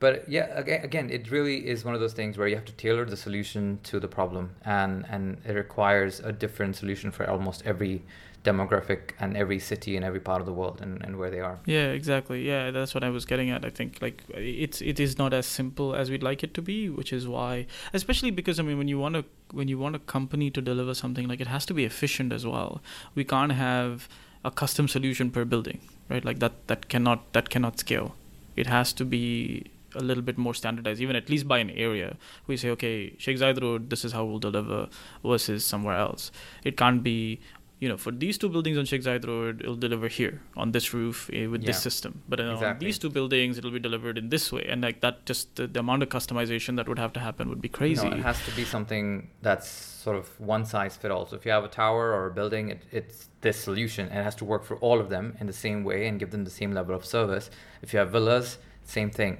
but 0.00 0.28
yeah, 0.28 0.46
again, 0.58 0.84
again, 0.84 1.10
it 1.10 1.30
really 1.30 1.66
is 1.66 1.84
one 1.84 1.94
of 1.94 2.00
those 2.00 2.12
things 2.12 2.38
where 2.38 2.48
you 2.48 2.54
have 2.54 2.64
to 2.66 2.72
tailor 2.72 3.04
the 3.04 3.16
solution 3.16 3.80
to 3.84 3.98
the 4.00 4.08
problem, 4.08 4.54
and 4.64 5.04
and 5.08 5.38
it 5.44 5.52
requires 5.52 6.20
a 6.20 6.32
different 6.32 6.76
solution 6.76 7.10
for 7.10 7.28
almost 7.28 7.62
every 7.64 8.02
demographic 8.44 9.12
and 9.18 9.36
every 9.36 9.58
city 9.58 9.96
and 9.96 10.04
every 10.04 10.20
part 10.20 10.40
of 10.40 10.46
the 10.46 10.52
world 10.52 10.80
and, 10.80 11.02
and 11.02 11.18
where 11.18 11.30
they 11.30 11.40
are. 11.40 11.58
Yeah 11.66 11.90
exactly. 11.90 12.46
Yeah 12.46 12.70
that's 12.70 12.94
what 12.94 13.02
i 13.02 13.10
was 13.10 13.24
getting 13.24 13.50
at. 13.50 13.64
I 13.64 13.70
think 13.70 13.98
like 14.00 14.22
it's 14.28 14.80
it 14.80 15.00
is 15.00 15.18
not 15.18 15.32
as 15.32 15.44
simple 15.44 15.94
as 15.94 16.08
we'd 16.08 16.22
like 16.22 16.44
it 16.44 16.54
to 16.54 16.62
be 16.62 16.88
which 16.88 17.12
is 17.12 17.26
why 17.26 17.66
especially 17.92 18.30
because 18.30 18.60
i 18.60 18.62
mean 18.62 18.78
when 18.78 18.88
you 18.88 18.98
want 18.98 19.16
to 19.16 19.24
when 19.50 19.66
you 19.66 19.78
want 19.78 19.96
a 19.96 19.98
company 19.98 20.50
to 20.50 20.62
deliver 20.62 20.94
something 20.94 21.26
like 21.26 21.40
it 21.40 21.48
has 21.48 21.66
to 21.66 21.74
be 21.74 21.84
efficient 21.84 22.32
as 22.32 22.46
well. 22.46 22.80
We 23.14 23.24
can't 23.24 23.52
have 23.52 24.08
a 24.44 24.50
custom 24.52 24.86
solution 24.86 25.30
per 25.30 25.44
building 25.44 25.80
right? 26.08 26.24
Like 26.24 26.38
that 26.38 26.66
that 26.68 26.88
cannot 26.88 27.32
that 27.32 27.50
cannot 27.50 27.78
scale. 27.78 28.14
It 28.56 28.66
has 28.66 28.92
to 28.94 29.04
be 29.04 29.70
a 29.94 30.00
little 30.00 30.22
bit 30.22 30.38
more 30.38 30.54
standardized, 30.54 31.00
even 31.00 31.16
at 31.16 31.28
least 31.28 31.48
by 31.48 31.58
an 31.58 31.70
area. 31.70 32.16
We 32.46 32.56
say, 32.56 32.70
okay, 32.70 33.14
Sheikh 33.18 33.38
Zayed 33.38 33.60
Road, 33.60 33.90
this 33.90 34.04
is 34.04 34.12
how 34.12 34.24
we'll 34.24 34.38
deliver 34.38 34.88
versus 35.24 35.64
somewhere 35.64 35.96
else. 35.96 36.30
It 36.64 36.76
can't 36.76 37.02
be, 37.02 37.40
you 37.78 37.88
know, 37.88 37.96
for 37.96 38.10
these 38.10 38.36
two 38.36 38.48
buildings 38.48 38.76
on 38.76 38.84
Sheikh 38.84 39.02
Zayed 39.02 39.26
Road, 39.26 39.60
it'll 39.60 39.76
deliver 39.76 40.08
here 40.08 40.42
on 40.56 40.72
this 40.72 40.92
roof 40.92 41.30
uh, 41.30 41.48
with 41.48 41.62
yeah. 41.62 41.68
this 41.68 41.80
system. 41.80 42.22
But 42.28 42.40
uh, 42.40 42.54
exactly. 42.54 42.66
on 42.68 42.78
these 42.80 42.98
two 42.98 43.08
buildings, 43.08 43.56
it'll 43.56 43.70
be 43.70 43.78
delivered 43.78 44.18
in 44.18 44.28
this 44.28 44.52
way. 44.52 44.66
And 44.68 44.82
like 44.82 45.00
that, 45.00 45.24
just 45.24 45.56
the, 45.56 45.66
the, 45.66 45.80
amount 45.80 46.02
of 46.02 46.08
customization 46.08 46.76
that 46.76 46.88
would 46.88 46.98
have 46.98 47.12
to 47.14 47.20
happen 47.20 47.48
would 47.48 47.62
be 47.62 47.68
crazy. 47.68 48.08
No, 48.08 48.16
it 48.16 48.22
has 48.22 48.44
to 48.44 48.50
be 48.52 48.64
something 48.64 49.30
that's 49.42 49.68
sort 49.68 50.16
of 50.16 50.28
one 50.40 50.64
size 50.64 50.96
fit 50.96 51.10
all. 51.10 51.26
So 51.26 51.36
if 51.36 51.46
you 51.46 51.52
have 51.52 51.64
a 51.64 51.68
tower 51.68 52.12
or 52.12 52.26
a 52.26 52.30
building, 52.30 52.70
it, 52.70 52.82
it's 52.90 53.28
this 53.40 53.58
solution. 53.58 54.08
And 54.08 54.18
it 54.18 54.24
has 54.24 54.34
to 54.36 54.44
work 54.44 54.64
for 54.64 54.76
all 54.78 55.00
of 55.00 55.08
them 55.08 55.36
in 55.40 55.46
the 55.46 55.52
same 55.52 55.84
way 55.84 56.08
and 56.08 56.18
give 56.18 56.30
them 56.30 56.44
the 56.44 56.50
same 56.50 56.72
level 56.72 56.94
of 56.94 57.04
service. 57.04 57.50
If 57.80 57.92
you 57.92 58.00
have 58.00 58.10
villas, 58.10 58.58
same 58.84 59.10
thing. 59.10 59.38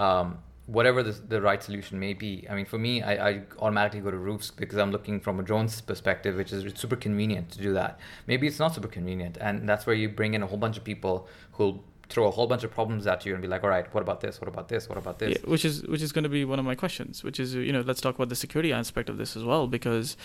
Um, 0.00 0.38
whatever 0.66 1.02
the, 1.02 1.12
the 1.12 1.40
right 1.42 1.62
solution 1.62 1.98
may 1.98 2.14
be. 2.14 2.46
I 2.48 2.54
mean, 2.54 2.64
for 2.64 2.78
me, 2.78 3.02
I, 3.02 3.28
I 3.28 3.42
automatically 3.58 4.00
go 4.00 4.10
to 4.12 4.16
roofs 4.16 4.50
because 4.52 4.78
I'm 4.78 4.92
looking 4.92 5.18
from 5.18 5.40
a 5.40 5.42
drone's 5.42 5.80
perspective, 5.80 6.36
which 6.36 6.52
is 6.52 6.72
super 6.78 6.96
convenient 6.96 7.50
to 7.52 7.58
do 7.58 7.72
that. 7.74 7.98
Maybe 8.28 8.46
it's 8.46 8.60
not 8.60 8.74
super 8.74 8.88
convenient, 8.88 9.36
and 9.40 9.68
that's 9.68 9.84
where 9.84 9.96
you 9.96 10.08
bring 10.08 10.34
in 10.34 10.42
a 10.42 10.46
whole 10.46 10.58
bunch 10.58 10.76
of 10.76 10.84
people 10.84 11.26
who'll 11.52 11.82
throw 12.08 12.26
a 12.26 12.30
whole 12.30 12.46
bunch 12.46 12.64
of 12.64 12.70
problems 12.72 13.06
at 13.06 13.24
you 13.24 13.32
and 13.32 13.40
be 13.40 13.48
like, 13.48 13.62
all 13.62 13.70
right, 13.70 13.92
what 13.94 14.00
about 14.00 14.20
this? 14.20 14.40
What 14.40 14.48
about 14.48 14.68
this? 14.68 14.88
What 14.88 14.98
about 14.98 15.18
this? 15.20 15.30
Yeah, 15.30 15.50
which 15.50 15.64
is 15.64 15.82
which 15.84 16.02
is 16.02 16.12
going 16.12 16.24
to 16.24 16.28
be 16.28 16.44
one 16.44 16.58
of 16.58 16.64
my 16.64 16.74
questions. 16.74 17.24
Which 17.24 17.40
is 17.40 17.54
you 17.54 17.72
know 17.72 17.80
let's 17.80 18.00
talk 18.00 18.16
about 18.16 18.28
the 18.28 18.36
security 18.36 18.72
aspect 18.72 19.08
of 19.08 19.16
this 19.16 19.36
as 19.36 19.44
well 19.44 19.66
because 19.66 20.16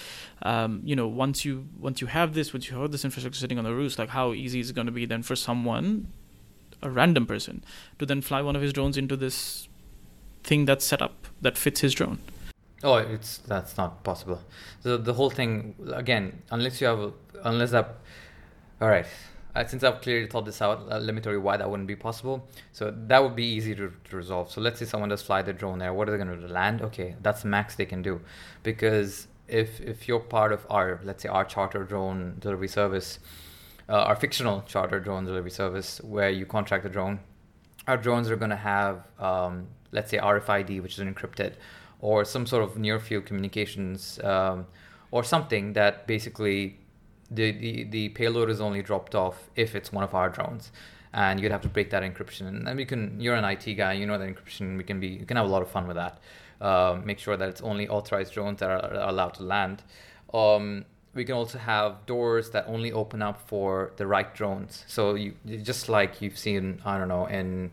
um, 0.42 0.82
you 0.84 0.96
know 0.96 1.08
once 1.08 1.46
you 1.46 1.68
once 1.80 2.02
you 2.02 2.08
have 2.08 2.34
this, 2.34 2.54
once 2.54 2.70
you 2.70 2.80
have 2.80 2.92
this 2.92 3.06
infrastructure 3.06 3.40
sitting 3.40 3.58
on 3.58 3.64
the 3.64 3.74
roofs, 3.74 3.98
like 3.98 4.10
how 4.10 4.34
easy 4.34 4.60
is 4.60 4.70
it 4.72 4.76
going 4.76 4.88
to 4.88 4.92
be 4.92 5.06
then 5.06 5.24
for 5.24 5.36
someone, 5.36 6.08
a 6.86 6.90
random 6.90 7.26
person, 7.26 7.64
to 8.00 8.06
then 8.06 8.22
fly 8.22 8.42
one 8.42 8.56
of 8.56 8.62
his 8.62 8.72
drones 8.72 8.98
into 8.98 9.18
this 9.18 9.68
thing 10.44 10.66
that's 10.66 10.86
set 10.86 11.02
up 11.02 11.28
that 11.42 11.58
fits 11.58 11.82
his 11.82 11.94
drone? 11.94 12.20
Oh, 12.84 12.96
it's 12.96 13.40
that's 13.40 13.78
not 13.78 14.04
possible. 14.04 14.42
So 14.82 14.98
the 14.98 15.14
whole 15.14 15.30
thing 15.30 15.76
again, 15.94 16.44
unless 16.52 16.80
you 16.80 16.88
have, 16.88 17.14
unless 17.44 17.72
that, 17.72 17.96
all 18.80 18.90
right. 18.90 19.06
Uh, 19.56 19.66
since 19.66 19.86
I've 19.86 20.02
clearly 20.02 20.28
thought 20.28 20.46
this 20.46 20.62
out, 20.62 20.86
uh, 20.92 21.00
let 21.00 21.16
me 21.16 21.22
tell 21.22 21.32
you 21.32 21.40
why 21.40 21.56
that 21.56 21.70
wouldn't 21.70 21.88
be 21.88 21.96
possible. 21.96 22.46
So 22.74 22.94
that 23.08 23.24
would 23.24 23.38
be 23.38 23.46
easy 23.46 23.74
to, 23.76 23.90
to 24.10 24.18
resolve. 24.18 24.52
So 24.52 24.60
let's 24.60 24.80
say 24.80 24.86
someone 24.86 25.08
does 25.08 25.22
fly 25.22 25.44
the 25.44 25.54
drone 25.54 25.80
there. 25.80 25.94
What 25.94 26.10
are 26.10 26.12
they 26.12 26.22
going 26.22 26.42
to? 26.42 26.48
Land? 26.48 26.82
Okay, 26.82 27.16
that's 27.22 27.44
the 27.44 27.48
max 27.48 27.76
they 27.76 27.86
can 27.86 28.02
do, 28.02 28.20
because 28.64 29.28
if 29.48 29.80
if 29.80 30.10
you're 30.10 30.20
part 30.20 30.52
of 30.52 30.68
our 30.70 31.00
let's 31.04 31.24
say 31.24 31.30
our 31.30 31.46
charter 31.46 31.86
drone 31.86 32.36
delivery 32.40 32.68
service, 32.68 33.20
uh, 33.90 33.94
our 33.94 34.16
fictional 34.16 34.62
charter 34.62 35.00
drone 35.00 35.26
delivery 35.26 35.52
service, 35.52 36.02
where 36.02 36.30
you 36.30 36.46
contract 36.46 36.84
the 36.84 36.90
drone, 36.90 37.20
our 37.88 37.98
drones 37.98 38.30
are 38.30 38.36
going 38.36 38.50
to 38.50 38.56
have 38.56 39.04
um, 39.20 39.68
let's 39.96 40.12
say 40.12 40.18
RFID, 40.18 40.82
which 40.84 41.00
is 41.00 41.04
encrypted 41.04 41.54
or 42.00 42.26
some 42.26 42.46
sort 42.46 42.64
of 42.64 42.78
near 42.78 43.00
field 43.00 43.26
communications 43.26 44.20
um, 44.24 44.68
or 45.12 45.24
something 45.24 45.74
that 45.74 46.06
basically 46.06 46.78
the, 47.32 47.52
the, 47.52 47.84
the 47.86 48.10
payload 48.10 48.50
is 48.50 48.62
only 48.62 48.82
dropped 48.84 49.16
off 49.16 49.50
if 49.56 49.74
it's 49.74 49.92
one 49.92 50.04
of 50.04 50.14
our 50.14 50.30
drones. 50.30 50.72
And 51.14 51.40
you'd 51.40 51.54
have 51.54 51.62
to 51.62 51.70
break 51.70 51.90
that 51.92 52.04
encryption. 52.04 52.48
And 52.48 52.68
then 52.68 52.76
we 52.76 52.84
can 52.86 53.20
you're 53.22 53.36
an 53.36 53.46
IT 53.46 53.66
guy 53.76 53.94
you 53.94 54.06
know 54.06 54.18
that 54.18 54.28
encryption 54.28 54.78
we 54.78 54.84
can 54.84 55.00
be 55.00 55.08
you 55.08 55.26
can 55.26 55.38
have 55.38 55.46
a 55.46 55.50
lot 55.50 55.62
of 55.62 55.72
fun 55.72 55.88
with 55.88 55.96
that. 55.96 56.20
Uh, 56.60 57.00
make 57.04 57.20
sure 57.20 57.38
that 57.38 57.48
it's 57.48 57.62
only 57.62 57.88
authorized 57.88 58.34
drones 58.34 58.60
that 58.60 58.70
are, 58.70 58.84
are 58.84 59.10
allowed 59.10 59.34
to 59.36 59.44
land. 59.44 59.82
Um, 60.34 60.86
we 61.16 61.26
can 61.26 61.34
also 61.34 61.58
have 61.58 62.06
doors 62.06 62.52
that 62.52 62.66
only 62.68 62.92
open 62.92 63.22
up 63.22 63.48
for 63.48 63.92
the 63.98 64.06
right 64.06 64.36
drones 64.36 64.84
so 64.88 65.16
you 65.16 65.34
just 65.64 65.90
like 65.90 66.22
you've 66.22 66.38
seen 66.38 66.82
I 66.86 67.00
don't 67.00 67.08
know 67.08 67.26
in 67.26 67.72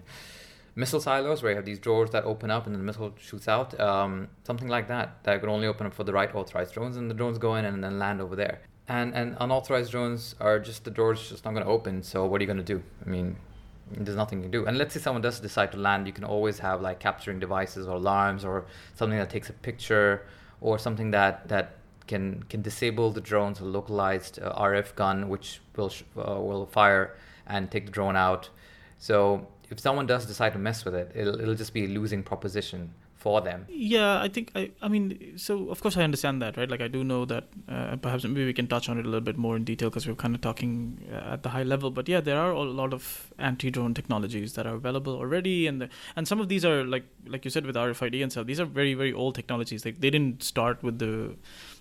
missile 0.75 1.01
silos 1.01 1.43
where 1.43 1.53
you 1.53 1.57
have 1.57 1.65
these 1.65 1.79
drawers 1.79 2.11
that 2.11 2.25
open 2.25 2.51
up 2.51 2.67
and 2.67 2.75
then 2.75 2.81
the 2.81 2.87
missile 2.87 3.13
shoots 3.19 3.49
out, 3.49 3.79
um, 3.79 4.29
something 4.45 4.69
like 4.69 4.89
that. 4.89 5.23
That 5.25 5.41
could 5.41 5.49
only 5.49 5.67
open 5.67 5.87
up 5.87 5.95
for 5.95 6.05
the 6.05 6.13
right 6.13 6.35
authorized 6.35 6.75
drones, 6.75 6.97
and 6.97 7.11
the 7.11 7.15
drones 7.15 7.39
go 7.39 7.57
in 7.57 7.65
and 7.65 7.83
then 7.83 7.99
land 7.99 8.21
over 8.21 8.37
there. 8.37 8.61
And 8.89 9.15
and 9.15 9.37
unauthorized 9.41 9.91
drones 9.91 10.35
are 10.41 10.59
just 10.59 10.85
the 10.85 10.91
doors 10.91 11.29
just 11.29 11.45
not 11.45 11.53
going 11.53 11.65
to 11.65 11.71
open. 11.71 12.03
So 12.03 12.27
what 12.27 12.41
are 12.41 12.45
you 12.45 12.47
going 12.47 12.65
to 12.65 12.75
do? 12.75 12.83
I 13.05 13.09
mean, 13.09 13.37
there's 13.91 14.17
nothing 14.17 14.39
you 14.39 14.45
can 14.45 14.51
do. 14.51 14.67
And 14.67 14.77
let's 14.79 14.95
say 14.95 15.01
someone 15.01 15.23
does 15.23 15.41
decide 15.41 15.73
to 15.73 15.79
land, 15.79 16.07
you 16.07 16.13
can 16.13 16.25
always 16.25 16.59
have 16.59 16.81
like 16.81 16.99
capturing 16.99 17.39
devices 17.39 17.87
or 17.87 17.97
alarms 17.97 18.45
or 18.45 18.65
something 18.95 19.19
that 19.19 19.31
takes 19.31 19.51
a 19.51 19.53
picture 19.53 20.27
or 20.61 20.79
something 20.79 21.11
that 21.13 21.49
that 21.49 21.77
can 22.07 22.43
can 22.45 22.63
disable 22.63 23.11
the 23.11 23.21
drone's 23.21 23.61
localized 23.61 24.39
uh, 24.41 24.53
RF 24.55 24.95
gun, 24.95 25.29
which 25.29 25.61
will 25.77 25.89
sh- 25.89 26.03
uh, 26.17 26.41
will 26.41 26.67
fire 26.67 27.17
and 27.47 27.71
take 27.71 27.87
the 27.87 27.93
drone 27.93 28.17
out. 28.17 28.51
So 28.99 29.47
if 29.71 29.81
someone 29.81 30.07
does 30.07 30.27
decide 30.27 30.53
to 30.53 30.59
mess 30.59 30.85
with 30.85 30.95
it, 30.95 31.11
it'll, 31.15 31.41
it'll 31.41 31.55
just 31.55 31.73
be 31.73 31.85
a 31.85 31.89
losing 31.89 32.23
proposition 32.23 32.93
for 33.23 33.41
them. 33.41 33.67
Yeah, 33.69 34.21
I 34.21 34.29
think 34.29 34.51
I. 34.57 34.71
I 34.83 34.89
mean, 34.89 35.35
so 35.37 35.71
of 35.71 35.81
course 35.81 35.97
I 35.97 36.03
understand 36.03 36.43
that, 36.43 36.57
right? 36.57 36.69
Like 36.69 36.81
I 36.81 36.89
do 36.89 37.05
know 37.05 37.25
that. 37.27 37.45
Uh, 37.69 37.97
perhaps 37.97 38.25
maybe 38.25 38.45
we 38.45 38.53
can 38.53 38.67
touch 38.67 38.89
on 38.89 38.99
it 38.99 39.07
a 39.07 39.09
little 39.09 39.29
bit 39.31 39.39
more 39.39 39.55
in 39.57 39.65
detail 39.65 39.91
because 39.91 40.09
we're 40.09 40.17
kind 40.17 40.35
of 40.35 40.41
talking 40.41 40.99
uh, 41.13 41.35
at 41.35 41.45
the 41.45 41.51
high 41.51 41.63
level. 41.63 41.93
But 41.93 42.09
yeah, 42.09 42.21
there 42.21 42.39
are 42.39 42.51
a 42.51 42.63
lot 42.63 42.93
of 42.93 43.33
anti-drone 43.39 43.95
technologies 43.95 44.55
that 44.55 44.67
are 44.67 44.75
available 44.75 45.15
already, 45.15 45.69
and 45.69 45.83
the, 45.83 45.89
and 46.17 46.27
some 46.27 46.41
of 46.41 46.49
these 46.49 46.65
are 46.65 46.85
like 46.85 47.05
like 47.27 47.45
you 47.45 47.51
said 47.53 47.65
with 47.65 47.77
RFID 47.77 48.23
and 48.23 48.33
stuff. 48.33 48.47
These 48.47 48.59
are 48.59 48.67
very 48.67 48.95
very 48.95 49.13
old 49.13 49.37
technologies. 49.37 49.85
Like 49.85 50.01
they 50.01 50.11
didn't 50.11 50.43
start 50.43 50.83
with 50.83 50.99
the 50.99 51.37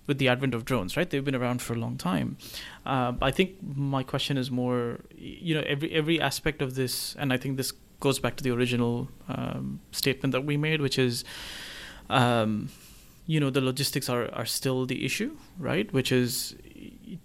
with 0.08 0.18
the 0.18 0.28
advent 0.28 0.54
of 0.54 0.66
drones, 0.66 0.98
right? 0.98 1.10
They've 1.10 1.24
been 1.24 1.36
around 1.36 1.62
for 1.62 1.74
a 1.74 1.78
long 1.78 1.98
time. 1.98 2.38
Uh, 2.86 3.14
I 3.22 3.32
think 3.32 3.58
my 3.62 4.04
question 4.04 4.38
is 4.38 4.50
more, 4.50 5.00
you 5.18 5.56
know, 5.56 5.64
every 5.68 5.92
every 5.92 6.20
aspect 6.20 6.62
of 6.62 6.76
this, 6.76 7.16
and 7.20 7.32
I 7.32 7.38
think 7.38 7.58
this 7.58 7.74
goes 8.00 8.20
back 8.20 8.36
to 8.38 8.44
the 8.44 8.52
original 8.52 9.10
um, 9.30 9.80
statement 9.92 10.32
that 10.32 10.44
we 10.44 10.58
made, 10.58 10.82
which 10.82 10.98
is, 10.98 11.24
um, 12.10 12.70
you 13.28 13.40
know, 13.40 13.50
the 13.50 13.62
logistics 13.62 14.10
are 14.10 14.34
are 14.34 14.46
still 14.46 14.86
the 14.86 15.06
issue, 15.06 15.38
right? 15.60 15.92
Which 15.94 16.12
is 16.12 16.56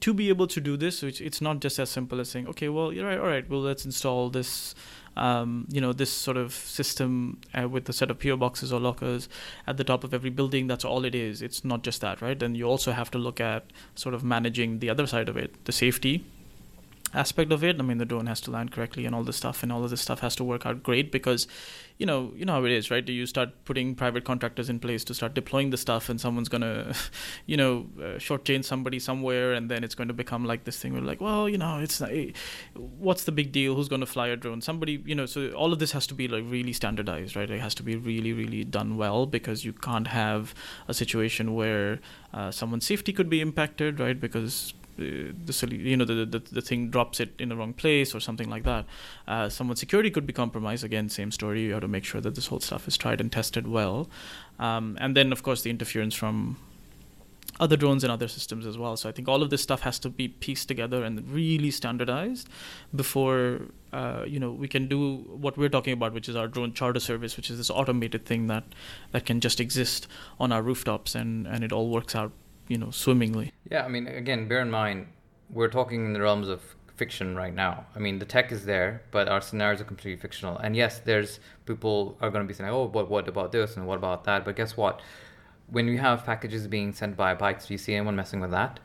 to 0.00 0.14
be 0.14 0.28
able 0.28 0.46
to 0.48 0.60
do 0.60 0.76
this, 0.76 1.02
which 1.02 1.20
it's 1.20 1.40
not 1.40 1.60
just 1.60 1.78
as 1.78 1.90
simple 1.90 2.20
as 2.20 2.30
saying, 2.30 2.48
okay, 2.48 2.68
well, 2.68 2.92
you're 2.92 3.06
right, 3.06 3.18
all 3.18 3.26
right, 3.26 3.48
well, 3.48 3.60
let's 3.60 3.84
install 3.84 4.30
this 4.30 4.74
um, 5.16 5.66
you 5.70 5.80
know, 5.80 5.92
this 5.92 6.12
sort 6.12 6.36
of 6.36 6.52
system 6.52 7.40
uh, 7.58 7.66
with 7.68 7.88
a 7.88 7.92
set 7.92 8.10
of 8.10 8.18
PO 8.18 8.36
boxes 8.36 8.72
or 8.72 8.78
lockers 8.78 9.28
at 9.66 9.78
the 9.78 9.84
top 9.84 10.04
of 10.04 10.12
every 10.12 10.30
building. 10.30 10.66
That's 10.66 10.84
all 10.84 11.04
it 11.04 11.14
is. 11.14 11.40
It's 11.40 11.64
not 11.64 11.82
just 11.82 12.02
that, 12.02 12.20
right? 12.20 12.38
Then 12.38 12.54
you 12.54 12.64
also 12.66 12.92
have 12.92 13.10
to 13.12 13.18
look 13.18 13.40
at 13.40 13.72
sort 13.94 14.14
of 14.14 14.22
managing 14.22 14.80
the 14.80 14.90
other 14.90 15.06
side 15.06 15.28
of 15.28 15.36
it, 15.36 15.64
the 15.64 15.72
safety 15.72 16.26
aspect 17.16 17.52
of 17.52 17.64
it. 17.64 17.76
I 17.78 17.82
mean, 17.82 17.98
the 17.98 18.04
drone 18.04 18.26
has 18.26 18.40
to 18.42 18.50
land 18.50 18.72
correctly 18.72 19.06
and 19.06 19.14
all 19.14 19.24
this 19.24 19.36
stuff, 19.36 19.62
and 19.62 19.72
all 19.72 19.82
of 19.82 19.90
this 19.90 20.00
stuff 20.00 20.20
has 20.20 20.36
to 20.36 20.44
work 20.44 20.66
out 20.66 20.82
great 20.82 21.10
because, 21.10 21.48
you 21.98 22.06
know, 22.06 22.32
you 22.36 22.44
know 22.44 22.52
how 22.52 22.64
it 22.64 22.72
is, 22.72 22.90
right? 22.90 23.04
Do 23.04 23.12
you 23.12 23.26
start 23.26 23.64
putting 23.64 23.94
private 23.94 24.24
contractors 24.24 24.68
in 24.68 24.78
place 24.78 25.02
to 25.04 25.14
start 25.14 25.34
deploying 25.34 25.70
the 25.70 25.76
stuff, 25.76 26.08
and 26.08 26.20
someone's 26.20 26.48
gonna, 26.48 26.94
you 27.46 27.56
know, 27.56 27.86
uh, 27.98 28.18
shortchange 28.18 28.64
somebody 28.64 28.98
somewhere, 28.98 29.54
and 29.54 29.70
then 29.70 29.82
it's 29.82 29.94
going 29.94 30.08
to 30.08 30.14
become 30.14 30.44
like 30.44 30.64
this 30.64 30.78
thing 30.78 30.92
where 30.92 31.02
like, 31.02 31.20
well, 31.20 31.48
you 31.48 31.58
know, 31.58 31.78
it's 31.78 32.00
not, 32.00 32.10
what's 32.74 33.24
the 33.24 33.32
big 33.32 33.52
deal? 33.52 33.74
Who's 33.74 33.88
going 33.88 34.00
to 34.00 34.06
fly 34.06 34.28
a 34.28 34.36
drone? 34.36 34.60
Somebody, 34.60 35.02
you 35.04 35.14
know. 35.14 35.26
So 35.26 35.50
all 35.50 35.72
of 35.72 35.78
this 35.78 35.92
has 35.92 36.06
to 36.08 36.14
be 36.14 36.28
like 36.28 36.44
really 36.46 36.72
standardized, 36.72 37.36
right? 37.36 37.50
It 37.50 37.60
has 37.60 37.74
to 37.76 37.82
be 37.82 37.96
really, 37.96 38.32
really 38.32 38.64
done 38.64 38.96
well 38.96 39.26
because 39.26 39.64
you 39.64 39.72
can't 39.72 40.08
have 40.08 40.54
a 40.88 40.94
situation 40.94 41.54
where 41.54 42.00
uh, 42.34 42.50
someone's 42.50 42.86
safety 42.86 43.12
could 43.12 43.30
be 43.30 43.40
impacted, 43.40 43.98
right? 44.00 44.18
Because 44.18 44.74
the 44.96 45.68
you 45.70 45.96
know 45.96 46.04
the, 46.04 46.24
the 46.26 46.38
the 46.38 46.60
thing 46.60 46.90
drops 46.90 47.20
it 47.20 47.34
in 47.38 47.48
the 47.48 47.56
wrong 47.56 47.72
place 47.72 48.14
or 48.14 48.20
something 48.20 48.48
like 48.48 48.64
that. 48.64 48.84
Uh, 49.28 49.48
someone's 49.48 49.80
security 49.80 50.10
could 50.10 50.26
be 50.26 50.32
compromised. 50.32 50.84
Again, 50.84 51.08
same 51.08 51.30
story. 51.30 51.62
You 51.62 51.72
have 51.72 51.82
to 51.82 51.88
make 51.88 52.04
sure 52.04 52.20
that 52.20 52.34
this 52.34 52.46
whole 52.46 52.60
stuff 52.60 52.88
is 52.88 52.96
tried 52.96 53.20
and 53.20 53.30
tested 53.30 53.66
well, 53.66 54.08
um, 54.58 54.96
and 55.00 55.16
then 55.16 55.32
of 55.32 55.42
course 55.42 55.62
the 55.62 55.70
interference 55.70 56.14
from 56.14 56.56
other 57.58 57.76
drones 57.76 58.04
and 58.04 58.12
other 58.12 58.28
systems 58.28 58.66
as 58.66 58.76
well. 58.76 58.96
So 58.96 59.08
I 59.08 59.12
think 59.12 59.28
all 59.28 59.42
of 59.42 59.50
this 59.50 59.62
stuff 59.62 59.80
has 59.80 59.98
to 60.00 60.10
be 60.10 60.28
pieced 60.28 60.68
together 60.68 61.04
and 61.04 61.26
really 61.30 61.70
standardized 61.70 62.48
before 62.94 63.62
uh, 63.92 64.24
you 64.26 64.38
know 64.38 64.50
we 64.50 64.68
can 64.68 64.88
do 64.88 65.18
what 65.28 65.56
we're 65.56 65.68
talking 65.68 65.92
about, 65.92 66.12
which 66.12 66.28
is 66.28 66.36
our 66.36 66.48
drone 66.48 66.72
charter 66.72 67.00
service, 67.00 67.36
which 67.36 67.50
is 67.50 67.58
this 67.58 67.70
automated 67.70 68.26
thing 68.26 68.46
that 68.48 68.64
that 69.12 69.24
can 69.26 69.40
just 69.40 69.60
exist 69.60 70.06
on 70.38 70.52
our 70.52 70.62
rooftops 70.62 71.14
and 71.14 71.46
and 71.46 71.64
it 71.64 71.72
all 71.72 71.88
works 71.88 72.14
out 72.14 72.32
you 72.68 72.78
know 72.78 72.90
swimmingly. 72.90 73.52
Yeah, 73.70 73.84
I 73.84 73.88
mean, 73.88 74.06
again, 74.06 74.48
bear 74.48 74.60
in 74.60 74.70
mind 74.70 75.08
we're 75.50 75.68
talking 75.68 76.04
in 76.04 76.12
the 76.12 76.20
realms 76.20 76.48
of 76.48 76.60
fiction 76.96 77.36
right 77.36 77.54
now. 77.54 77.86
I 77.94 77.98
mean, 77.98 78.18
the 78.18 78.24
tech 78.24 78.50
is 78.50 78.64
there, 78.64 79.02
but 79.10 79.28
our 79.28 79.40
scenarios 79.40 79.80
are 79.80 79.84
completely 79.84 80.20
fictional. 80.20 80.56
And 80.58 80.74
yes, 80.74 80.98
there's 80.98 81.40
people 81.66 82.16
are 82.20 82.30
going 82.30 82.44
to 82.44 82.48
be 82.48 82.54
saying, 82.54 82.70
"Oh, 82.70 82.88
but 82.88 83.10
what 83.10 83.28
about 83.28 83.52
this 83.52 83.76
and 83.76 83.86
what 83.86 83.98
about 83.98 84.24
that?" 84.24 84.44
But 84.44 84.56
guess 84.56 84.76
what? 84.76 85.00
When 85.68 85.88
you 85.88 85.98
have 85.98 86.24
packages 86.24 86.66
being 86.66 86.92
sent 86.92 87.16
by 87.16 87.34
bikes, 87.34 87.66
do 87.66 87.74
you 87.74 87.78
see 87.78 87.94
anyone 87.94 88.16
messing 88.16 88.40
with 88.40 88.50
that? 88.52 88.80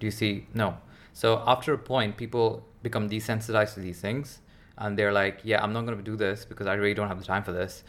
Do 0.00 0.06
you 0.06 0.10
see 0.10 0.46
no? 0.54 0.78
So 1.12 1.42
after 1.46 1.72
a 1.72 1.78
point, 1.78 2.16
people 2.16 2.66
become 2.82 3.08
desensitized 3.08 3.74
to 3.74 3.80
these 3.80 4.00
things, 4.00 4.40
and 4.78 4.98
they're 4.98 5.12
like, 5.12 5.40
"Yeah, 5.42 5.62
I'm 5.62 5.72
not 5.72 5.86
going 5.86 5.98
to 5.98 6.04
do 6.04 6.16
this 6.16 6.44
because 6.44 6.66
I 6.66 6.74
really 6.74 6.94
don't 6.94 7.08
have 7.08 7.18
the 7.18 7.24
time 7.24 7.42
for 7.42 7.52
this." 7.52 7.84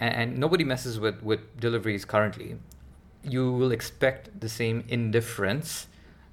And, 0.00 0.38
nobody 0.38 0.64
messes 0.64 0.98
with 1.00 1.22
with 1.22 1.40
deliveries 1.58 2.04
currently 2.04 2.58
you 3.24 3.52
will 3.52 3.72
expect 3.72 4.40
the 4.40 4.48
same 4.48 4.84
indifference 4.88 5.86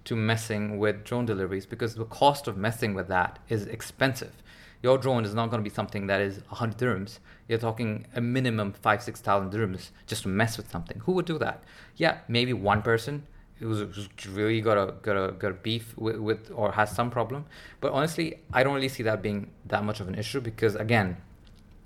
to 0.05 0.15
messing 0.15 0.79
with 0.79 1.03
drone 1.03 1.25
deliveries 1.25 1.65
because 1.65 1.95
the 1.95 2.05
cost 2.05 2.47
of 2.47 2.57
messing 2.57 2.93
with 2.93 3.07
that 3.07 3.39
is 3.49 3.65
expensive. 3.67 4.33
Your 4.81 4.97
drone 4.97 5.25
is 5.25 5.35
not 5.35 5.51
going 5.51 5.63
to 5.63 5.69
be 5.69 5.73
something 5.73 6.07
that 6.07 6.21
is 6.21 6.37
100 6.49 6.77
dirhams. 6.77 7.19
You're 7.47 7.59
talking 7.59 8.07
a 8.15 8.21
minimum 8.21 8.73
five, 8.73 9.03
6,000 9.03 9.51
dirhams 9.51 9.89
just 10.07 10.23
to 10.23 10.27
mess 10.27 10.57
with 10.57 10.71
something. 10.71 10.99
Who 11.01 11.11
would 11.13 11.25
do 11.25 11.37
that? 11.37 11.63
Yeah, 11.97 12.17
maybe 12.27 12.53
one 12.53 12.81
person 12.81 13.27
who's, 13.59 14.09
really 14.27 14.59
got 14.59 14.77
a, 14.77 14.93
got 15.03 15.15
a, 15.15 15.33
got 15.33 15.51
a 15.51 15.53
beef 15.53 15.95
with, 15.97 16.17
with 16.17 16.51
or 16.55 16.71
has 16.71 16.89
some 16.89 17.11
problem. 17.11 17.45
But 17.79 17.91
honestly, 17.91 18.39
I 18.51 18.63
don't 18.63 18.73
really 18.73 18.89
see 18.89 19.03
that 19.03 19.21
being 19.21 19.51
that 19.67 19.83
much 19.83 19.99
of 19.99 20.07
an 20.07 20.15
issue 20.15 20.41
because 20.41 20.75
again, 20.75 21.17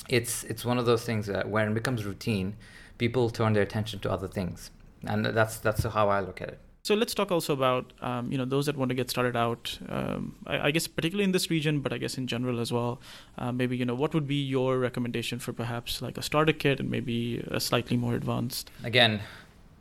it's, 0.07 0.45
it's 0.45 0.63
one 0.63 0.77
of 0.77 0.85
those 0.85 1.03
things 1.03 1.27
that 1.27 1.49
when 1.49 1.69
it 1.69 1.73
becomes 1.73 2.05
routine, 2.05 2.55
people 2.97 3.29
turn 3.29 3.51
their 3.51 3.63
attention 3.63 3.99
to 3.99 4.11
other 4.11 4.29
things 4.29 4.71
and 5.07 5.25
that's 5.25 5.57
that's 5.57 5.83
how 5.83 6.09
I 6.09 6.19
look 6.19 6.41
at 6.41 6.49
it. 6.49 6.59
So 6.83 6.93
let's 6.93 7.15
talk 7.15 7.31
also 7.31 7.51
about 7.53 7.93
um, 8.01 8.31
you 8.31 8.37
know 8.37 8.45
those 8.45 8.67
that 8.67 8.77
want 8.77 8.89
to 8.89 8.95
get 8.95 9.09
started 9.09 9.35
out. 9.35 9.79
Um, 9.89 10.35
I, 10.45 10.67
I, 10.67 10.71
guess 10.71 10.85
particularly 10.85 11.23
in 11.23 11.31
this 11.31 11.49
region, 11.49 11.79
but 11.79 11.91
I 11.91 11.97
guess 11.97 12.15
in 12.15 12.27
general 12.27 12.59
as 12.59 12.71
well. 12.71 13.01
Uh, 13.39 13.51
maybe 13.51 13.75
you 13.75 13.85
know 13.85 13.95
what 13.95 14.13
would 14.13 14.27
be 14.27 14.35
your 14.35 14.77
recommendation 14.77 15.39
for 15.39 15.51
perhaps 15.51 16.01
like 16.03 16.15
a 16.15 16.21
starter 16.21 16.53
kit 16.53 16.79
and 16.79 16.91
maybe 16.91 17.43
a 17.47 17.59
slightly 17.59 17.97
more 17.97 18.13
advanced. 18.13 18.69
Again, 18.83 19.21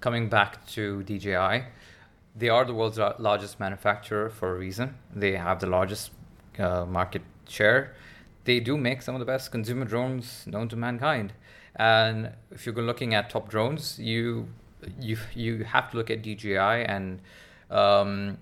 coming 0.00 0.30
back 0.30 0.66
to 0.68 1.02
DJI, 1.02 1.64
they 2.34 2.48
are 2.48 2.64
the 2.64 2.72
world's 2.72 2.98
largest 3.18 3.60
manufacturer 3.60 4.30
for 4.30 4.56
a 4.56 4.58
reason. 4.58 4.94
They 5.14 5.36
have 5.36 5.60
the 5.60 5.66
largest 5.66 6.10
uh, 6.58 6.86
market 6.86 7.22
share. 7.48 7.94
they 8.44 8.60
do 8.60 8.76
make 8.76 9.02
some 9.02 9.14
of 9.14 9.18
the 9.18 9.24
best 9.24 9.50
consumer 9.50 9.84
drones 9.84 10.46
known 10.46 10.68
to 10.68 10.76
mankind. 10.76 11.32
And 11.76 12.32
if 12.50 12.66
you're 12.66 12.74
looking 12.74 13.14
at 13.14 13.30
top 13.30 13.48
drones, 13.48 13.98
you 13.98 14.48
you 15.00 15.16
you 15.34 15.64
have 15.64 15.90
to 15.90 15.96
look 15.96 16.10
at 16.10 16.22
DJI 16.22 16.58
and 16.58 17.20
um, 17.70 18.38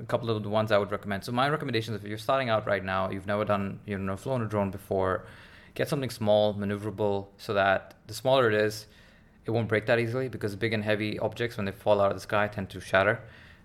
a 0.00 0.04
couple 0.04 0.30
of 0.30 0.42
the 0.42 0.48
ones 0.48 0.72
I 0.72 0.78
would 0.78 0.90
recommend. 0.90 1.24
So 1.24 1.32
my 1.32 1.48
recommendations, 1.48 2.02
if 2.02 2.08
you're 2.08 2.18
starting 2.18 2.48
out 2.48 2.66
right 2.66 2.84
now, 2.84 3.10
you've 3.10 3.26
never 3.26 3.44
done, 3.44 3.80
you've 3.86 4.00
never 4.00 4.16
flown 4.16 4.42
a 4.42 4.46
drone 4.46 4.70
before, 4.70 5.26
get 5.74 5.88
something 5.88 6.10
small, 6.10 6.54
maneuverable, 6.54 7.26
so 7.38 7.54
that 7.54 7.94
the 8.06 8.14
smaller 8.14 8.48
it 8.48 8.54
is, 8.54 8.86
it 9.46 9.50
won't 9.50 9.68
break 9.68 9.86
that 9.86 9.98
easily 9.98 10.28
because 10.28 10.56
big 10.56 10.72
and 10.72 10.84
heavy 10.84 11.18
objects, 11.18 11.56
when 11.56 11.66
they 11.66 11.72
fall 11.72 12.00
out 12.00 12.10
of 12.10 12.16
the 12.16 12.20
sky, 12.20 12.48
tend 12.48 12.70
to 12.70 12.80
shatter. 12.80 13.20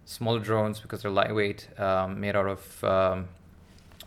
Smaller 0.06 0.40
drones, 0.40 0.80
because 0.80 1.02
they're 1.02 1.12
lightweight, 1.12 1.68
um, 1.80 2.20
made 2.20 2.36
out 2.36 2.48
of 2.48 2.84
um, 2.84 3.28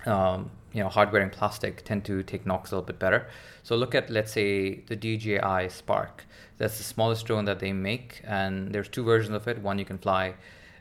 um, 0.04 0.50
you 0.72 0.82
know 0.82 0.88
hardware 0.88 1.22
and 1.22 1.32
plastic, 1.32 1.84
tend 1.84 2.04
to 2.04 2.22
take 2.22 2.44
knocks 2.44 2.72
a 2.72 2.74
little 2.74 2.86
bit 2.86 2.98
better. 2.98 3.28
So 3.62 3.76
look 3.76 3.94
at 3.94 4.10
let's 4.10 4.32
say 4.32 4.80
the 4.88 4.96
DJI 4.96 5.68
Spark. 5.68 6.24
That's 6.62 6.78
the 6.78 6.84
smallest 6.84 7.26
drone 7.26 7.44
that 7.46 7.58
they 7.58 7.72
make, 7.72 8.20
and 8.22 8.72
there's 8.72 8.88
two 8.88 9.02
versions 9.02 9.34
of 9.34 9.48
it. 9.48 9.58
One 9.58 9.80
you 9.80 9.84
can 9.84 9.98
fly 9.98 10.34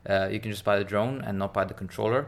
uh, 0.08 0.28
you 0.32 0.40
can 0.40 0.52
just 0.52 0.64
buy 0.64 0.78
the 0.78 0.84
drone 0.84 1.22
and 1.22 1.38
not 1.38 1.56
buy 1.56 1.66
the 1.66 1.74
controller, 1.74 2.28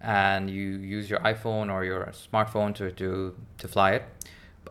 and 0.00 0.50
you 0.50 0.78
use 0.78 1.08
your 1.08 1.20
iPhone 1.20 1.70
or 1.72 1.84
your 1.84 2.06
smartphone 2.06 2.74
to 2.76 2.90
to 2.92 3.34
to 3.58 3.68
fly 3.68 3.92
it. 3.92 4.02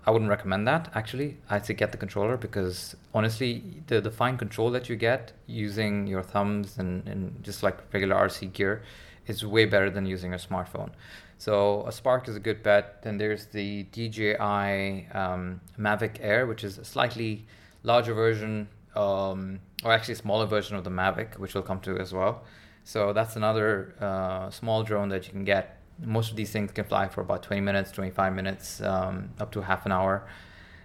I 0.08 0.12
wouldn't 0.12 0.30
recommend 0.30 0.68
that 0.68 0.92
actually. 0.94 1.38
I'd 1.52 1.66
say 1.68 1.76
get 1.76 1.92
the 1.92 1.98
controller 1.98 2.36
because 2.38 2.96
honestly, 3.14 3.84
the 3.88 4.02
the 4.02 4.12
fine 4.12 4.38
control 4.38 4.72
that 4.72 4.90
you 4.90 4.96
get 4.96 5.34
using 5.48 6.08
your 6.08 6.24
thumbs 6.24 6.78
and, 6.80 7.08
and 7.08 7.44
just 7.44 7.64
like 7.64 7.78
regular 7.94 8.16
RC 8.16 8.54
gear 8.54 8.84
is 9.28 9.46
way 9.46 9.66
better 9.66 9.90
than 9.90 10.06
using 10.06 10.34
a 10.34 10.38
smartphone. 10.38 10.92
So 11.38 11.86
a 11.88 11.92
Spark 11.92 12.28
is 12.28 12.36
a 12.36 12.40
good 12.40 12.64
bet. 12.64 13.04
Then 13.04 13.18
there's 13.18 13.48
the 13.48 13.84
DJI 13.92 15.08
um, 15.14 15.62
Mavic 15.78 16.18
Air, 16.22 16.46
which 16.48 16.64
is 16.64 16.80
slightly 16.84 17.46
larger 17.86 18.14
version 18.14 18.68
um, 18.96 19.60
or 19.84 19.92
actually 19.92 20.14
a 20.14 20.18
smaller 20.18 20.46
version 20.46 20.76
of 20.76 20.84
the 20.84 20.90
Mavic, 20.90 21.38
which 21.38 21.54
we'll 21.54 21.64
come 21.64 21.80
to 21.82 21.98
as 21.98 22.14
well. 22.14 22.44
So 22.84 23.14
that's 23.14 23.36
another 23.36 23.96
uh, 24.00 24.50
small 24.50 24.84
drone 24.84 25.10
that 25.10 25.26
you 25.26 25.32
can 25.32 25.44
get. 25.44 25.80
Most 26.04 26.32
of 26.32 26.38
these 26.38 26.52
things 26.52 26.72
can 26.72 26.86
fly 26.86 27.08
for 27.08 27.22
about 27.22 27.44
20 27.44 27.62
minutes, 27.62 27.92
25 27.92 28.34
minutes, 28.34 28.82
um, 28.82 29.30
up 29.40 29.52
to 29.54 29.62
half 29.62 29.86
an 29.86 29.92
hour, 29.92 30.28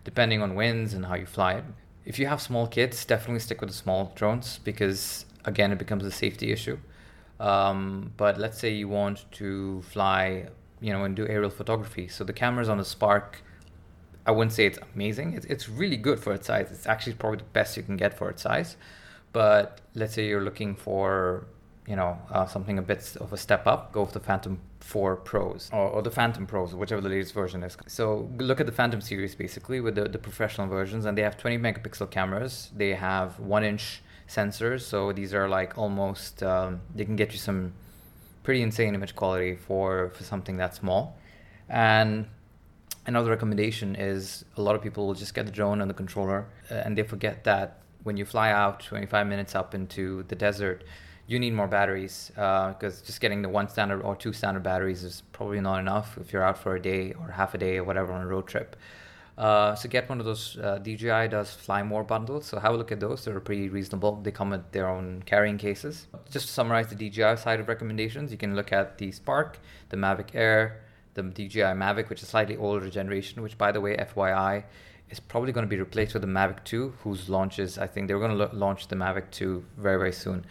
depending 0.04 0.40
on 0.42 0.54
winds 0.54 0.94
and 0.94 1.06
how 1.06 1.14
you 1.14 1.26
fly 1.26 1.54
it. 1.54 1.64
If 2.04 2.18
you 2.18 2.26
have 2.26 2.40
small 2.40 2.66
kids, 2.66 3.04
definitely 3.04 3.40
stick 3.40 3.60
with 3.60 3.70
the 3.70 3.76
small 3.76 4.12
drones 4.14 4.58
because, 4.64 5.26
again, 5.44 5.72
it 5.72 5.78
becomes 5.78 6.04
a 6.04 6.10
safety 6.10 6.52
issue. 6.52 6.78
Um, 7.38 8.12
but 8.16 8.38
let's 8.38 8.58
say 8.58 8.70
you 8.70 8.88
want 8.88 9.24
to 9.32 9.82
fly, 9.82 10.48
you 10.80 10.92
know, 10.92 11.04
and 11.04 11.14
do 11.14 11.26
aerial 11.26 11.50
photography. 11.50 12.08
So 12.08 12.24
the 12.24 12.32
cameras 12.32 12.68
on 12.68 12.78
the 12.78 12.84
Spark 12.84 13.42
I 14.30 14.32
wouldn't 14.32 14.52
say 14.52 14.64
it's 14.66 14.78
amazing. 14.94 15.34
It's, 15.34 15.46
it's 15.46 15.68
really 15.68 15.96
good 15.96 16.20
for 16.20 16.32
its 16.32 16.46
size. 16.46 16.70
It's 16.70 16.86
actually 16.86 17.14
probably 17.14 17.38
the 17.38 17.52
best 17.52 17.76
you 17.76 17.82
can 17.82 17.96
get 17.96 18.16
for 18.16 18.30
its 18.30 18.42
size. 18.42 18.76
But 19.32 19.80
let's 19.96 20.14
say 20.14 20.28
you're 20.28 20.46
looking 20.50 20.76
for, 20.76 21.46
you 21.84 21.96
know, 21.96 22.16
uh, 22.30 22.46
something 22.46 22.78
a 22.78 22.82
bit 22.82 23.16
of 23.16 23.32
a 23.32 23.36
step 23.36 23.66
up, 23.66 23.90
go 23.90 24.02
with 24.02 24.12
the 24.12 24.20
Phantom 24.20 24.60
4 24.78 25.16
Pros 25.16 25.68
or, 25.72 25.88
or, 25.88 26.02
the 26.02 26.12
Phantom 26.12 26.46
Pros, 26.46 26.76
whichever 26.76 27.00
the 27.00 27.08
latest 27.08 27.34
version 27.34 27.64
is. 27.64 27.76
So 27.88 28.30
look 28.38 28.60
at 28.60 28.66
the 28.66 28.72
Phantom 28.72 29.00
series 29.00 29.34
basically 29.34 29.80
with 29.80 29.96
the, 29.96 30.04
the 30.04 30.18
professional 30.18 30.68
versions, 30.68 31.06
and 31.06 31.18
they 31.18 31.22
have 31.22 31.36
20 31.36 31.58
megapixel 31.58 32.08
cameras. 32.12 32.70
They 32.76 32.94
have 32.94 33.40
one 33.40 33.64
inch 33.64 34.00
sensors, 34.28 34.82
so 34.82 35.10
these 35.10 35.34
are 35.34 35.48
like 35.48 35.76
almost 35.76 36.44
um, 36.44 36.82
they 36.94 37.04
can 37.04 37.16
get 37.16 37.32
you 37.32 37.38
some 37.38 37.72
pretty 38.44 38.62
insane 38.62 38.94
image 38.94 39.16
quality 39.16 39.56
for 39.56 40.10
for 40.10 40.22
something 40.22 40.56
that 40.58 40.76
small. 40.76 41.18
And 41.68 42.26
another 43.10 43.30
recommendation 43.30 43.96
is 43.96 44.44
a 44.56 44.62
lot 44.62 44.74
of 44.76 44.82
people 44.82 45.06
will 45.06 45.18
just 45.24 45.34
get 45.34 45.44
the 45.44 45.52
drone 45.52 45.80
and 45.80 45.90
the 45.90 45.98
controller 46.04 46.46
uh, 46.70 46.74
and 46.84 46.96
they 46.96 47.02
forget 47.02 47.44
that 47.44 47.68
when 48.04 48.16
you 48.16 48.24
fly 48.24 48.50
out 48.50 48.80
25 48.80 49.26
minutes 49.26 49.54
up 49.54 49.74
into 49.74 50.22
the 50.28 50.36
desert 50.36 50.84
you 51.26 51.38
need 51.38 51.52
more 51.52 51.68
batteries 51.68 52.30
because 52.34 53.02
uh, 53.02 53.04
just 53.04 53.20
getting 53.20 53.42
the 53.42 53.48
one 53.48 53.68
standard 53.68 54.00
or 54.02 54.14
two 54.16 54.32
standard 54.32 54.62
batteries 54.62 55.02
is 55.04 55.22
probably 55.32 55.60
not 55.60 55.78
enough 55.80 56.16
if 56.20 56.32
you're 56.32 56.42
out 56.42 56.56
for 56.56 56.76
a 56.76 56.82
day 56.82 57.12
or 57.20 57.26
half 57.30 57.52
a 57.54 57.58
day 57.58 57.76
or 57.78 57.84
whatever 57.84 58.12
on 58.12 58.22
a 58.22 58.26
road 58.26 58.46
trip 58.46 58.76
uh, 59.40 59.74
so 59.74 59.88
get 59.88 60.06
one 60.06 60.20
of 60.20 60.26
those 60.26 60.58
uh, 60.58 60.78
DJI 60.78 61.28
does 61.28 61.50
fly 61.50 61.82
more 61.82 62.04
bundles. 62.04 62.44
So 62.44 62.58
have 62.58 62.74
a 62.74 62.76
look 62.76 62.92
at 62.92 63.00
those. 63.00 63.24
They're 63.24 63.40
pretty 63.40 63.70
reasonable. 63.70 64.20
They 64.22 64.30
come 64.30 64.50
with 64.50 64.70
their 64.72 64.86
own 64.86 65.22
carrying 65.24 65.56
cases. 65.56 66.08
Just 66.30 66.48
to 66.48 66.52
summarize 66.52 66.88
the 66.88 66.94
DJI 66.94 67.36
side 67.36 67.58
of 67.58 67.66
recommendations, 67.66 68.32
you 68.32 68.36
can 68.36 68.54
look 68.54 68.70
at 68.70 68.98
the 68.98 69.10
Spark, 69.12 69.58
the 69.88 69.96
Mavic 69.96 70.34
Air, 70.34 70.82
the 71.22 71.48
DJI 71.48 71.74
Mavic, 71.74 72.08
which 72.08 72.22
is 72.22 72.28
slightly 72.28 72.56
older 72.56 72.88
generation, 72.88 73.42
which 73.42 73.58
by 73.58 73.72
the 73.72 73.80
way, 73.80 73.96
FYI, 73.96 74.64
is 75.10 75.20
probably 75.20 75.52
going 75.52 75.66
to 75.66 75.68
be 75.68 75.78
replaced 75.78 76.14
with 76.14 76.22
the 76.22 76.28
Mavic 76.28 76.64
2, 76.64 76.94
whose 77.02 77.28
launches 77.28 77.78
I 77.78 77.86
think 77.86 78.08
they're 78.08 78.18
going 78.18 78.36
to 78.36 78.56
launch 78.56 78.88
the 78.88 78.96
Mavic 78.96 79.30
2 79.30 79.64
very 79.76 79.98
very 79.98 80.12
soon. 80.12 80.44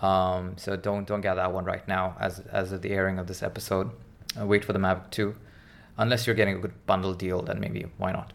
Um, 0.00 0.56
so 0.56 0.76
don't 0.76 1.06
don't 1.06 1.20
get 1.20 1.34
that 1.34 1.52
one 1.52 1.64
right 1.64 1.86
now 1.86 2.16
as 2.20 2.40
as 2.40 2.72
of 2.72 2.82
the 2.82 2.90
airing 2.90 3.18
of 3.18 3.26
this 3.26 3.42
episode. 3.42 3.90
Uh, 4.38 4.46
wait 4.46 4.64
for 4.64 4.72
the 4.72 4.78
Mavic 4.78 5.10
2, 5.10 5.34
unless 5.98 6.26
you're 6.26 6.36
getting 6.36 6.56
a 6.56 6.58
good 6.58 6.86
bundle 6.86 7.14
deal, 7.14 7.42
then 7.42 7.60
maybe 7.60 7.86
why 7.98 8.12
not? 8.12 8.32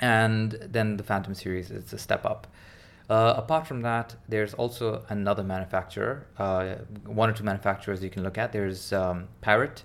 And 0.00 0.52
then 0.60 0.96
the 0.96 1.02
Phantom 1.02 1.34
series 1.34 1.70
is 1.70 1.92
a 1.92 1.98
step 1.98 2.24
up. 2.24 2.46
Uh, 3.08 3.34
apart 3.36 3.66
from 3.66 3.82
that, 3.82 4.14
there's 4.28 4.54
also 4.54 5.04
another 5.08 5.42
manufacturer, 5.42 6.26
uh, 6.38 6.76
one 7.04 7.28
or 7.28 7.32
two 7.32 7.44
manufacturers 7.44 8.02
you 8.02 8.10
can 8.10 8.22
look 8.22 8.38
at. 8.38 8.52
There's 8.52 8.92
um, 8.92 9.28
Parrot, 9.42 9.82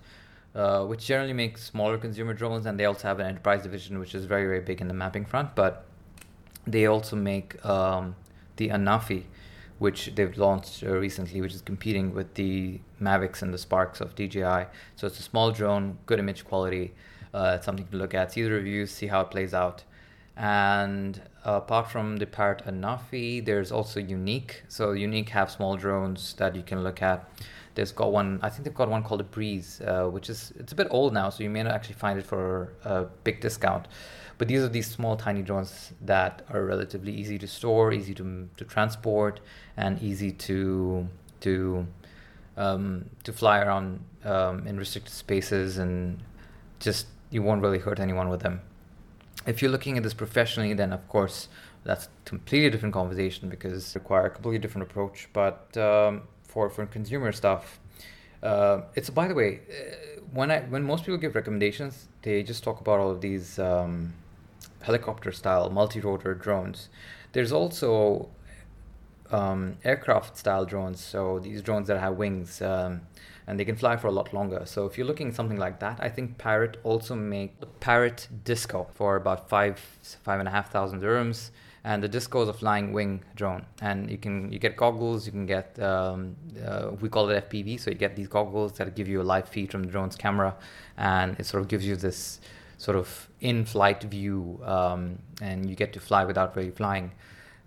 uh, 0.56 0.86
which 0.86 1.06
generally 1.06 1.34
makes 1.34 1.64
smaller 1.64 1.98
consumer 1.98 2.34
drones, 2.34 2.66
and 2.66 2.80
they 2.80 2.86
also 2.86 3.08
have 3.08 3.20
an 3.20 3.28
enterprise 3.28 3.64
division, 3.64 4.00
which 4.00 4.16
is 4.16 4.26
very, 4.26 4.46
very 4.46 4.62
big 4.62 4.82
in 4.82 4.88
the 4.88 4.94
mapping 4.94 5.26
front. 5.26 5.56
But 5.56 5.86
they 6.66 6.86
also 6.86 7.16
make 7.16 7.64
um, 7.66 8.16
the 8.58 8.70
Anafi, 8.70 9.24
which 9.78 10.14
they've 10.16 10.38
launched 10.38 10.84
uh, 10.84 10.92
recently, 10.92 11.42
which 11.42 11.54
is 11.54 11.62
competing 11.62 12.14
with 12.14 12.34
the 12.34 12.80
Mavics 13.02 13.42
and 13.42 13.54
the 13.54 13.58
Sparks 13.58 14.02
of 14.02 14.16
DJI. 14.16 14.66
So 14.96 15.08
it's 15.08 15.20
a 15.20 15.24
small 15.24 15.52
drone, 15.52 15.98
good 16.06 16.20
image 16.20 16.46
quality. 16.46 16.94
Uh, 17.34 17.54
it's 17.56 17.66
something 17.66 17.88
to 17.88 17.98
look 17.98 18.14
at. 18.14 18.32
See 18.32 18.42
the 18.42 18.52
reviews, 18.52 18.92
see 18.92 19.08
how 19.08 19.22
it 19.22 19.32
plays 19.32 19.54
out. 19.54 19.84
And 20.36 21.22
apart 21.44 21.92
from 21.92 22.18
the 22.18 22.26
Parrot 22.26 22.64
Anafi, 22.66 23.46
there's 23.46 23.72
also 23.72 24.00
Yuneec. 24.00 24.52
So 24.68 24.94
Yuneec 24.94 25.30
have 25.30 25.52
small 25.52 25.76
drones 25.76 26.34
that 26.36 26.56
you 26.56 26.64
can 26.64 26.84
look 26.84 27.02
at. 27.02 27.30
There's 27.80 27.94
got 27.94 28.12
one. 28.12 28.42
I 28.44 28.50
think 28.50 28.66
they've 28.66 28.74
got 28.74 28.90
one 28.90 29.04
called 29.04 29.22
a 29.22 29.24
Breeze, 29.24 29.80
uh, 29.80 30.04
which 30.08 30.30
is 30.30 30.52
it's 30.60 30.74
a 30.74 30.76
bit 30.76 30.88
old 30.90 31.14
now, 31.14 31.30
so 31.30 31.44
you 31.44 31.50
may 31.50 31.64
not 31.64 31.72
actually 31.72 31.96
find 31.96 32.20
it 32.20 32.26
for 32.26 32.74
a 32.84 33.06
big 33.24 33.40
discount. 33.40 33.88
But 34.38 34.50
these 34.50 34.62
are 34.62 34.68
these 34.68 34.92
small, 34.92 35.16
tiny 35.16 35.42
drones 35.44 35.94
that 36.02 36.46
are 36.50 36.66
relatively 36.66 37.14
easy 37.14 37.38
to 37.40 37.48
store, 37.48 37.94
easy 37.94 38.14
to 38.16 38.50
to 38.58 38.66
transport, 38.66 39.40
and 39.78 39.98
easy 40.02 40.34
to 40.34 41.08
to 41.40 41.88
um, 42.58 43.06
to 43.24 43.32
fly 43.32 43.62
around 43.62 44.02
um, 44.26 44.68
in 44.68 44.78
restricted 44.78 45.14
spaces, 45.14 45.78
and 45.78 46.22
just 46.82 47.08
you 47.30 47.42
won't 47.42 47.62
really 47.62 47.80
hurt 47.80 48.02
anyone 48.02 48.28
with 48.28 48.42
them. 48.42 48.60
If 49.46 49.62
you're 49.62 49.72
looking 49.72 49.96
at 49.96 50.04
this 50.04 50.14
professionally, 50.14 50.74
then 50.74 50.92
of 50.92 51.08
course 51.08 51.48
that's 51.86 52.08
a 52.08 52.10
completely 52.26 52.70
different 52.72 52.94
conversation 52.94 53.48
because 53.48 53.96
require 53.96 54.26
a 54.26 54.30
completely 54.30 54.60
different 54.60 54.92
approach. 54.92 55.30
But 55.32 55.78
um, 55.78 56.24
for 56.50 56.70
for 56.70 56.86
consumer 56.86 57.32
stuff. 57.32 57.80
Uh, 58.42 58.82
it's 58.96 59.10
by 59.10 59.28
the 59.28 59.36
way, 59.36 59.60
uh, 59.70 60.22
when 60.34 60.50
I 60.52 60.60
when 60.62 60.84
most 60.84 61.06
people 61.06 61.18
give 61.18 61.36
recommendations, 61.36 62.08
they 62.24 62.44
just 62.44 62.64
talk 62.64 62.82
about 62.82 63.00
all 63.00 63.12
of 63.12 63.22
these 63.22 63.60
um, 63.60 64.14
helicopter 64.82 65.32
style 65.32 65.70
multi 65.70 66.00
rotor 66.00 66.34
drones. 66.34 66.90
There's 67.34 67.52
also 67.52 68.30
um, 69.32 69.78
aircraft 69.84 70.38
style 70.38 70.66
drones, 70.66 71.00
so 71.04 71.40
these 71.40 71.62
drones 71.62 71.88
that 71.88 72.00
have 72.00 72.16
wings. 72.16 72.62
Um, 72.62 73.02
and 73.46 73.60
they 73.60 73.66
can 73.66 73.76
fly 73.76 73.98
for 73.98 74.06
a 74.06 74.12
lot 74.12 74.32
longer. 74.32 74.62
So 74.66 74.86
if 74.86 74.96
you're 74.96 75.08
looking 75.08 75.34
something 75.34 75.58
like 75.58 75.80
that, 75.80 75.98
I 76.00 76.08
think 76.08 76.38
Parrot 76.38 76.78
also 76.84 77.16
make 77.16 77.56
Parrot 77.80 78.28
Disco 78.44 78.88
for 78.94 79.16
about 79.16 79.50
five 79.50 79.80
five 80.22 80.40
and 80.40 80.48
a 80.48 80.52
half 80.52 80.72
thousand 80.72 81.02
dirhams 81.02 81.50
and 81.84 82.04
the 82.04 82.08
Disco 82.08 82.42
is 82.42 82.50
a 82.50 82.54
flying 82.54 82.94
wing 82.94 83.24
drone. 83.36 83.66
And 83.82 84.10
you 84.10 84.18
can 84.18 84.52
you 84.52 84.60
get 84.60 84.76
goggles, 84.76 85.26
you 85.26 85.32
can 85.32 85.46
get 85.46 85.80
um, 85.80 86.36
uh, 86.66 86.92
we 87.00 87.10
call 87.10 87.30
it 87.30 87.50
FPV, 87.50 87.80
so 87.80 87.92
you 87.92 87.98
get 87.98 88.16
these 88.16 88.28
goggles 88.28 88.74
that 88.74 88.96
give 88.96 89.08
you 89.08 89.22
a 89.22 89.24
live 89.24 89.48
feed 89.50 89.72
from 89.72 89.84
the 89.84 89.92
drone's 89.92 90.16
camera, 90.16 90.56
and 90.98 91.40
it 91.40 91.46
sort 91.46 91.62
of 91.62 91.68
gives 91.68 91.86
you 91.86 91.96
this 91.96 92.40
sort 92.78 92.98
of 92.98 93.30
in-flight 93.42 94.04
view, 94.04 94.60
um, 94.64 95.20
and 95.42 95.70
you 95.70 95.76
get 95.76 95.92
to 95.94 96.00
fly 96.00 96.24
without 96.24 96.56
really 96.56 96.72
flying. 96.72 97.12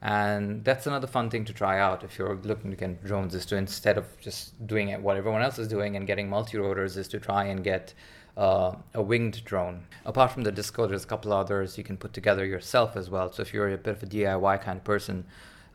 And 0.01 0.65
that's 0.65 0.89
another 0.89 1.07
fun 1.07 1.31
thing 1.31 1.45
to 1.45 1.53
try 1.53 1.79
out 1.79 2.03
if 2.03 2.19
you're 2.19 2.35
looking 2.43 2.73
to 2.73 2.77
get 2.77 3.05
drones 3.05 3.37
is 3.37 3.47
to 3.47 3.57
instead 3.57 3.97
of 3.97 4.21
just 4.21 4.67
doing 4.67 4.91
what 5.01 5.17
everyone 5.17 5.43
else 5.43 5.61
is 5.61 5.69
doing 5.69 5.95
and 5.95 6.09
getting 6.09 6.29
multi-rotors 6.29 6.97
is 6.97 7.07
to 7.09 7.21
try 7.21 7.45
and 7.45 7.63
get 7.63 7.95
uh, 8.37 8.75
a 8.95 9.03
winged 9.03 9.45
drone. 9.45 9.85
Apart 10.05 10.31
from 10.33 10.45
the 10.45 10.53
Disco, 10.53 10.87
there's 10.87 11.05
a 11.05 11.07
couple 11.07 11.33
others 11.33 11.77
you 11.77 11.85
can 11.85 11.97
put 11.97 12.13
together 12.13 12.45
yourself 12.45 12.97
as 12.97 13.11
well. 13.11 13.31
So 13.33 13.43
if 13.43 13.53
you're 13.53 13.73
a 13.73 13.77
bit 13.77 13.97
of 13.97 14.03
a 14.03 14.07
DIY 14.07 14.63
kind 14.63 14.79
of 14.79 14.85
person, 14.85 15.25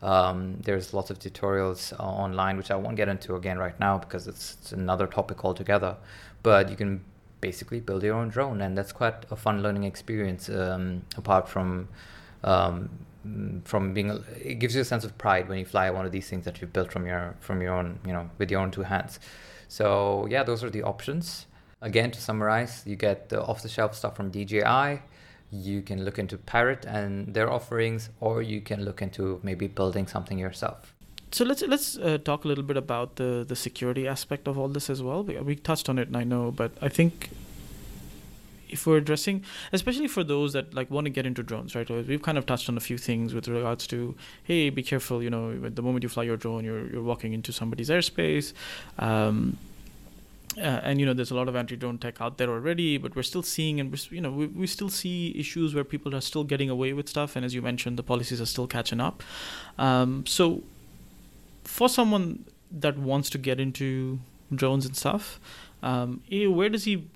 um, 0.02 0.58
there's 0.62 0.94
lots 0.94 1.10
of 1.10 1.18
tutorials 1.18 1.92
uh, 1.98 2.02
online, 2.02 2.56
which 2.56 2.70
I 2.70 2.76
won't 2.76 2.96
get 2.96 3.08
into 3.08 3.34
again 3.34 3.58
right 3.58 3.78
now 3.80 3.98
because 3.98 4.28
it's, 4.28 4.56
it's, 4.60 4.72
another 4.72 5.06
topic 5.06 5.44
altogether. 5.44 5.96
But 6.42 6.70
you 6.70 6.76
can 6.76 7.04
basically 7.40 7.80
build 7.80 8.02
your 8.02 8.14
own 8.14 8.28
drone, 8.28 8.60
and 8.60 8.76
that's 8.78 8.92
quite 8.92 9.14
a 9.30 9.36
fun 9.36 9.62
learning 9.62 9.84
experience. 9.84 10.48
Um, 10.48 11.02
apart 11.16 11.48
from 11.48 11.88
um, 12.44 12.90
from 13.64 13.92
being, 13.92 14.22
it 14.40 14.60
gives 14.60 14.74
you 14.74 14.80
a 14.80 14.84
sense 14.84 15.04
of 15.04 15.18
pride 15.18 15.48
when 15.48 15.58
you 15.58 15.64
fly 15.64 15.90
one 15.90 16.06
of 16.06 16.12
these 16.12 16.30
things 16.30 16.44
that 16.44 16.60
you've 16.60 16.72
built 16.72 16.92
from 16.92 17.06
your 17.06 17.34
from 17.40 17.60
your 17.60 17.74
own, 17.74 17.98
you 18.06 18.12
know, 18.12 18.30
with 18.38 18.50
your 18.50 18.60
own 18.60 18.70
two 18.70 18.82
hands. 18.82 19.18
So 19.66 20.26
yeah, 20.30 20.44
those 20.44 20.62
are 20.62 20.70
the 20.70 20.84
options. 20.84 21.46
Again, 21.80 22.10
to 22.10 22.20
summarize, 22.20 22.82
you 22.84 22.96
get 22.96 23.28
the 23.28 23.42
off-the-shelf 23.42 23.94
stuff 23.94 24.16
from 24.16 24.30
DJI. 24.30 25.00
You 25.50 25.82
can 25.82 26.04
look 26.04 26.18
into 26.18 26.36
Parrot 26.36 26.84
and 26.84 27.32
their 27.32 27.50
offerings, 27.50 28.10
or 28.20 28.42
you 28.42 28.60
can 28.60 28.84
look 28.84 29.00
into 29.00 29.40
maybe 29.42 29.68
building 29.68 30.06
something 30.06 30.38
yourself. 30.38 30.94
So 31.30 31.44
let's 31.44 31.62
let's 31.62 31.96
uh, 31.98 32.18
talk 32.24 32.44
a 32.44 32.48
little 32.48 32.64
bit 32.64 32.76
about 32.76 33.16
the 33.16 33.44
the 33.46 33.56
security 33.56 34.08
aspect 34.08 34.48
of 34.48 34.58
all 34.58 34.68
this 34.68 34.88
as 34.90 35.02
well. 35.02 35.22
We, 35.22 35.38
we 35.40 35.56
touched 35.56 35.88
on 35.88 35.98
it, 35.98 36.08
and 36.08 36.16
I 36.16 36.24
know, 36.24 36.50
but 36.50 36.72
I 36.80 36.88
think 36.88 37.30
if 38.68 38.86
we're 38.86 38.98
addressing, 38.98 39.44
especially 39.72 40.08
for 40.08 40.24
those 40.24 40.52
that 40.52 40.74
like 40.74 40.90
want 40.90 41.04
to 41.06 41.10
get 41.10 41.26
into 41.26 41.42
drones, 41.42 41.74
right? 41.74 41.88
We've 41.88 42.22
kind 42.22 42.38
of 42.38 42.46
touched 42.46 42.68
on 42.68 42.76
a 42.76 42.80
few 42.80 42.98
things 42.98 43.34
with 43.34 43.48
regards 43.48 43.86
to, 43.88 44.14
hey, 44.42 44.70
be 44.70 44.82
careful. 44.82 45.22
You 45.22 45.30
know, 45.30 45.68
the 45.68 45.82
moment 45.82 46.02
you 46.02 46.08
fly 46.08 46.24
your 46.24 46.36
drone, 46.36 46.64
you're 46.64 46.90
you're 46.90 47.02
walking 47.02 47.32
into 47.32 47.52
somebody's 47.52 47.90
airspace. 47.90 48.52
Um, 48.98 49.58
uh, 50.58 50.80
and 50.82 51.00
you 51.00 51.06
know 51.06 51.14
there's 51.14 51.30
a 51.30 51.34
lot 51.34 51.48
of 51.48 51.56
anti-drone 51.56 51.98
tech 51.98 52.20
out 52.20 52.38
there 52.38 52.50
already 52.50 52.98
but 52.98 53.14
we're 53.14 53.22
still 53.22 53.42
seeing 53.42 53.80
and 53.80 54.10
you 54.10 54.20
know 54.20 54.30
we, 54.30 54.46
we 54.46 54.66
still 54.66 54.88
see 54.88 55.32
issues 55.38 55.74
where 55.74 55.84
people 55.84 56.14
are 56.14 56.20
still 56.20 56.44
getting 56.44 56.68
away 56.68 56.92
with 56.92 57.08
stuff. 57.08 57.36
And 57.36 57.44
as 57.44 57.54
you 57.54 57.62
mentioned 57.62 57.98
the 57.98 58.02
policies 58.02 58.40
are 58.40 58.46
still 58.46 58.66
catching 58.66 59.00
up. 59.00 59.22
Um, 59.78 60.26
so 60.26 60.62
for 61.64 61.88
someone 61.88 62.44
that 62.70 62.98
wants 62.98 63.30
to 63.30 63.38
get 63.38 63.60
into 63.60 64.18
drones 64.54 64.86
and 64.86 64.96
stuff 64.96 65.40
um, 65.82 66.22
where 66.30 66.68
does 66.68 66.84
he 66.84 67.06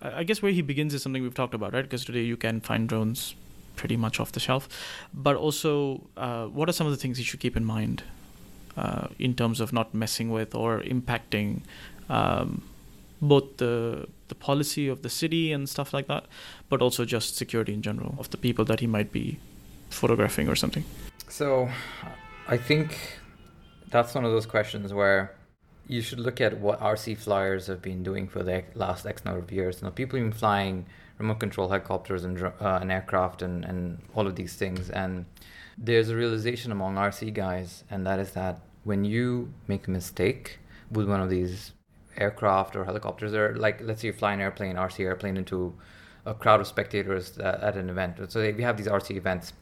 i 0.00 0.22
guess 0.22 0.42
where 0.42 0.52
he 0.52 0.62
begins 0.62 0.94
is 0.94 1.02
something 1.02 1.22
we've 1.22 1.34
talked 1.34 1.54
about 1.54 1.72
right? 1.72 1.82
Because 1.82 2.04
today 2.04 2.22
you 2.22 2.36
can 2.36 2.60
find 2.60 2.88
drones 2.88 3.34
pretty 3.76 3.96
much 3.96 4.20
off 4.20 4.32
the 4.32 4.40
shelf. 4.40 4.68
But 5.12 5.36
also 5.36 6.02
uh, 6.16 6.46
what 6.46 6.68
are 6.68 6.72
some 6.72 6.86
of 6.86 6.92
the 6.92 6.96
things 6.96 7.18
he 7.18 7.24
should 7.24 7.40
keep 7.40 7.56
in 7.56 7.64
mind 7.64 8.02
uh, 8.76 9.08
in 9.18 9.34
terms 9.34 9.60
of 9.60 9.72
not 9.72 9.94
messing 9.94 10.30
with 10.30 10.54
or 10.54 10.80
impacting 10.80 11.60
um, 12.08 12.62
both 13.22 13.56
the 13.58 14.08
the 14.28 14.34
policy 14.34 14.88
of 14.88 15.02
the 15.02 15.08
city 15.08 15.52
and 15.52 15.68
stuff 15.68 15.94
like 15.94 16.08
that, 16.08 16.26
but 16.68 16.82
also 16.82 17.04
just 17.04 17.36
security 17.36 17.72
in 17.72 17.82
general 17.82 18.14
of 18.18 18.30
the 18.30 18.36
people 18.36 18.64
that 18.64 18.80
he 18.80 18.86
might 18.86 19.12
be 19.12 19.38
photographing 19.90 20.48
or 20.48 20.56
something. 20.56 20.84
So, 21.28 21.68
I 22.48 22.56
think 22.56 22.98
that's 23.90 24.14
one 24.14 24.24
of 24.24 24.32
those 24.32 24.46
questions 24.46 24.92
where 24.92 25.36
you 25.86 26.00
should 26.00 26.20
look 26.20 26.40
at 26.40 26.58
what 26.58 26.80
RC 26.80 27.18
flyers 27.18 27.66
have 27.66 27.82
been 27.82 28.02
doing 28.02 28.26
for 28.28 28.42
the 28.42 28.64
last 28.74 29.06
X 29.06 29.24
number 29.24 29.40
of 29.40 29.52
years. 29.52 29.82
Now, 29.82 29.90
people 29.90 30.18
have 30.18 30.30
been 30.30 30.38
flying 30.38 30.86
remote 31.18 31.40
control 31.40 31.68
helicopters 31.68 32.24
and, 32.24 32.42
uh, 32.42 32.78
and 32.80 32.90
aircraft 32.90 33.42
and, 33.42 33.64
and 33.64 33.98
all 34.14 34.26
of 34.26 34.34
these 34.36 34.54
things. 34.54 34.90
And 34.90 35.26
there's 35.76 36.08
a 36.08 36.16
realization 36.16 36.72
among 36.72 36.96
RC 36.96 37.34
guys, 37.34 37.84
and 37.90 38.06
that 38.06 38.18
is 38.18 38.32
that 38.32 38.60
when 38.84 39.04
you 39.04 39.52
make 39.68 39.86
a 39.86 39.90
mistake 39.90 40.58
with 40.90 41.08
one 41.08 41.20
of 41.20 41.30
these 41.30 41.72
aircraft 42.16 42.76
or 42.76 42.84
helicopters 42.84 43.34
or 43.34 43.54
like 43.56 43.80
let's 43.82 44.00
say 44.00 44.08
you 44.08 44.12
fly 44.12 44.32
an 44.32 44.40
airplane 44.40 44.76
rc 44.76 44.98
airplane 45.00 45.36
into 45.36 45.74
a 46.26 46.34
crowd 46.34 46.60
of 46.60 46.66
spectators 46.66 47.38
at 47.38 47.76
an 47.76 47.90
event. 47.90 48.18
So 48.30 48.40
we 48.40 48.62
have 48.62 48.76
these 48.76 48.86
rc 48.86 49.10
events. 49.10 49.52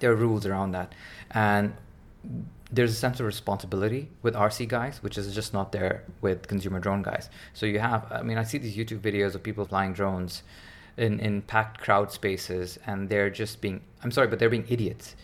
There 0.00 0.12
are 0.12 0.16
rules 0.16 0.44
around 0.44 0.72
that. 0.72 0.94
And 1.30 1.74
there's 2.70 2.90
a 2.90 2.96
sense 2.96 3.20
of 3.20 3.26
responsibility 3.26 4.10
with 4.22 4.34
rc 4.34 4.68
guys 4.68 5.02
which 5.02 5.16
is 5.16 5.32
just 5.34 5.54
not 5.54 5.70
there 5.70 6.02
with 6.20 6.48
consumer 6.48 6.80
drone 6.80 7.02
guys. 7.02 7.30
So 7.54 7.64
you 7.66 7.78
have 7.78 8.10
i 8.10 8.22
mean 8.22 8.38
i 8.38 8.42
see 8.42 8.58
these 8.58 8.76
youtube 8.76 9.00
videos 9.00 9.34
of 9.34 9.42
people 9.42 9.64
flying 9.64 9.92
drones 9.92 10.42
in, 10.96 11.20
in 11.20 11.42
packed 11.42 11.80
crowd 11.80 12.10
spaces 12.10 12.78
and 12.86 13.08
they're 13.08 13.30
just 13.30 13.60
being 13.60 13.82
i'm 14.02 14.10
sorry 14.10 14.26
but 14.26 14.38
they're 14.38 14.50
being 14.50 14.66
idiots 14.68 15.14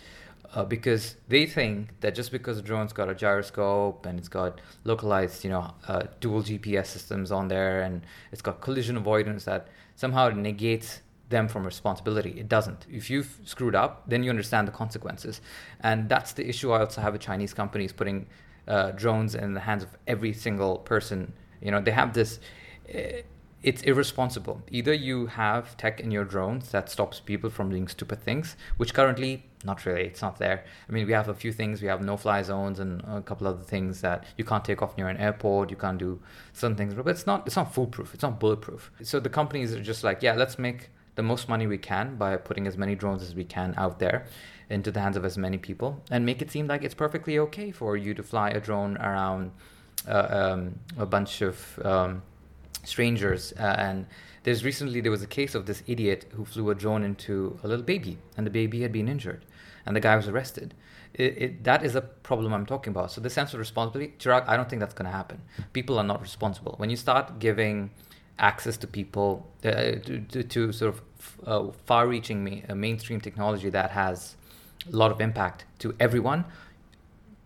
uh, 0.55 0.65
because 0.65 1.17
they 1.29 1.47
think 1.47 1.89
that 2.01 2.15
just 2.15 2.31
because 2.31 2.57
the 2.57 2.63
drone's 2.63 2.93
got 2.93 3.09
a 3.09 3.15
gyroscope 3.15 4.05
and 4.07 4.19
it's 4.19 4.29
got 4.29 4.61
localized, 4.85 5.45
you 5.45 5.51
know, 5.51 5.73
uh, 5.89 6.03
dual 6.21 6.43
GPS 6.43 6.87
systems 6.87 7.33
on 7.33 7.49
there 7.49 7.83
and 7.83 8.03
it's 8.33 8.43
got 8.43 8.61
collision 8.61 8.97
avoidance, 8.97 9.45
that 9.45 9.69
somehow 9.97 10.29
it 10.29 10.37
negates 10.37 11.01
them 11.31 11.49
from 11.49 11.65
responsibility. 11.65 12.39
It 12.39 12.49
doesn't. 12.49 12.87
If 12.91 13.09
you've 13.11 13.41
screwed 13.45 13.75
up, 13.75 14.05
then 14.07 14.23
you 14.23 14.31
understand 14.31 14.69
the 14.69 14.73
consequences, 14.73 15.41
and 15.81 16.09
that's 16.09 16.33
the 16.33 16.47
issue 16.47 16.71
I 16.73 16.81
also 16.81 17.01
have 17.01 17.15
with 17.15 17.23
Chinese 17.23 17.55
companies 17.55 17.93
putting 17.93 18.27
uh, 18.69 18.93
drones 18.93 19.35
in 19.35 19.55
the 19.55 19.61
hands 19.61 19.83
of 19.83 19.97
every 20.07 20.33
single 20.33 20.79
person. 20.79 21.33
You 21.61 21.71
know, 21.71 21.81
they 21.81 21.91
have 21.91 22.13
this. 22.13 22.39
It's 23.63 23.83
irresponsible. 23.83 24.63
Either 24.71 24.93
you 24.93 25.27
have 25.27 25.77
tech 25.77 26.01
in 26.01 26.11
your 26.11 26.25
drones 26.25 26.71
that 26.71 26.89
stops 26.89 27.21
people 27.21 27.49
from 27.49 27.71
doing 27.71 27.87
stupid 27.87 28.23
things, 28.23 28.57
which 28.77 28.93
currently 28.93 29.45
not 29.65 29.87
really, 29.87 30.03
it's 30.03 30.21
not 30.21 30.39
there. 30.39 30.65
I 30.89 30.93
mean, 30.93 31.07
we 31.07 31.13
have 31.13 31.29
a 31.29 31.35
few 31.35 31.53
things. 31.53 31.81
We 31.81 31.89
have 31.89 32.03
no-fly 32.03 32.43
zones 32.43 32.81
and 32.81 33.01
a 33.03 33.21
couple 33.21 33.47
other 33.47 33.63
things 33.63 34.01
that 34.01 34.25
you 34.37 34.45
can't 34.45 34.65
take 34.65 34.83
off 34.83 34.97
near 34.97 35.09
an 35.09 35.17
airport. 35.17 35.71
You 35.71 35.77
can't 35.77 35.99
do 35.99 36.21
certain 36.53 36.77
things, 36.77 36.95
but 36.95 37.07
it's 37.07 37.27
not 37.27 37.47
it's 37.47 37.57
not 37.57 37.73
foolproof. 37.73 38.15
It's 38.15 38.23
not 38.23 38.41
bulletproof. 38.41 38.91
So 39.03 39.21
the 39.21 39.29
companies 39.29 39.73
are 39.73 39.83
just 39.83 40.03
like, 40.03 40.23
yeah, 40.23 40.35
let's 40.35 40.59
make 40.59 40.91
the 41.15 41.23
most 41.23 41.49
money 41.49 41.67
we 41.67 41.79
can 41.79 42.17
by 42.17 42.37
putting 42.37 42.67
as 42.67 42.77
many 42.77 42.95
drones 42.95 43.23
as 43.23 43.35
we 43.35 43.45
can 43.45 43.75
out 43.77 43.99
there 43.99 44.27
into 44.71 44.91
the 44.91 45.01
hands 45.01 45.17
of 45.17 45.25
as 45.25 45.37
many 45.37 45.59
people 45.59 46.03
and 46.11 46.25
make 46.25 46.41
it 46.41 46.51
seem 46.51 46.67
like 46.67 46.83
it's 46.83 46.95
perfectly 46.95 47.39
okay 47.39 47.71
for 47.71 47.97
you 47.97 48.15
to 48.15 48.23
fly 48.23 48.49
a 48.49 48.61
drone 48.61 48.97
around 48.97 49.51
uh, 50.09 50.27
um, 50.31 50.79
a 50.97 51.05
bunch 51.05 51.43
of 51.43 51.79
um, 51.85 52.23
strangers. 52.85 53.53
Uh, 53.59 53.75
and 53.79 54.07
there's 54.45 54.65
recently 54.65 55.01
there 55.01 55.11
was 55.11 55.23
a 55.23 55.27
case 55.27 55.55
of 55.55 55.67
this 55.67 55.83
idiot 55.87 56.27
who 56.33 56.45
flew 56.45 56.71
a 56.71 56.75
drone 56.75 57.05
into 57.05 57.59
a 57.63 57.69
little 57.69 57.85
baby, 57.85 58.19
and 58.37 58.47
the 58.47 58.51
baby 58.51 58.83
had 58.83 58.93
been 58.93 59.09
injured, 59.09 59.45
and 59.87 59.95
the 59.95 60.01
guy 60.01 60.17
was 60.17 60.29
arrested. 60.29 60.75
It, 61.15 61.43
it, 61.43 61.65
that 61.65 61.85
is 61.85 61.95
a 61.95 62.01
problem 62.01 62.55
I'm 62.55 62.67
talking 62.67 62.91
about. 62.91 63.13
So 63.13 63.21
the 63.21 63.31
sense 63.31 63.53
of 63.53 63.61
responsibility, 63.61 64.15
Chirag, 64.19 64.49
I 64.49 64.57
don't 64.57 64.69
think 64.69 64.81
that's 64.81 64.95
going 64.95 65.07
to 65.07 65.13
happen. 65.13 65.43
People 65.73 65.99
are 65.99 66.05
not 66.05 66.23
responsible. 66.23 66.75
When 66.79 66.89
you 66.89 66.97
start 66.97 67.39
giving 67.39 67.91
access 68.39 68.79
to 68.79 68.87
people 68.87 69.47
uh, 69.65 69.71
to, 69.71 70.25
to, 70.31 70.43
to, 70.43 70.73
sort 70.73 70.95
of 70.95 71.03
uh, 71.47 71.73
far-reaching 71.85 72.43
ma- 72.43 72.63
uh, 72.69 72.75
mainstream 72.75 73.21
technology 73.21 73.69
that 73.69 73.91
has 73.91 74.37
a 74.91 74.97
lot 74.97 75.13
of 75.13 75.21
impact 75.21 75.67
to 75.81 75.95
everyone, 76.01 76.47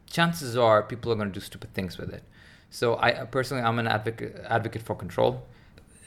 chances 0.09 0.57
are 0.57 0.83
people 0.83 1.11
are 1.11 1.17
going 1.17 1.29
to 1.29 1.35
do 1.35 1.41
stupid 1.41 1.75
things 1.75 1.99
with 1.99 2.13
it. 2.15 2.23
So 2.71 2.97
I 2.99 3.13
personally, 3.25 3.63
I'm 3.63 3.79
an 3.79 3.87
advocate 3.87 4.45
advocate 4.49 4.83
for 4.83 4.95
control. 4.95 5.47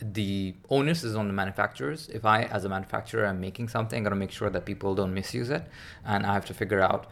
The 0.01 0.55
onus 0.69 1.03
is 1.03 1.15
on 1.15 1.27
the 1.27 1.33
manufacturers. 1.33 2.09
If 2.09 2.25
I, 2.25 2.43
as 2.43 2.63
a 2.63 2.69
manufacturer, 2.69 3.25
am 3.25 3.41
making 3.41 3.67
something, 3.67 3.97
I'm 3.97 4.03
gonna 4.03 4.15
make 4.15 4.31
sure 4.31 4.49
that 4.49 4.65
people 4.65 4.95
don't 4.95 5.13
misuse 5.13 5.49
it, 5.49 5.65
and 6.05 6.25
I 6.25 6.33
have 6.33 6.45
to 6.45 6.53
figure 6.53 6.81
out. 6.81 7.07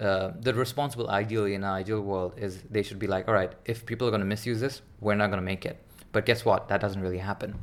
Uh, 0.00 0.32
the 0.40 0.54
responsible 0.54 1.10
ideally 1.10 1.54
in 1.54 1.62
an 1.62 1.70
ideal 1.70 2.00
world 2.00 2.32
is 2.38 2.62
they 2.70 2.82
should 2.82 2.98
be 2.98 3.06
like 3.06 3.28
all 3.28 3.34
right 3.34 3.52
if 3.66 3.84
people 3.84 4.06
are 4.06 4.10
going 4.10 4.20
to 4.20 4.26
misuse 4.26 4.58
this 4.58 4.80
we're 5.00 5.16
not 5.16 5.26
going 5.26 5.36
to 5.38 5.44
make 5.44 5.66
it 5.66 5.76
but 6.12 6.24
guess 6.24 6.42
what 6.42 6.68
that 6.68 6.80
doesn't 6.80 7.02
really 7.02 7.18
happen 7.18 7.58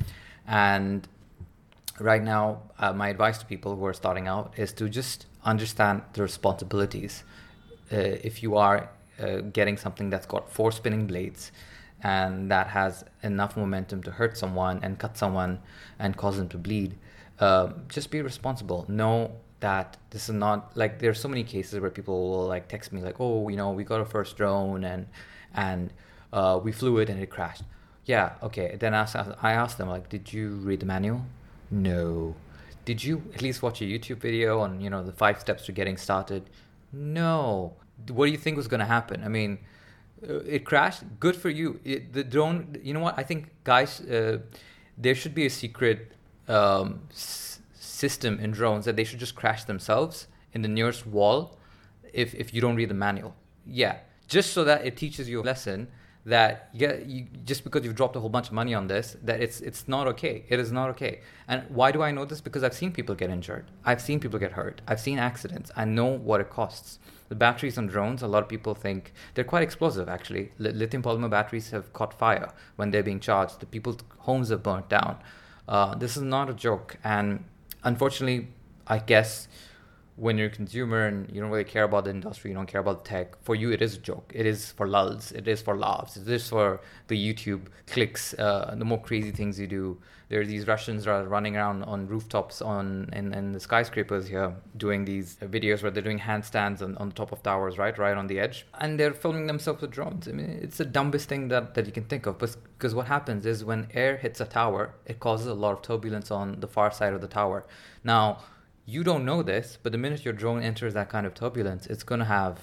and 0.45 1.07
right 1.99 2.21
now 2.21 2.61
uh, 2.77 2.93
my 2.93 3.09
advice 3.09 3.37
to 3.39 3.45
people 3.45 3.75
who 3.75 3.83
are 3.85 3.93
starting 3.93 4.27
out 4.27 4.53
is 4.55 4.71
to 4.71 4.87
just 4.87 5.25
understand 5.45 6.01
the 6.13 6.21
responsibilities 6.21 7.23
uh, 7.91 7.95
if 7.95 8.43
you 8.43 8.55
are 8.55 8.89
uh, 9.19 9.41
getting 9.53 9.77
something 9.77 10.09
that's 10.09 10.25
got 10.25 10.51
four 10.51 10.71
spinning 10.71 11.07
blades 11.07 11.51
and 12.03 12.51
that 12.51 12.67
has 12.67 13.03
enough 13.23 13.57
momentum 13.57 14.03
to 14.03 14.11
hurt 14.11 14.37
someone 14.37 14.79
and 14.83 14.99
cut 14.99 15.17
someone 15.17 15.59
and 15.99 16.15
cause 16.15 16.37
them 16.37 16.47
to 16.49 16.57
bleed, 16.57 16.95
uh, 17.39 17.69
just 17.87 18.11
be 18.11 18.21
responsible. 18.21 18.85
Know 18.87 19.31
that 19.59 19.97
this 20.11 20.29
is 20.29 20.35
not 20.35 20.77
like 20.77 20.99
there's 20.99 21.19
so 21.19 21.27
many 21.27 21.43
cases 21.43 21.79
where 21.79 21.89
people 21.89 22.29
will 22.29 22.47
like 22.47 22.67
text 22.67 22.93
me 22.93 23.01
like, 23.01 23.19
oh, 23.19 23.49
you 23.49 23.57
know, 23.57 23.71
we 23.71 23.83
got 23.83 24.01
a 24.01 24.05
first 24.05 24.37
drone 24.37 24.83
and 24.83 25.07
and 25.53 25.91
uh, 26.31 26.59
we 26.63 26.71
flew 26.71 26.99
it 26.99 27.09
and 27.09 27.21
it 27.21 27.29
crashed. 27.29 27.63
Yeah, 28.05 28.33
okay. 28.43 28.77
Then 28.79 28.93
I 28.93 28.99
asked, 28.99 29.15
I 29.41 29.51
asked 29.53 29.77
them 29.77 29.89
like, 29.89 30.07
did 30.07 30.31
you 30.31 30.49
read 30.57 30.79
the 30.79 30.85
manual? 30.85 31.25
No. 31.71 32.35
Did 32.85 33.03
you 33.03 33.23
at 33.33 33.41
least 33.41 33.61
watch 33.61 33.81
a 33.81 33.83
YouTube 33.83 34.17
video 34.17 34.59
on 34.59 34.79
you 34.79 34.89
know 34.89 35.03
the 35.03 35.11
five 35.11 35.39
steps 35.39 35.65
to 35.65 35.71
getting 35.71 35.97
started? 35.97 36.49
No 36.93 37.73
what 38.09 38.25
do 38.25 38.31
you 38.31 38.37
think 38.37 38.57
was 38.57 38.67
going 38.67 38.79
to 38.79 38.85
happen? 38.85 39.23
I 39.23 39.27
mean, 39.27 39.59
uh, 40.27 40.39
it 40.39 40.65
crashed. 40.65 41.03
Good 41.19 41.35
for 41.35 41.49
you. 41.49 41.79
It, 41.83 42.13
the 42.13 42.23
drone. 42.23 42.77
You 42.83 42.93
know 42.93 42.99
what? 43.01 43.15
I 43.17 43.23
think, 43.23 43.51
guys, 43.63 44.01
uh, 44.01 44.39
there 44.97 45.15
should 45.15 45.35
be 45.35 45.45
a 45.45 45.49
secret 45.49 46.11
um, 46.47 47.01
s- 47.11 47.59
system 47.73 48.39
in 48.39 48.51
drones 48.51 48.85
that 48.85 48.95
they 48.95 49.03
should 49.03 49.19
just 49.19 49.35
crash 49.35 49.63
themselves 49.65 50.27
in 50.53 50.61
the 50.61 50.67
nearest 50.67 51.05
wall 51.05 51.57
if 52.13 52.33
if 52.35 52.53
you 52.53 52.61
don't 52.61 52.75
read 52.75 52.89
the 52.89 52.95
manual. 52.95 53.35
Yeah, 53.65 53.97
just 54.27 54.53
so 54.53 54.63
that 54.63 54.85
it 54.85 54.97
teaches 54.97 55.29
you 55.29 55.41
a 55.41 55.43
lesson 55.43 55.87
that 56.27 56.69
yeah, 56.73 56.95
you, 56.95 57.25
just 57.45 57.63
because 57.63 57.85
you've 57.85 57.95
dropped 57.95 58.17
a 58.17 58.19
whole 58.19 58.29
bunch 58.29 58.47
of 58.47 58.53
money 58.53 58.73
on 58.73 58.87
this, 58.87 59.15
that 59.23 59.39
it's 59.41 59.61
it's 59.61 59.87
not 59.87 60.07
okay. 60.07 60.43
It 60.49 60.59
is 60.59 60.73
not 60.73 60.89
okay. 60.89 61.21
And 61.47 61.63
why 61.69 61.93
do 61.93 62.01
I 62.01 62.11
know 62.11 62.25
this? 62.25 62.41
Because 62.41 62.63
I've 62.63 62.73
seen 62.73 62.91
people 62.91 63.15
get 63.15 63.29
injured. 63.29 63.65
I've 63.85 64.01
seen 64.01 64.19
people 64.19 64.37
get 64.37 64.51
hurt. 64.51 64.81
I've 64.87 64.99
seen 64.99 65.19
accidents. 65.19 65.71
I 65.77 65.85
know 65.85 66.05
what 66.05 66.41
it 66.41 66.49
costs. 66.49 66.99
The 67.29 67.35
batteries 67.35 67.77
on 67.77 67.87
drones, 67.87 68.21
a 68.21 68.27
lot 68.27 68.43
of 68.43 68.49
people 68.49 68.75
think 68.75 69.13
they're 69.33 69.45
quite 69.45 69.63
explosive. 69.63 70.09
Actually, 70.09 70.51
lithium 70.59 71.01
polymer 71.01 71.29
batteries 71.29 71.71
have 71.71 71.93
caught 71.93 72.13
fire 72.13 72.51
when 72.75 72.91
they're 72.91 73.03
being 73.03 73.21
charged. 73.21 73.61
The 73.61 73.65
people's 73.65 73.99
homes 74.19 74.49
have 74.49 74.63
burnt 74.63 74.89
down. 74.89 75.17
Uh, 75.65 75.95
this 75.95 76.17
is 76.17 76.23
not 76.23 76.49
a 76.49 76.53
joke, 76.53 76.97
and 77.05 77.45
unfortunately, 77.83 78.49
I 78.85 78.99
guess 78.99 79.47
when 80.17 80.35
you're 80.37 80.47
a 80.47 80.49
consumer 80.51 81.05
and 81.05 81.29
you 81.31 81.39
don't 81.39 81.51
really 81.51 81.63
care 81.63 81.83
about 81.83 82.05
the 82.05 82.09
industry, 82.09 82.49
you 82.49 82.55
don't 82.55 82.67
care 82.67 82.81
about 82.81 83.05
tech, 83.05 83.41
for 83.43 83.55
you 83.55 83.71
it 83.71 83.83
is 83.83 83.95
a 83.95 83.99
joke. 83.99 84.31
It 84.33 84.47
is 84.47 84.71
for 84.71 84.87
lulls. 84.87 85.31
It 85.31 85.47
is 85.47 85.61
for 85.61 85.77
laughs. 85.77 86.17
It 86.17 86.27
is 86.27 86.49
for 86.49 86.81
the 87.07 87.15
YouTube 87.15 87.67
clicks, 87.85 88.33
uh, 88.33 88.73
the 88.75 88.83
more 88.83 88.99
crazy 88.99 89.31
things 89.31 89.59
you 89.59 89.67
do. 89.67 89.97
There 90.29 90.41
are 90.41 90.45
these 90.45 90.67
Russians 90.67 91.05
that 91.05 91.11
are 91.11 91.23
running 91.23 91.55
around 91.55 91.83
on 91.83 92.07
rooftops 92.07 92.61
on 92.61 93.09
in, 93.13 93.31
in 93.33 93.53
the 93.53 93.59
skyscrapers 93.59 94.27
here 94.27 94.53
doing 94.75 95.05
these 95.05 95.37
videos 95.41 95.83
where 95.83 95.91
they're 95.91 96.03
doing 96.03 96.19
handstands 96.19 96.81
on, 96.81 96.97
on 96.97 97.09
the 97.09 97.15
top 97.15 97.31
of 97.31 97.43
towers, 97.43 97.77
right, 97.77 97.97
right 97.97 98.17
on 98.17 98.27
the 98.27 98.39
edge, 98.39 98.65
and 98.79 98.99
they're 98.99 99.13
filming 99.13 99.45
themselves 99.47 99.81
with 99.81 99.91
drones. 99.91 100.27
I 100.27 100.31
mean, 100.31 100.59
it's 100.61 100.77
the 100.77 100.85
dumbest 100.85 101.29
thing 101.29 101.47
that, 101.49 101.75
that 101.75 101.85
you 101.85 101.91
can 101.91 102.05
think 102.05 102.25
of. 102.25 102.39
Because 102.39 102.95
what 102.95 103.07
happens 103.07 103.45
is 103.45 103.63
when 103.63 103.87
air 103.93 104.17
hits 104.17 104.41
a 104.41 104.45
tower, 104.45 104.95
it 105.05 105.19
causes 105.19 105.47
a 105.47 105.53
lot 105.53 105.73
of 105.73 105.81
turbulence 105.83 106.31
on 106.31 106.59
the 106.59 106.67
far 106.67 106.91
side 106.91 107.13
of 107.13 107.21
the 107.21 107.27
tower. 107.27 107.65
Now 108.03 108.39
you 108.89 109.03
don't 109.03 109.25
know 109.25 109.43
this, 109.43 109.77
but 109.83 109.91
the 109.91 109.97
minute 109.97 110.23
your 110.23 110.33
drone 110.33 110.63
enters 110.63 110.93
that 110.93 111.09
kind 111.09 111.25
of 111.27 111.33
turbulence, 111.33 111.85
it's 111.87 112.03
gonna 112.03 112.25
have 112.25 112.59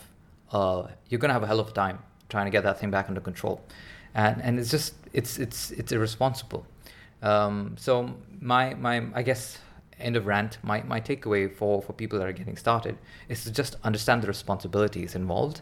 uh, 0.50 0.88
you're 1.08 1.20
gonna 1.20 1.34
have 1.34 1.42
a 1.42 1.46
hell 1.46 1.60
of 1.60 1.68
a 1.68 1.72
time 1.72 1.98
trying 2.30 2.46
to 2.46 2.50
get 2.50 2.64
that 2.64 2.80
thing 2.80 2.90
back 2.90 3.08
under 3.08 3.20
control, 3.20 3.60
and 4.14 4.42
and 4.42 4.58
it's 4.58 4.70
just 4.70 4.94
it's 5.12 5.38
it's 5.38 5.70
it's 5.72 5.92
irresponsible. 5.92 6.66
Um, 7.22 7.76
so 7.78 8.14
my 8.40 8.72
my 8.74 9.04
I 9.14 9.22
guess 9.22 9.58
end 10.00 10.16
of 10.16 10.26
rant. 10.26 10.56
My 10.62 10.82
my 10.82 10.98
takeaway 10.98 11.54
for 11.54 11.82
for 11.82 11.92
people 11.92 12.18
that 12.18 12.26
are 12.26 12.32
getting 12.32 12.56
started 12.56 12.96
is 13.28 13.44
to 13.44 13.52
just 13.52 13.76
understand 13.84 14.22
the 14.22 14.26
responsibilities 14.26 15.14
involved, 15.14 15.60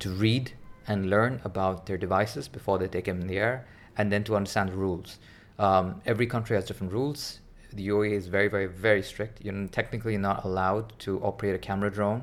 to 0.00 0.10
read 0.10 0.52
and 0.88 1.08
learn 1.08 1.40
about 1.44 1.86
their 1.86 1.96
devices 1.96 2.48
before 2.48 2.78
they 2.78 2.88
take 2.88 3.04
them 3.04 3.20
in 3.20 3.28
the 3.28 3.38
air, 3.38 3.64
and 3.96 4.10
then 4.10 4.24
to 4.24 4.34
understand 4.34 4.70
the 4.70 4.76
rules. 4.76 5.18
Um, 5.56 6.02
every 6.04 6.26
country 6.26 6.56
has 6.56 6.64
different 6.64 6.92
rules 6.92 7.38
the 7.74 7.88
UAE 7.88 8.12
is 8.12 8.26
very, 8.26 8.48
very, 8.48 8.66
very 8.66 9.02
strict. 9.02 9.44
You're 9.44 9.66
technically 9.68 10.16
not 10.16 10.44
allowed 10.44 10.98
to 11.00 11.20
operate 11.22 11.54
a 11.54 11.58
camera 11.58 11.90
drone 11.90 12.22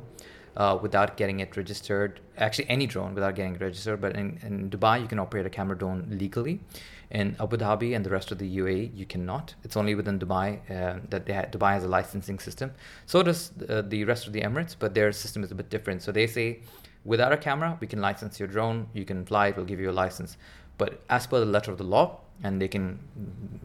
uh, 0.58 0.78
without 0.82 1.18
getting 1.18 1.40
it 1.40 1.56
registered. 1.56 2.20
Actually, 2.38 2.70
any 2.70 2.88
drone 2.88 3.14
without 3.14 3.36
getting 3.36 3.56
it 3.56 3.62
registered. 3.62 4.02
But 4.02 4.16
in, 4.16 4.40
in 4.44 4.70
Dubai, 4.70 5.02
you 5.02 5.08
can 5.08 5.20
operate 5.20 5.46
a 5.46 5.50
camera 5.50 5.78
drone 5.78 6.08
legally. 6.10 6.60
In 7.10 7.36
Abu 7.40 7.58
Dhabi 7.58 7.96
and 7.96 8.06
the 8.06 8.10
rest 8.10 8.32
of 8.32 8.38
the 8.38 8.58
UAE, 8.58 8.96
you 8.96 9.06
cannot. 9.06 9.54
It's 9.64 9.76
only 9.76 9.96
within 9.96 10.18
Dubai 10.18 10.60
uh, 10.70 11.00
that 11.10 11.26
they 11.26 11.34
ha- 11.34 11.48
Dubai 11.52 11.74
has 11.74 11.84
a 11.84 11.88
licensing 11.88 12.40
system. 12.40 12.72
So 13.06 13.22
does 13.22 13.52
uh, 13.70 13.82
the 13.82 14.06
rest 14.06 14.28
of 14.28 14.34
the 14.34 14.42
Emirates, 14.42 14.76
but 14.78 14.94
their 14.94 15.12
system 15.12 15.44
is 15.44 15.52
a 15.52 15.56
bit 15.56 15.70
different. 15.70 16.02
So 16.02 16.12
they 16.12 16.28
say, 16.28 16.62
without 17.04 17.34
a 17.34 17.38
camera, 17.38 17.78
we 17.82 17.88
can 17.88 18.00
license 18.00 18.40
your 18.40 18.48
drone. 18.48 18.88
You 18.94 19.04
can 19.06 19.26
fly. 19.26 19.52
We'll 19.52 19.66
give 19.66 19.80
you 19.80 19.90
a 19.90 19.98
license. 20.04 20.38
But 20.78 21.02
as 21.10 21.28
per 21.28 21.40
the 21.40 21.46
letter 21.46 21.72
of 21.72 21.78
the 21.78 21.84
law, 21.84 22.22
and 22.44 22.62
they 22.62 22.68
can, 22.68 22.98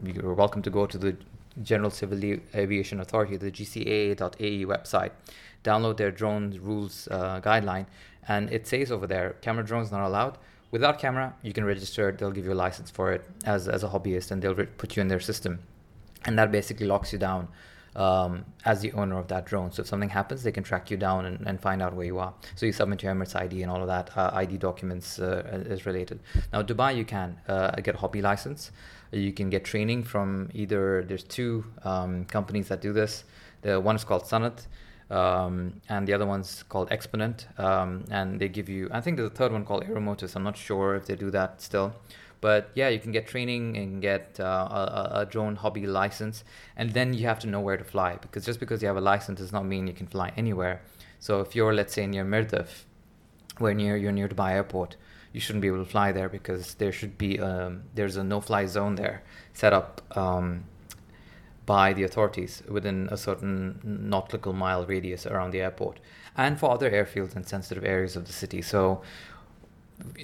you're 0.03 0.33
welcome 0.33 0.61
to 0.61 0.69
go 0.69 0.85
to 0.85 0.97
the 0.97 1.15
General 1.61 1.89
Civil 1.89 2.39
Aviation 2.55 2.99
Authority, 2.99 3.37
the 3.37 3.51
GCAA.ae 3.51 4.65
website, 4.65 5.11
download 5.63 5.97
their 5.97 6.11
drone 6.11 6.57
rules 6.61 7.07
uh, 7.11 7.41
guideline, 7.41 7.85
and 8.27 8.51
it 8.51 8.67
says 8.67 8.91
over 8.91 9.07
there, 9.07 9.35
camera 9.41 9.65
drones 9.65 9.91
not 9.91 10.05
allowed. 10.05 10.37
Without 10.71 10.99
camera, 10.99 11.33
you 11.41 11.53
can 11.53 11.63
register. 11.63 12.11
They'll 12.11 12.31
give 12.31 12.45
you 12.45 12.53
a 12.53 12.61
license 12.65 12.91
for 12.91 13.13
it 13.13 13.23
as 13.45 13.67
as 13.67 13.83
a 13.83 13.87
hobbyist, 13.87 14.31
and 14.31 14.41
they'll 14.41 14.55
re- 14.55 14.65
put 14.65 14.95
you 14.95 15.01
in 15.01 15.07
their 15.07 15.19
system, 15.19 15.59
and 16.25 16.37
that 16.37 16.51
basically 16.51 16.87
locks 16.87 17.13
you 17.13 17.19
down 17.19 17.47
um, 17.97 18.45
as 18.63 18.81
the 18.81 18.91
owner 18.93 19.17
of 19.17 19.27
that 19.27 19.45
drone. 19.45 19.71
So 19.71 19.81
if 19.81 19.87
something 19.87 20.09
happens, 20.09 20.43
they 20.43 20.51
can 20.51 20.63
track 20.63 20.89
you 20.91 20.97
down 20.97 21.25
and, 21.25 21.45
and 21.47 21.59
find 21.59 21.81
out 21.81 21.93
where 21.95 22.05
you 22.05 22.19
are. 22.19 22.33
So 22.55 22.65
you 22.65 22.71
submit 22.71 23.03
your 23.03 23.13
Emirates 23.13 23.35
ID 23.35 23.63
and 23.63 23.71
all 23.71 23.81
of 23.81 23.87
that 23.87 24.15
uh, 24.15 24.29
ID 24.33 24.57
documents 24.57 25.19
uh, 25.19 25.63
is 25.67 25.85
related. 25.85 26.19
Now 26.53 26.61
Dubai, 26.61 26.95
you 26.95 27.05
can 27.05 27.37
uh, 27.47 27.71
get 27.81 27.95
a 27.95 27.97
hobby 27.97 28.21
license. 28.21 28.71
You 29.11 29.31
can 29.33 29.49
get 29.49 29.63
training 29.63 30.03
from 30.03 30.49
either 30.53 31.03
there's 31.03 31.23
two 31.23 31.65
um, 31.83 32.25
companies 32.25 32.67
that 32.69 32.81
do 32.81 32.93
this. 32.93 33.23
The 33.61 33.79
one 33.79 33.95
is 33.95 34.03
called 34.03 34.23
Sanad. 34.23 34.65
Um, 35.09 35.81
and 35.87 36.05
the 36.05 36.13
other 36.13 36.25
one's 36.25 36.63
called 36.63 36.91
Exponent, 36.91 37.47
um, 37.57 38.03
and 38.11 38.41
they 38.41 38.49
give 38.49 38.67
you. 38.67 38.89
I 38.91 38.99
think 38.99 39.15
there's 39.15 39.31
a 39.31 39.33
third 39.33 39.53
one 39.53 39.63
called 39.63 39.85
Aeromotus. 39.85 40.35
I'm 40.35 40.43
not 40.43 40.57
sure 40.57 40.95
if 40.95 41.05
they 41.05 41.15
do 41.15 41.31
that 41.31 41.61
still, 41.61 41.93
but 42.41 42.71
yeah, 42.75 42.89
you 42.89 42.99
can 42.99 43.13
get 43.13 43.25
training 43.25 43.77
and 43.77 44.01
get 44.01 44.37
uh, 44.37 44.43
a, 44.43 45.09
a, 45.21 45.25
drone 45.25 45.55
hobby 45.55 45.87
license, 45.87 46.43
and 46.75 46.91
then 46.91 47.13
you 47.13 47.25
have 47.25 47.39
to 47.39 47.47
know 47.47 47.61
where 47.61 47.77
to 47.77 47.85
fly 47.85 48.17
because 48.21 48.45
just 48.45 48.59
because 48.59 48.81
you 48.81 48.89
have 48.89 48.97
a 48.97 49.01
license 49.01 49.39
does 49.39 49.53
not 49.53 49.65
mean 49.65 49.87
you 49.87 49.93
can 49.93 50.07
fly 50.07 50.33
anywhere. 50.35 50.81
So 51.19 51.39
if 51.39 51.55
you're, 51.55 51.73
let's 51.73 51.93
say, 51.93 52.05
near 52.05 52.25
Mirdif, 52.25 52.83
where 53.59 53.73
near 53.73 53.95
you're 53.95 54.11
near 54.11 54.27
Dubai 54.27 54.51
Airport, 54.51 54.97
you 55.37 55.41
shouldn't 55.41 55.61
be 55.61 55.71
able 55.73 55.83
to 55.87 55.91
fly 55.97 56.11
there 56.11 56.29
because 56.39 56.65
there 56.81 56.91
should 56.91 57.15
be 57.25 57.39
um, 57.39 57.83
there's 57.93 58.17
a 58.17 58.23
no-fly 58.23 58.65
zone 58.65 58.95
there 58.95 59.17
set 59.53 59.71
up 59.71 59.91
um, 60.17 60.63
by 61.67 61.93
the 61.93 62.03
authorities 62.09 62.63
within 62.67 63.07
a 63.11 63.17
certain 63.27 63.55
nautical 63.83 64.51
mile 64.51 64.83
radius 64.93 65.27
around 65.27 65.51
the 65.51 65.61
airport 65.61 65.99
and 66.35 66.59
for 66.59 66.71
other 66.71 66.89
airfields 66.89 67.35
and 67.35 67.47
sensitive 67.47 67.85
areas 67.85 68.15
of 68.15 68.25
the 68.25 68.33
city. 68.33 68.63
So 68.63 69.03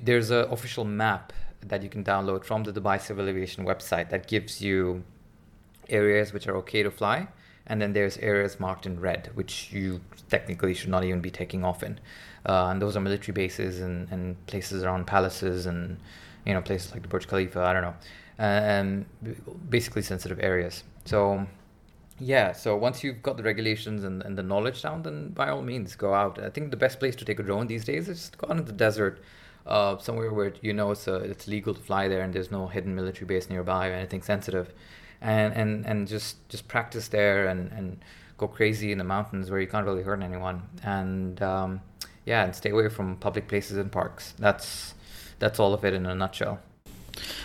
there's 0.01 0.31
an 0.31 0.45
official 0.55 0.83
map 0.83 1.31
that 1.61 1.83
you 1.83 1.89
can 1.89 2.03
download 2.03 2.43
from 2.43 2.63
the 2.63 2.73
Dubai 2.73 2.99
Civil 2.99 3.29
Aviation 3.29 3.63
website 3.71 4.09
that 4.09 4.27
gives 4.27 4.61
you 4.61 5.03
areas 5.89 6.33
which 6.33 6.47
are 6.47 6.57
okay 6.57 6.81
to 6.81 6.89
fly 6.89 7.27
and 7.67 7.79
then 7.81 7.93
there's 7.93 8.17
areas 8.17 8.59
marked 8.59 8.85
in 8.87 8.99
red 8.99 9.29
which 9.35 9.71
you 9.71 10.01
technically 10.29 10.73
should 10.73 10.89
not 10.89 11.03
even 11.03 11.21
be 11.21 11.29
taking 11.29 11.63
off 11.63 11.83
in 11.83 11.99
uh, 12.45 12.67
and 12.67 12.81
those 12.81 12.97
are 12.97 12.99
military 12.99 13.33
bases 13.33 13.79
and, 13.79 14.07
and 14.11 14.45
places 14.47 14.83
around 14.83 15.07
palaces 15.07 15.65
and 15.65 15.97
you 16.45 16.53
know 16.53 16.61
places 16.61 16.91
like 16.91 17.01
the 17.01 17.07
Burj 17.07 17.27
Khalifa. 17.27 17.61
I 17.61 17.73
don't 17.73 17.83
know, 17.83 17.95
and 18.37 19.05
basically 19.69 20.01
sensitive 20.01 20.39
areas. 20.41 20.83
So 21.05 21.47
yeah, 22.19 22.51
so 22.51 22.75
once 22.75 23.03
you've 23.03 23.21
got 23.21 23.37
the 23.37 23.43
regulations 23.43 24.03
and, 24.03 24.21
and 24.23 24.37
the 24.37 24.43
knowledge 24.43 24.81
down, 24.81 25.03
then 25.03 25.29
by 25.29 25.49
all 25.49 25.61
means 25.61 25.95
go 25.95 26.13
out. 26.13 26.39
I 26.39 26.49
think 26.49 26.71
the 26.71 26.77
best 26.77 26.99
place 26.99 27.15
to 27.17 27.25
take 27.25 27.39
a 27.39 27.43
drone 27.43 27.67
these 27.67 27.85
days 27.85 28.07
is 28.07 28.19
just 28.19 28.37
go 28.37 28.47
out 28.47 28.57
into 28.57 28.63
the 28.63 28.77
desert. 28.77 29.21
Uh, 29.65 29.97
somewhere 29.97 30.33
where 30.33 30.51
you 30.61 30.73
know 30.73 30.91
it's 30.91 31.07
uh, 31.07 31.21
it's 31.21 31.47
legal 31.47 31.73
to 31.73 31.81
fly 31.81 32.09
there 32.09 32.21
and 32.21 32.33
there's 32.33 32.51
no 32.51 32.67
hidden 32.67 32.93
military 32.93 33.25
base 33.25 33.49
nearby 33.49 33.87
or 33.87 33.93
anything 33.93 34.21
sensitive, 34.21 34.73
and 35.21 35.53
and 35.53 35.85
and 35.85 36.05
just 36.05 36.47
just 36.49 36.67
practice 36.67 37.07
there 37.07 37.47
and 37.47 37.71
and 37.71 38.03
go 38.37 38.45
crazy 38.45 38.91
in 38.91 38.97
the 38.97 39.03
mountains 39.05 39.49
where 39.49 39.61
you 39.61 39.67
can't 39.67 39.85
really 39.85 40.03
hurt 40.03 40.21
anyone 40.21 40.61
and 40.83 41.41
um, 41.41 41.79
yeah, 42.25 42.43
and 42.43 42.55
stay 42.55 42.69
away 42.69 42.89
from 42.89 43.17
public 43.17 43.47
places 43.47 43.77
and 43.77 43.91
parks. 43.91 44.33
That's 44.39 44.93
that's 45.39 45.59
all 45.59 45.73
of 45.73 45.83
it 45.83 45.93
in 45.93 46.05
a 46.05 46.15
nutshell. 46.15 46.59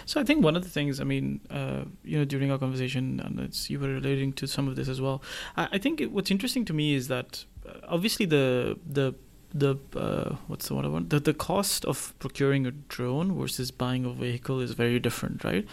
So 0.06 0.20
I 0.20 0.24
think 0.24 0.42
one 0.42 0.56
of 0.56 0.62
the 0.62 0.70
things, 0.70 1.00
I 1.00 1.04
mean, 1.04 1.40
uh, 1.50 1.84
you 2.02 2.18
know, 2.18 2.24
during 2.24 2.50
our 2.50 2.58
conversation, 2.58 3.20
and 3.20 3.38
it's 3.40 3.68
you 3.68 3.78
were 3.78 3.88
relating 3.88 4.32
to 4.34 4.46
some 4.46 4.68
of 4.68 4.76
this 4.76 4.88
as 4.88 5.00
well. 5.00 5.22
I, 5.56 5.68
I 5.72 5.78
think 5.78 6.00
it, 6.00 6.10
what's 6.12 6.30
interesting 6.30 6.64
to 6.66 6.72
me 6.72 6.94
is 6.94 7.08
that 7.08 7.44
uh, 7.66 7.72
obviously 7.88 8.26
the 8.26 8.78
the 8.86 9.14
the 9.52 9.76
uh, 9.96 10.36
what's 10.46 10.68
the 10.68 10.74
one 10.74 10.84
I 10.84 10.88
want 10.88 11.10
the 11.10 11.20
the 11.20 11.34
cost 11.34 11.84
of 11.84 12.14
procuring 12.18 12.66
a 12.66 12.70
drone 12.70 13.36
versus 13.38 13.70
buying 13.70 14.04
a 14.04 14.10
vehicle 14.12 14.60
is 14.60 14.72
very 14.72 14.98
different, 14.98 15.44
right? 15.44 15.66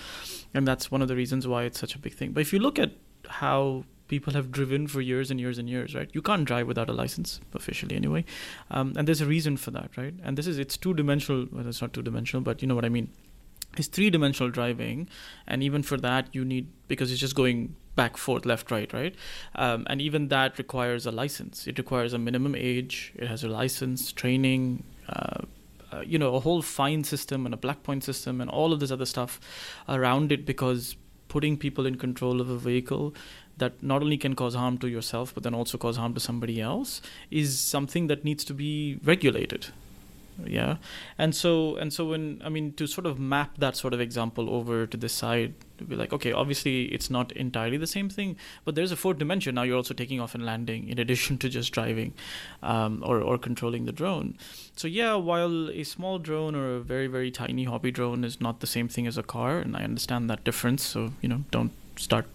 And 0.54 0.68
that's 0.68 0.92
one 0.92 1.02
of 1.02 1.08
the 1.08 1.16
reasons 1.16 1.48
why 1.48 1.64
it's 1.64 1.80
such 1.80 1.96
a 1.96 2.00
big 2.00 2.14
thing. 2.14 2.32
But 2.32 2.42
if 2.42 2.54
you 2.54 2.60
look 2.60 2.80
at 2.80 2.92
how 3.28 3.86
people 4.08 4.34
have 4.34 4.52
driven 4.52 4.88
for 4.88 5.02
years 5.02 5.32
and 5.32 5.40
years 5.40 5.58
and 5.58 5.70
years, 5.70 5.96
right? 5.96 6.10
You 6.14 6.22
can't 6.22 6.46
drive 6.46 6.68
without 6.68 6.90
a 6.90 6.94
license, 6.94 7.42
officially 7.54 7.96
anyway. 7.96 8.26
Um, 8.70 8.94
and 8.96 9.08
there's 9.08 9.22
a 9.22 9.26
reason 9.26 9.58
for 9.58 9.72
that, 9.72 9.98
right? 9.98 10.14
And 10.24 10.38
this 10.38 10.48
is, 10.48 10.60
it's 10.60 10.78
two 10.78 10.94
dimensional, 10.94 11.48
well, 11.52 11.68
it's 11.68 11.82
not 11.82 11.94
two 11.94 12.04
dimensional, 12.04 12.42
but 12.42 12.62
you 12.62 12.68
know 12.68 12.76
what 12.76 12.86
I 12.86 12.90
mean. 12.90 13.10
It's 13.78 13.88
three 13.88 14.10
dimensional 14.10 14.52
driving. 14.52 15.10
And 15.48 15.64
even 15.64 15.84
for 15.84 15.98
that, 15.98 16.34
you 16.34 16.46
need, 16.46 16.68
because 16.88 17.12
it's 17.12 17.20
just 17.20 17.36
going 17.36 17.76
back, 17.96 18.18
forth, 18.18 18.46
left, 18.46 18.72
right, 18.72 18.92
right? 18.94 19.16
Um, 19.56 19.86
and 19.90 20.02
even 20.02 20.28
that 20.28 20.58
requires 20.58 21.06
a 21.06 21.12
license. 21.12 21.68
It 21.68 21.78
requires 21.78 22.14
a 22.14 22.20
minimum 22.20 22.56
age, 22.56 23.14
it 23.16 23.28
has 23.28 23.44
a 23.44 23.48
license, 23.48 24.12
training, 24.12 24.84
uh, 25.10 25.42
uh, 25.92 26.02
you 26.02 26.20
know, 26.20 26.36
a 26.36 26.40
whole 26.40 26.62
fine 26.62 27.04
system 27.04 27.46
and 27.46 27.54
a 27.54 27.58
black 27.58 27.84
point 27.84 28.04
system 28.04 28.42
and 28.42 28.50
all 28.50 28.74
of 28.74 28.80
this 28.80 28.92
other 28.92 29.06
stuff 29.06 29.40
around 29.88 30.32
it 30.32 30.46
because 30.46 30.96
putting 31.28 31.58
people 31.58 31.86
in 31.86 31.96
control 31.96 32.42
of 32.42 32.50
a 32.50 32.58
vehicle 32.58 33.14
that 33.58 33.82
not 33.82 34.02
only 34.02 34.18
can 34.18 34.36
cause 34.36 34.56
harm 34.56 34.78
to 34.78 34.88
yourself 34.88 35.34
but 35.34 35.44
then 35.44 35.54
also 35.54 35.78
cause 35.78 35.98
harm 35.98 36.14
to 36.14 36.20
somebody 36.20 36.62
else 36.62 37.02
is 37.32 37.60
something 37.60 38.08
that 38.08 38.24
needs 38.24 38.44
to 38.44 38.54
be 38.54 39.00
regulated. 39.04 39.68
Yeah? 40.44 40.78
And 41.18 41.34
so 41.34 41.78
and 41.78 41.94
so 41.94 42.06
when 42.06 42.42
i 42.44 42.50
mean 42.50 42.74
to 42.74 42.88
sort 42.88 43.06
of 43.06 43.20
map 43.20 43.58
that 43.58 43.76
sort 43.78 43.94
of 43.94 44.02
example 44.02 44.50
over 44.50 44.86
to 44.86 44.98
this 44.98 45.14
side 45.14 45.54
to 45.78 45.86
be 45.86 45.96
like 45.96 46.12
okay 46.12 46.32
obviously 46.32 46.86
it's 46.86 47.10
not 47.10 47.32
entirely 47.34 47.78
the 47.78 47.88
same 47.88 48.10
thing 48.10 48.36
but 48.66 48.76
there's 48.76 48.92
a 48.92 48.96
fourth 48.96 49.18
dimension. 49.18 49.56
Now 49.56 49.64
you're 49.64 49.78
also 49.78 49.94
taking 49.94 50.20
off 50.20 50.36
and 50.36 50.46
landing 50.46 50.90
in 50.90 51.00
addition 51.00 51.38
to 51.44 51.50
just 51.50 51.72
driving 51.72 52.14
um, 52.62 53.02
or, 53.06 53.22
or 53.22 53.38
controlling 53.38 53.86
the 53.86 53.92
drone. 53.92 54.38
So 54.76 54.88
yeah 54.88 55.16
while 55.16 55.70
a 55.70 55.84
small 55.84 56.20
drone 56.20 56.56
or 56.56 56.76
a 56.76 56.80
very 56.82 57.08
very 57.08 57.32
tiny 57.32 57.64
hobby 57.64 57.92
drone 57.92 58.24
is 58.24 58.42
not 58.42 58.60
the 58.60 58.68
same 58.68 58.90
thing 58.90 59.08
as 59.08 59.18
a 59.18 59.24
car 59.24 59.60
and 59.60 59.78
i 59.78 59.84
understand 59.84 60.30
that 60.30 60.44
difference 60.44 60.84
so 60.84 61.14
you 61.22 61.30
know 61.30 61.44
don't 61.52 61.72
start 61.98 62.26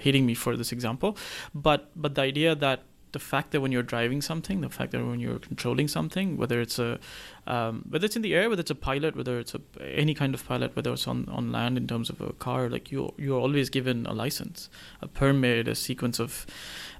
hating 0.00 0.26
me 0.26 0.34
for 0.34 0.56
this 0.56 0.72
example. 0.72 1.16
But 1.54 1.90
but 1.94 2.14
the 2.14 2.22
idea 2.22 2.54
that 2.54 2.82
the 3.12 3.18
fact 3.18 3.50
that 3.50 3.60
when 3.60 3.72
you're 3.72 3.82
driving 3.82 4.22
something, 4.22 4.60
the 4.60 4.68
fact 4.68 4.92
that 4.92 5.04
when 5.04 5.20
you're 5.20 5.38
controlling 5.38 5.88
something, 5.88 6.36
whether 6.36 6.60
it's 6.60 6.78
a 6.78 6.98
um, 7.46 7.84
whether 7.88 8.06
it's 8.06 8.16
in 8.16 8.22
the 8.22 8.34
air, 8.34 8.48
whether 8.48 8.60
it's 8.60 8.70
a 8.70 8.74
pilot, 8.74 9.16
whether 9.16 9.38
it's 9.38 9.54
a, 9.54 9.60
any 9.82 10.14
kind 10.14 10.34
of 10.34 10.46
pilot, 10.46 10.76
whether 10.76 10.92
it's 10.92 11.08
on, 11.08 11.28
on 11.28 11.50
land 11.50 11.76
in 11.76 11.86
terms 11.86 12.10
of 12.10 12.20
a 12.20 12.32
car, 12.34 12.68
like 12.68 12.92
you 12.92 13.12
you're 13.16 13.40
always 13.40 13.70
given 13.70 14.06
a 14.06 14.12
license, 14.12 14.70
a 15.02 15.08
permit, 15.08 15.68
a 15.68 15.74
sequence 15.74 16.18
of 16.18 16.46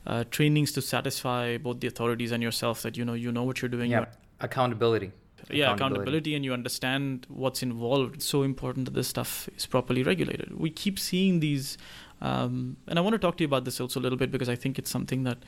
uh, 0.07 0.25
trainings 0.31 0.73
to 0.73 0.83
satisfy 0.83 1.57
both 1.57 1.81
the 1.81 1.87
authorities 1.87 2.33
and 2.33 2.43
yourself 2.43 2.83
that 2.83 2.97
you 2.97 3.05
know 3.05 3.15
you 3.15 3.31
know 3.31 3.45
what 3.45 3.63
you're 3.63 3.69
doing. 3.69 3.91
Yeah, 3.91 4.07
accountability. 4.41 5.13
Yeah 5.51 5.75
accountability 5.75 6.35
and 6.35 6.45
you 6.45 6.53
understand 6.53 7.27
what's 7.29 7.63
involved. 7.63 8.17
It's 8.17 8.27
so 8.27 8.43
important 8.43 8.85
that 8.85 8.95
this 8.95 9.09
stuff 9.09 9.49
is 9.57 9.67
properly 9.67 10.03
regulated. 10.03 10.59
We 10.59 10.71
keep 10.71 10.99
seeing 10.99 11.41
these 11.41 11.79
um, 12.21 12.77
and 12.87 12.99
i 12.99 13.03
want 13.03 13.13
to 13.13 13.19
talk 13.19 13.37
to 13.37 13.43
you 13.43 13.47
about 13.47 13.65
this 13.65 13.81
also 13.81 14.01
a 14.01 14.03
little 14.03 14.19
bit 14.19 14.31
because 14.31 14.49
i 14.49 14.57
think 14.57 14.79
it's 14.79 14.91
something 14.91 15.25
that 15.25 15.39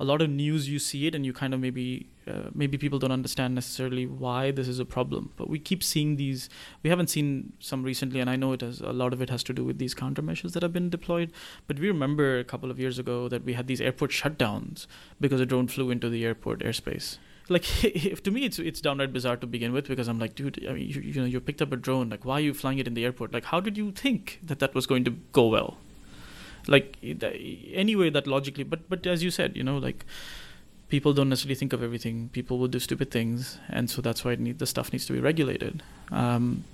a 0.00 0.04
lot 0.04 0.22
of 0.22 0.30
news 0.30 0.68
you 0.68 0.78
see 0.78 1.06
it 1.06 1.14
and 1.14 1.26
you 1.26 1.32
kind 1.32 1.54
of 1.54 1.60
maybe 1.60 2.06
uh, 2.26 2.48
maybe 2.54 2.78
people 2.78 2.98
don't 2.98 3.12
understand 3.12 3.54
necessarily 3.54 4.06
why 4.06 4.50
this 4.50 4.68
is 4.68 4.78
a 4.78 4.84
problem 4.84 5.32
but 5.36 5.48
we 5.48 5.58
keep 5.58 5.82
seeing 5.82 6.16
these 6.16 6.48
we 6.82 6.90
haven't 6.90 7.08
seen 7.08 7.52
some 7.58 7.82
recently 7.82 8.20
and 8.20 8.30
i 8.30 8.36
know 8.36 8.52
it 8.52 8.60
has 8.60 8.80
a 8.80 8.92
lot 8.92 9.12
of 9.12 9.20
it 9.20 9.30
has 9.30 9.42
to 9.42 9.52
do 9.52 9.64
with 9.64 9.78
these 9.78 9.94
countermeasures 9.94 10.52
that 10.52 10.62
have 10.62 10.72
been 10.72 10.90
deployed 10.90 11.32
but 11.66 11.78
we 11.78 11.88
remember 11.88 12.38
a 12.38 12.44
couple 12.44 12.70
of 12.70 12.78
years 12.78 12.98
ago 12.98 13.28
that 13.28 13.44
we 13.44 13.52
had 13.52 13.66
these 13.66 13.80
airport 13.80 14.10
shutdowns 14.10 14.86
because 15.20 15.40
a 15.40 15.46
drone 15.46 15.68
flew 15.68 15.90
into 15.90 16.08
the 16.08 16.24
airport 16.24 16.60
airspace 16.60 17.18
like 17.48 17.84
if 17.84 18.22
to 18.22 18.30
me 18.30 18.44
it's 18.44 18.58
it's 18.58 18.80
downright 18.80 19.12
bizarre 19.12 19.36
to 19.36 19.46
begin 19.46 19.72
with 19.72 19.88
because 19.88 20.08
I'm 20.08 20.18
like, 20.18 20.34
dude, 20.34 20.64
I 20.68 20.72
mean, 20.72 20.88
you, 20.88 21.00
you 21.00 21.20
know, 21.20 21.26
you 21.26 21.40
picked 21.40 21.62
up 21.62 21.72
a 21.72 21.76
drone. 21.76 22.08
Like, 22.08 22.24
why 22.24 22.34
are 22.34 22.40
you 22.40 22.54
flying 22.54 22.78
it 22.78 22.86
in 22.86 22.94
the 22.94 23.04
airport? 23.04 23.32
Like, 23.32 23.44
how 23.46 23.60
did 23.60 23.76
you 23.76 23.90
think 23.90 24.40
that 24.42 24.58
that 24.60 24.74
was 24.74 24.86
going 24.86 25.04
to 25.04 25.10
go 25.10 25.46
well? 25.48 25.76
Like, 26.66 26.96
anyway, 27.02 28.10
that 28.10 28.26
logically, 28.26 28.64
but 28.64 28.88
but 28.88 29.06
as 29.06 29.22
you 29.22 29.30
said, 29.30 29.56
you 29.56 29.64
know, 29.64 29.78
like 29.78 30.04
people 30.88 31.12
don't 31.12 31.28
necessarily 31.28 31.54
think 31.54 31.72
of 31.72 31.82
everything. 31.82 32.28
People 32.32 32.58
will 32.58 32.68
do 32.68 32.78
stupid 32.78 33.10
things, 33.10 33.58
and 33.68 33.88
so 33.88 34.02
that's 34.02 34.24
why 34.24 34.34
need, 34.36 34.58
the 34.58 34.66
stuff 34.66 34.92
needs 34.92 35.06
to 35.06 35.12
be 35.12 35.20
regulated. 35.20 35.82
Um, 36.10 36.64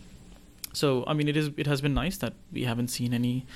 so 0.73 1.05
I 1.07 1.15
mean, 1.15 1.29
it 1.29 1.37
is 1.37 1.51
it 1.57 1.67
has 1.67 1.81
been 1.81 1.95
nice 1.95 2.19
that 2.19 2.35
we 2.53 2.65
haven't 2.65 2.89
seen 2.89 3.15
any. 3.15 3.47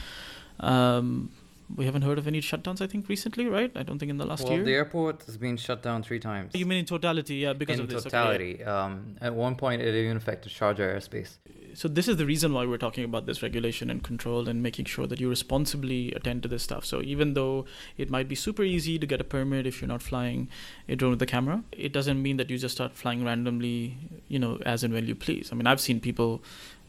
Um, 0.60 1.30
we 1.76 1.84
haven't 1.84 2.02
heard 2.02 2.18
of 2.18 2.26
any 2.26 2.40
shutdowns. 2.40 2.80
I 2.80 2.86
think 2.86 3.08
recently, 3.08 3.46
right? 3.46 3.70
I 3.74 3.82
don't 3.82 3.98
think 3.98 4.10
in 4.10 4.18
the 4.18 4.26
last 4.26 4.44
well, 4.44 4.54
year. 4.54 4.64
the 4.64 4.74
airport 4.74 5.22
has 5.24 5.36
been 5.36 5.56
shut 5.56 5.82
down 5.82 6.02
three 6.02 6.18
times. 6.18 6.52
You 6.54 6.66
mean 6.66 6.78
in 6.78 6.84
totality? 6.84 7.36
Yeah, 7.36 7.52
because 7.52 7.78
in 7.78 7.84
of 7.84 7.90
this. 7.90 8.04
totality. 8.04 8.54
Okay. 8.54 8.64
Um, 8.64 9.16
at 9.20 9.34
one 9.34 9.56
point, 9.56 9.82
it 9.82 9.94
even 9.94 10.16
affected 10.16 10.52
Sharjah 10.52 10.96
airspace. 10.96 11.38
So 11.74 11.88
this 11.88 12.06
is 12.06 12.18
the 12.18 12.26
reason 12.26 12.52
why 12.52 12.66
we're 12.66 12.76
talking 12.76 13.04
about 13.04 13.24
this 13.24 13.42
regulation 13.42 13.88
and 13.88 14.02
control 14.02 14.46
and 14.46 14.62
making 14.62 14.84
sure 14.84 15.06
that 15.06 15.20
you 15.20 15.28
responsibly 15.28 16.12
attend 16.12 16.42
to 16.42 16.48
this 16.48 16.62
stuff. 16.62 16.84
So 16.84 17.00
even 17.00 17.32
though 17.32 17.64
it 17.96 18.10
might 18.10 18.28
be 18.28 18.34
super 18.34 18.62
easy 18.62 18.98
to 18.98 19.06
get 19.06 19.20
a 19.20 19.24
permit 19.24 19.66
if 19.66 19.80
you're 19.80 19.88
not 19.88 20.02
flying 20.02 20.48
a 20.88 20.96
drone 20.96 21.10
with 21.10 21.18
the 21.18 21.26
camera, 21.26 21.64
it 21.72 21.92
doesn't 21.92 22.20
mean 22.20 22.36
that 22.36 22.50
you 22.50 22.58
just 22.58 22.74
start 22.74 22.94
flying 22.94 23.24
randomly, 23.24 23.96
you 24.28 24.38
know, 24.38 24.58
as 24.66 24.84
and 24.84 24.92
when 24.92 25.06
you 25.06 25.14
please. 25.14 25.50
I 25.50 25.54
mean, 25.54 25.66
I've 25.66 25.80
seen 25.80 25.98
people, 25.98 26.42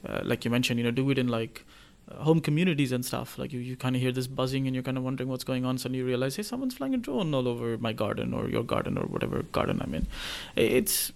uh, 0.06 0.20
like 0.24 0.44
you 0.44 0.52
mentioned, 0.52 0.80
you 0.80 0.84
know, 0.84 0.92
do 0.92 1.10
it 1.12 1.18
in 1.18 1.30
like 1.30 1.66
home 2.12 2.42
communities 2.42 2.92
and 2.92 3.06
stuff. 3.06 3.38
Like 3.38 3.54
you, 3.54 3.60
you 3.60 3.76
kind 3.76 3.96
of 3.96 4.02
hear 4.02 4.12
this 4.12 4.28
buzzing 4.28 4.68
and 4.68 4.76
you're 4.76 4.84
kind 4.84 4.98
of 4.98 5.04
wondering 5.04 5.30
what's 5.30 5.44
going 5.44 5.66
on. 5.66 5.78
Suddenly 5.78 6.00
you 6.00 6.06
realize 6.06 6.36
hey 6.36 6.44
someone's 6.44 6.74
flying 6.74 6.94
a 6.94 6.98
drone 6.98 7.34
all 7.34 7.48
over 7.48 7.78
my 7.78 7.94
garden 7.94 8.34
or 8.34 8.50
your 8.50 8.64
garden 8.64 8.98
or 8.98 9.06
whatever 9.06 9.44
garden 9.44 9.82
i'm 9.82 9.94
in. 9.94 10.08
It's 10.56 11.12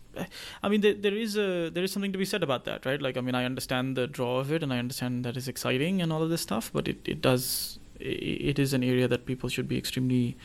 i 0.64 0.70
mean 0.70 0.82
there, 0.82 0.94
there 0.94 1.14
is 1.14 1.38
a 1.38 1.70
there 1.70 1.84
is 1.84 1.92
something 1.92 2.12
to 2.12 2.18
be 2.18 2.26
said 2.26 2.42
about 2.42 2.66
that 2.66 2.86
right? 2.86 3.02
Like 3.02 3.18
i 3.18 3.22
mean 3.22 3.36
i 3.36 3.46
understand 3.46 3.96
the 3.96 4.08
draw 4.08 4.40
of 4.40 4.52
it 4.52 4.64
and 4.64 4.74
i 4.74 4.80
understand 4.80 5.24
that 5.26 5.38
it's 5.38 5.48
exciting 5.48 6.02
and 6.02 6.12
all 6.12 6.24
of 6.24 6.30
this 6.30 6.42
stuff 6.42 6.72
but 6.74 6.88
it, 6.88 6.98
it 7.06 7.22
does 7.22 7.78
it, 8.00 8.06
it 8.06 8.60
is 8.60 8.74
an 8.74 8.84
area 8.84 9.08
that 9.08 9.26
people 9.26 9.50
should 9.50 9.68
be 9.68 9.78
extremely 9.78 10.36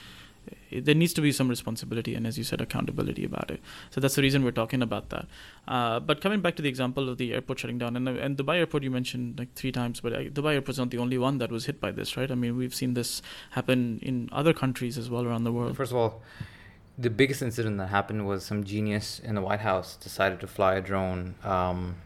there 0.81 0.95
needs 0.95 1.12
to 1.14 1.20
be 1.20 1.33
some 1.33 1.49
responsibility 1.49 2.14
and 2.14 2.27
as 2.27 2.39
you 2.39 2.45
said 2.45 2.61
accountability 2.61 3.25
about 3.25 3.51
it. 3.51 3.61
So 3.91 4.01
that's 4.01 4.14
the 4.14 4.23
reason 4.23 4.45
we're 4.45 4.53
talking 4.53 4.83
about 4.83 5.11
that. 5.11 5.27
Uh, 5.68 6.01
but 6.01 6.20
coming 6.20 6.41
back 6.41 6.57
to 6.57 6.62
the 6.62 6.68
example 6.68 7.09
of 7.09 7.18
the 7.18 7.33
airport 7.33 7.61
shutting 7.61 7.79
down 7.79 7.97
and, 7.97 8.09
and 8.09 8.37
dubai 8.37 8.59
airport 8.59 8.83
you 8.83 8.91
mentioned 8.91 9.39
like 9.39 9.55
three 9.55 9.73
times 9.73 10.01
but 10.01 10.12
uh, 10.12 10.18
dubai 10.39 10.55
airport's 10.55 10.79
not 10.79 10.91
the 10.91 10.99
only 10.99 11.18
one 11.18 11.39
that 11.39 11.51
was 11.51 11.66
hit 11.66 11.81
by 11.81 11.91
this 11.91 12.16
right? 12.16 12.31
I 12.31 12.35
mean 12.35 12.57
we've 12.57 12.75
seen 12.75 12.95
this 12.95 13.23
happen 13.51 13.99
in 14.03 14.29
other 14.33 14.53
countries 14.53 14.99
as 14.99 15.11
well 15.11 15.25
around 15.25 15.45
the 15.45 15.53
world. 15.53 15.77
First 15.77 15.93
of 15.93 15.99
all 15.99 16.23
the 16.99 17.11
biggest 17.11 17.43
incident 17.43 17.79
that 17.79 17.89
happened 17.89 18.27
was 18.27 18.45
some 18.45 18.64
genius 18.64 19.18
in 19.18 19.35
the 19.35 19.41
white 19.41 19.61
house 19.61 19.97
decided 19.97 20.41
to 20.41 20.47
fly 20.47 20.75
a 20.75 20.81
drone. 20.81 21.35
Um, 21.43 21.97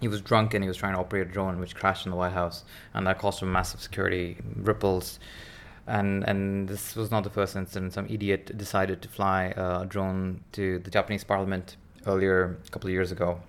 he 0.00 0.08
was 0.08 0.20
drunk 0.20 0.54
and 0.54 0.62
he 0.62 0.68
was 0.68 0.76
trying 0.76 0.94
to 0.94 1.00
operate 1.00 1.26
a 1.26 1.30
drone 1.30 1.58
which 1.58 1.74
crashed 1.74 2.04
in 2.06 2.10
the 2.10 2.16
white 2.16 2.32
house 2.32 2.64
and 2.92 3.06
that 3.06 3.18
caused 3.18 3.38
some 3.38 3.50
massive 3.50 3.80
security 3.80 4.36
ripples 4.56 5.18
and 5.86 6.24
and 6.24 6.68
this 6.68 6.96
was 6.96 7.10
not 7.10 7.24
the 7.24 7.30
first 7.30 7.56
incident. 7.56 7.92
Some 7.92 8.06
idiot 8.08 8.56
decided 8.56 9.02
to 9.02 9.08
fly 9.08 9.52
a 9.56 9.84
drone 9.86 10.42
to 10.52 10.78
the 10.78 10.90
Japanese 10.90 11.24
Parliament 11.24 11.76
earlier 12.06 12.58
a 12.66 12.70
couple 12.70 12.88
of 12.88 12.92
years 12.92 13.12
ago. 13.12 13.40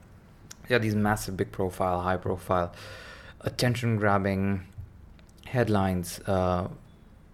Yeah, 0.70 0.80
these 0.80 0.96
massive, 0.96 1.38
big 1.38 1.52
profile, 1.52 2.02
high 2.02 2.18
profile, 2.18 2.74
attention 3.42 3.98
grabbing 3.98 4.66
headlines 5.46 6.20
uh, 6.26 6.68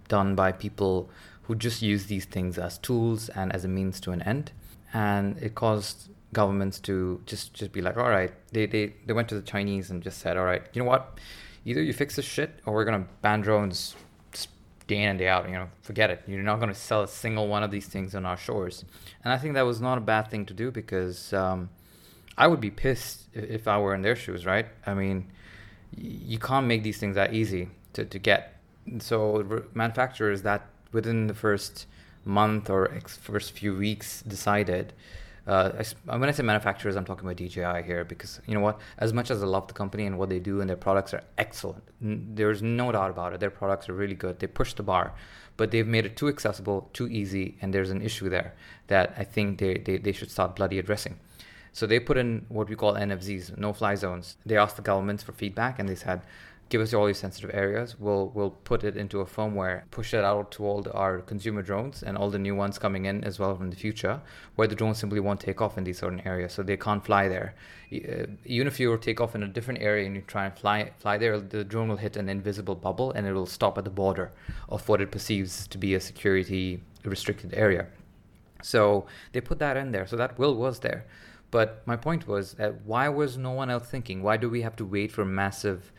done 0.09 0.35
by 0.35 0.51
people 0.51 1.09
who 1.43 1.55
just 1.55 1.81
use 1.81 2.05
these 2.05 2.25
things 2.25 2.57
as 2.57 2.77
tools 2.77 3.29
and 3.29 3.53
as 3.53 3.63
a 3.65 3.67
means 3.67 3.99
to 4.01 4.11
an 4.11 4.21
end, 4.23 4.51
and 4.93 5.37
it 5.37 5.55
caused 5.55 6.09
governments 6.33 6.79
to 6.79 7.21
just 7.25 7.53
just 7.53 7.71
be 7.71 7.81
like, 7.81 7.97
all 7.97 8.09
right, 8.09 8.33
they 8.51 8.65
they 8.65 8.93
they 9.05 9.13
went 9.13 9.29
to 9.29 9.35
the 9.35 9.41
Chinese 9.41 9.89
and 9.89 10.03
just 10.03 10.19
said, 10.19 10.37
all 10.37 10.45
right, 10.45 10.63
you 10.73 10.83
know 10.83 10.87
what, 10.87 11.17
either 11.65 11.81
you 11.81 11.93
fix 11.93 12.15
this 12.17 12.25
shit 12.25 12.59
or 12.65 12.73
we're 12.73 12.85
gonna 12.85 13.07
ban 13.21 13.41
drones 13.41 13.95
day 14.91 15.01
in 15.03 15.09
and 15.09 15.19
day 15.19 15.29
out. 15.35 15.43
You 15.47 15.55
know, 15.55 15.69
forget 15.81 16.09
it. 16.09 16.19
You're 16.27 16.49
not 16.51 16.57
going 16.61 16.73
to 16.77 16.81
sell 16.89 17.01
a 17.03 17.07
single 17.07 17.47
one 17.47 17.63
of 17.63 17.71
these 17.71 17.87
things 17.87 18.13
on 18.13 18.25
our 18.25 18.37
shores. 18.37 18.83
And 19.23 19.31
I 19.33 19.37
think 19.37 19.53
that 19.55 19.65
was 19.73 19.79
not 19.87 19.97
a 19.97 20.01
bad 20.01 20.29
thing 20.31 20.45
to 20.47 20.53
do 20.53 20.69
because 20.71 21.33
um, 21.33 21.69
I 22.37 22.47
would 22.47 22.59
be 22.59 22.71
pissed 22.71 23.27
if 23.33 23.67
I 23.67 23.77
were 23.79 23.93
in 23.95 24.01
their 24.01 24.17
shoes, 24.23 24.45
right? 24.45 24.67
I 24.85 24.93
mean, 24.93 25.17
you 25.95 26.39
can't 26.39 26.67
make 26.67 26.83
these 26.83 26.99
things 27.01 27.15
that 27.15 27.33
easy 27.33 27.69
to, 27.93 28.05
to 28.05 28.19
get. 28.19 28.41
So 28.99 29.63
manufacturers 29.73 30.41
that 30.41 30.61
within 30.91 31.27
the 31.27 31.33
first 31.45 31.87
month 32.25 32.69
or 32.69 32.81
first 33.07 33.53
few 33.53 33.73
weeks 33.75 34.21
decided 34.23 34.93
uh, 35.47 35.83
when 36.05 36.29
I 36.29 36.31
say 36.31 36.43
manufacturers, 36.43 36.95
I'm 36.95 37.05
talking 37.05 37.25
about 37.25 37.37
DJI 37.37 37.83
here 37.83 38.05
because 38.05 38.39
you 38.45 38.53
know 38.53 38.59
what? 38.59 38.79
As 38.99 39.11
much 39.11 39.31
as 39.31 39.41
I 39.41 39.47
love 39.47 39.67
the 39.67 39.73
company 39.73 40.05
and 40.05 40.17
what 40.19 40.29
they 40.29 40.39
do 40.39 40.61
and 40.61 40.69
their 40.69 40.77
products 40.77 41.13
are 41.13 41.23
excellent, 41.37 41.83
there's 41.99 42.61
no 42.61 42.91
doubt 42.91 43.09
about 43.09 43.33
it. 43.33 43.39
Their 43.39 43.49
products 43.49 43.89
are 43.89 43.93
really 43.93 44.15
good. 44.15 44.39
They 44.39 44.47
push 44.47 44.73
the 44.73 44.83
bar, 44.83 45.13
but 45.57 45.71
they've 45.71 45.87
made 45.87 46.05
it 46.05 46.15
too 46.15 46.27
accessible, 46.27 46.89
too 46.93 47.07
easy, 47.07 47.57
and 47.61 47.73
there's 47.73 47.89
an 47.89 48.01
issue 48.01 48.29
there 48.29 48.53
that 48.87 49.13
I 49.17 49.23
think 49.23 49.59
they, 49.59 49.75
they, 49.75 49.97
they 49.97 50.11
should 50.11 50.29
start 50.29 50.55
bloody 50.55 50.77
addressing. 50.77 51.19
So 51.73 51.87
they 51.87 51.99
put 51.99 52.17
in 52.17 52.45
what 52.49 52.69
we 52.69 52.75
call 52.75 52.93
NFZs, 52.93 53.57
no-fly 53.57 53.95
zones. 53.95 54.35
They 54.45 54.57
asked 54.57 54.75
the 54.75 54.81
governments 54.81 55.23
for 55.23 55.31
feedback, 55.31 55.79
and 55.79 55.87
they 55.87 55.95
said, 55.95 56.21
give 56.72 56.82
us 56.82 56.93
all 56.93 57.05
your 57.05 57.13
sensitive 57.13 57.51
areas. 57.53 57.99
We'll 57.99 58.32
we'll 58.34 58.55
put 58.72 58.84
it 58.84 58.95
into 58.95 59.19
a 59.19 59.26
firmware, 59.26 59.84
push 59.91 60.13
it 60.13 60.24
out 60.24 60.51
to 60.53 60.65
all 60.65 60.82
the, 60.82 60.93
our 60.93 61.19
consumer 61.19 61.61
drones 61.61 62.01
and 62.01 62.17
all 62.17 62.30
the 62.30 62.39
new 62.39 62.55
ones 62.55 62.80
coming 62.80 63.05
in 63.05 63.24
as 63.26 63.38
well 63.38 63.55
from 63.55 63.69
the 63.69 63.76
future, 63.76 64.22
where 64.55 64.67
the 64.67 64.76
drones 64.76 64.97
simply 64.97 65.19
won't 65.19 65.41
take 65.41 65.61
off 65.61 65.78
in 65.78 65.84
these 65.84 65.99
certain 65.99 66.22
areas, 66.22 66.53
so 66.53 66.63
they 66.63 66.78
can't 66.78 67.05
fly 67.05 67.28
there. 67.28 67.53
Uh, 67.93 68.26
even 68.45 68.67
if 68.67 68.80
you 68.80 68.97
take 68.97 69.19
off 69.19 69.36
in 69.36 69.43
a 69.43 69.47
different 69.47 69.82
area 69.82 70.05
and 70.07 70.15
you 70.15 70.22
try 70.22 70.45
and 70.45 70.57
fly 70.57 70.91
fly 70.97 71.17
there, 71.17 71.39
the 71.39 71.63
drone 71.63 71.89
will 71.89 71.97
hit 71.97 72.15
an 72.15 72.30
invisible 72.30 72.76
bubble 72.76 73.11
and 73.11 73.28
it 73.28 73.34
will 73.34 73.45
stop 73.45 73.78
at 73.78 73.84
the 73.84 73.95
border 74.03 74.32
of 74.69 74.88
what 74.88 75.01
it 75.01 75.11
perceives 75.11 75.67
to 75.67 75.78
be 75.78 75.93
a 75.93 75.99
security 75.99 76.82
restricted 77.03 77.53
area. 77.53 77.86
So 78.63 79.05
they 79.34 79.41
put 79.41 79.59
that 79.59 79.76
in 79.76 79.91
there, 79.91 80.07
so 80.07 80.15
that 80.15 80.39
will 80.39 80.55
was 80.55 80.80
there. 80.80 81.05
But 81.51 81.86
my 81.86 81.97
point 81.97 82.28
was 82.28 82.53
that 82.53 82.86
why 82.86 83.09
was 83.09 83.38
no 83.38 83.51
one 83.51 83.69
else 83.69 83.88
thinking? 83.88 84.24
Why 84.24 84.38
do 84.38 84.49
we 84.49 84.61
have 84.61 84.78
to 84.78 84.86
wait 84.86 85.11
for 85.11 85.26
massive 85.26 85.91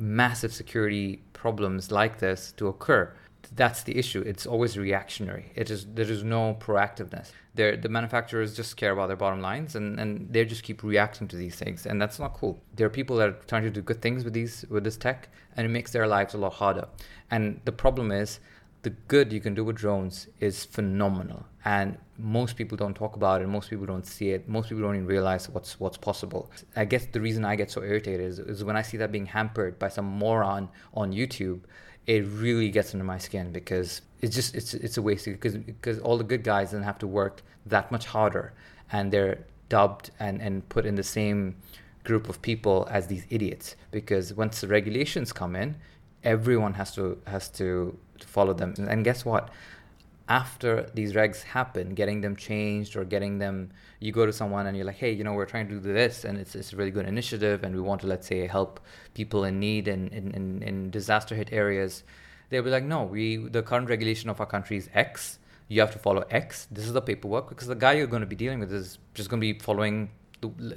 massive 0.00 0.52
security 0.52 1.22
problems 1.32 1.90
like 1.90 2.18
this 2.18 2.52
to 2.56 2.68
occur. 2.68 3.12
That's 3.54 3.82
the 3.82 3.98
issue. 3.98 4.22
It's 4.22 4.46
always 4.46 4.78
reactionary. 4.78 5.52
It 5.54 5.70
is 5.70 5.86
there 5.86 6.10
is 6.10 6.22
no 6.22 6.56
proactiveness. 6.60 7.32
They're, 7.54 7.76
the 7.76 7.88
manufacturers 7.88 8.54
just 8.54 8.76
care 8.76 8.92
about 8.92 9.08
their 9.08 9.16
bottom 9.16 9.40
lines 9.40 9.74
and, 9.74 9.98
and 9.98 10.32
they 10.32 10.44
just 10.44 10.62
keep 10.62 10.82
reacting 10.84 11.26
to 11.28 11.36
these 11.36 11.56
things 11.56 11.86
and 11.86 12.00
that's 12.00 12.18
not 12.18 12.34
cool. 12.34 12.62
There 12.76 12.86
are 12.86 12.90
people 12.90 13.16
that 13.16 13.28
are 13.28 13.38
trying 13.48 13.64
to 13.64 13.70
do 13.70 13.82
good 13.82 14.00
things 14.00 14.24
with 14.24 14.34
these 14.34 14.64
with 14.70 14.84
this 14.84 14.96
tech 14.96 15.28
and 15.56 15.66
it 15.66 15.70
makes 15.70 15.90
their 15.90 16.06
lives 16.06 16.34
a 16.34 16.38
lot 16.38 16.54
harder. 16.54 16.86
And 17.30 17.60
the 17.64 17.72
problem 17.72 18.12
is 18.12 18.40
the 18.82 18.90
good 18.90 19.32
you 19.32 19.40
can 19.40 19.54
do 19.54 19.64
with 19.64 19.76
drones 19.76 20.28
is 20.38 20.64
phenomenal 20.64 21.44
and 21.64 21.98
most 22.22 22.56
people 22.56 22.76
don't 22.76 22.94
talk 22.94 23.16
about 23.16 23.42
it 23.42 23.48
most 23.48 23.70
people 23.70 23.86
don't 23.86 24.06
see 24.06 24.30
it 24.30 24.48
most 24.48 24.68
people 24.68 24.82
don't 24.82 24.94
even 24.94 25.06
realize 25.06 25.48
what's 25.48 25.80
what's 25.80 25.96
possible. 25.96 26.50
I 26.76 26.84
guess 26.84 27.06
the 27.06 27.20
reason 27.20 27.44
i 27.44 27.56
get 27.56 27.70
so 27.70 27.82
irritated 27.82 28.20
is, 28.20 28.38
is 28.38 28.64
when 28.64 28.76
i 28.76 28.82
see 28.82 28.96
that 28.98 29.10
being 29.12 29.26
hampered 29.26 29.78
by 29.78 29.88
some 29.88 30.04
moron 30.04 30.68
on 30.94 31.12
youtube 31.12 31.60
it 32.06 32.24
really 32.26 32.70
gets 32.70 32.94
under 32.94 33.04
my 33.04 33.18
skin 33.18 33.52
because 33.52 34.02
it's 34.20 34.34
just 34.34 34.54
it's 34.54 34.74
it's 34.74 34.96
a 34.96 35.02
waste 35.02 35.26
because 35.26 35.56
because 35.56 35.98
all 36.00 36.16
the 36.18 36.24
good 36.24 36.42
guys 36.42 36.70
then 36.70 36.82
have 36.82 36.98
to 36.98 37.06
work 37.06 37.42
that 37.66 37.90
much 37.92 38.06
harder 38.06 38.52
and 38.92 39.12
they're 39.12 39.44
dubbed 39.68 40.10
and 40.18 40.40
and 40.40 40.68
put 40.68 40.84
in 40.86 40.94
the 40.94 41.02
same 41.02 41.56
group 42.04 42.28
of 42.28 42.40
people 42.42 42.88
as 42.90 43.06
these 43.06 43.26
idiots 43.30 43.76
because 43.90 44.34
once 44.34 44.60
the 44.62 44.66
regulations 44.66 45.32
come 45.32 45.54
in 45.54 45.76
everyone 46.24 46.74
has 46.74 46.94
to 46.94 47.18
has 47.26 47.48
to, 47.48 47.96
to 48.18 48.26
follow 48.26 48.52
them. 48.52 48.74
And 48.78 49.04
guess 49.04 49.24
what 49.24 49.48
after 50.30 50.88
these 50.94 51.12
regs 51.12 51.42
happen, 51.42 51.92
getting 51.92 52.20
them 52.20 52.36
changed 52.36 52.94
or 52.94 53.04
getting 53.04 53.38
them, 53.38 53.68
you 53.98 54.12
go 54.12 54.24
to 54.24 54.32
someone 54.32 54.68
and 54.68 54.76
you're 54.76 54.86
like, 54.86 54.96
hey, 54.96 55.10
you 55.10 55.24
know, 55.24 55.32
we're 55.32 55.44
trying 55.44 55.68
to 55.68 55.74
do 55.74 55.92
this 55.92 56.24
and 56.24 56.38
it's, 56.38 56.54
it's 56.54 56.72
a 56.72 56.76
really 56.76 56.92
good 56.92 57.06
initiative 57.06 57.64
and 57.64 57.74
we 57.74 57.80
want 57.82 58.00
to, 58.00 58.06
let's 58.06 58.28
say, 58.28 58.46
help 58.46 58.78
people 59.12 59.42
in 59.42 59.58
need 59.58 59.88
in, 59.88 60.06
in, 60.08 60.30
in, 60.30 60.62
in 60.62 60.90
disaster 60.90 61.34
hit 61.34 61.52
areas. 61.52 62.04
They'll 62.48 62.62
be 62.62 62.70
like, 62.70 62.84
no, 62.84 63.02
we 63.02 63.36
the 63.36 63.62
current 63.62 63.88
regulation 63.88 64.30
of 64.30 64.38
our 64.38 64.46
country 64.46 64.76
is 64.76 64.88
X. 64.94 65.40
You 65.66 65.80
have 65.80 65.90
to 65.92 65.98
follow 65.98 66.24
X. 66.30 66.68
This 66.70 66.84
is 66.84 66.92
the 66.92 67.02
paperwork 67.02 67.48
because 67.48 67.66
the 67.66 67.74
guy 67.74 67.94
you're 67.94 68.06
going 68.06 68.22
to 68.22 68.26
be 68.26 68.36
dealing 68.36 68.60
with 68.60 68.72
is 68.72 68.98
just 69.14 69.30
going 69.30 69.40
to 69.40 69.52
be 69.52 69.58
following 69.58 70.10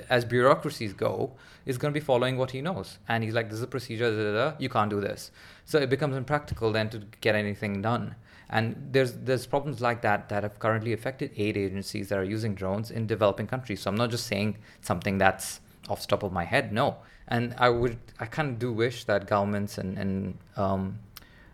as 0.10 0.26
bureaucracies 0.26 0.94
go, 0.94 1.32
is 1.66 1.78
going 1.78 1.94
to 1.94 2.00
be 2.00 2.04
following 2.04 2.38
what 2.38 2.52
he 2.52 2.62
knows. 2.62 2.98
And 3.08 3.24
he's 3.24 3.34
like, 3.34 3.50
this 3.50 3.58
is 3.58 3.64
a 3.64 3.68
procedure, 3.68 4.10
da, 4.10 4.32
da, 4.32 4.52
da, 4.52 4.58
you 4.60 4.68
can't 4.68 4.90
do 4.90 5.00
this. 5.00 5.32
So 5.64 5.78
it 5.78 5.90
becomes 5.90 6.18
impractical 6.18 6.72
then 6.72 6.90
to 6.90 7.04
get 7.22 7.36
anything 7.36 7.82
done. 7.82 8.16
And 8.54 8.90
there's 8.92 9.14
there's 9.14 9.48
problems 9.48 9.82
like 9.82 10.04
that 10.04 10.30
that 10.30 10.44
have 10.44 10.60
currently 10.60 10.94
affected 10.94 11.32
aid 11.36 11.58
agencies 11.58 12.10
that 12.10 12.20
are 12.20 12.24
using 12.24 12.54
drones 12.54 12.92
in 12.92 13.08
developing 13.08 13.48
countries. 13.48 13.82
So 13.82 13.90
I'm 13.90 13.96
not 13.98 14.12
just 14.12 14.28
saying 14.28 14.58
something 14.82 15.18
that's 15.18 15.60
off 15.90 16.02
the 16.02 16.08
top 16.08 16.22
of 16.24 16.32
my 16.32 16.46
head. 16.46 16.72
No. 16.72 16.98
And 17.28 17.56
I 17.58 17.70
would 17.70 17.98
I 18.20 18.28
kind 18.28 18.50
of 18.52 18.60
do 18.60 18.72
wish 18.72 19.06
that 19.06 19.28
governments 19.28 19.80
and 19.80 19.98
and 19.98 20.38
um, 20.56 21.00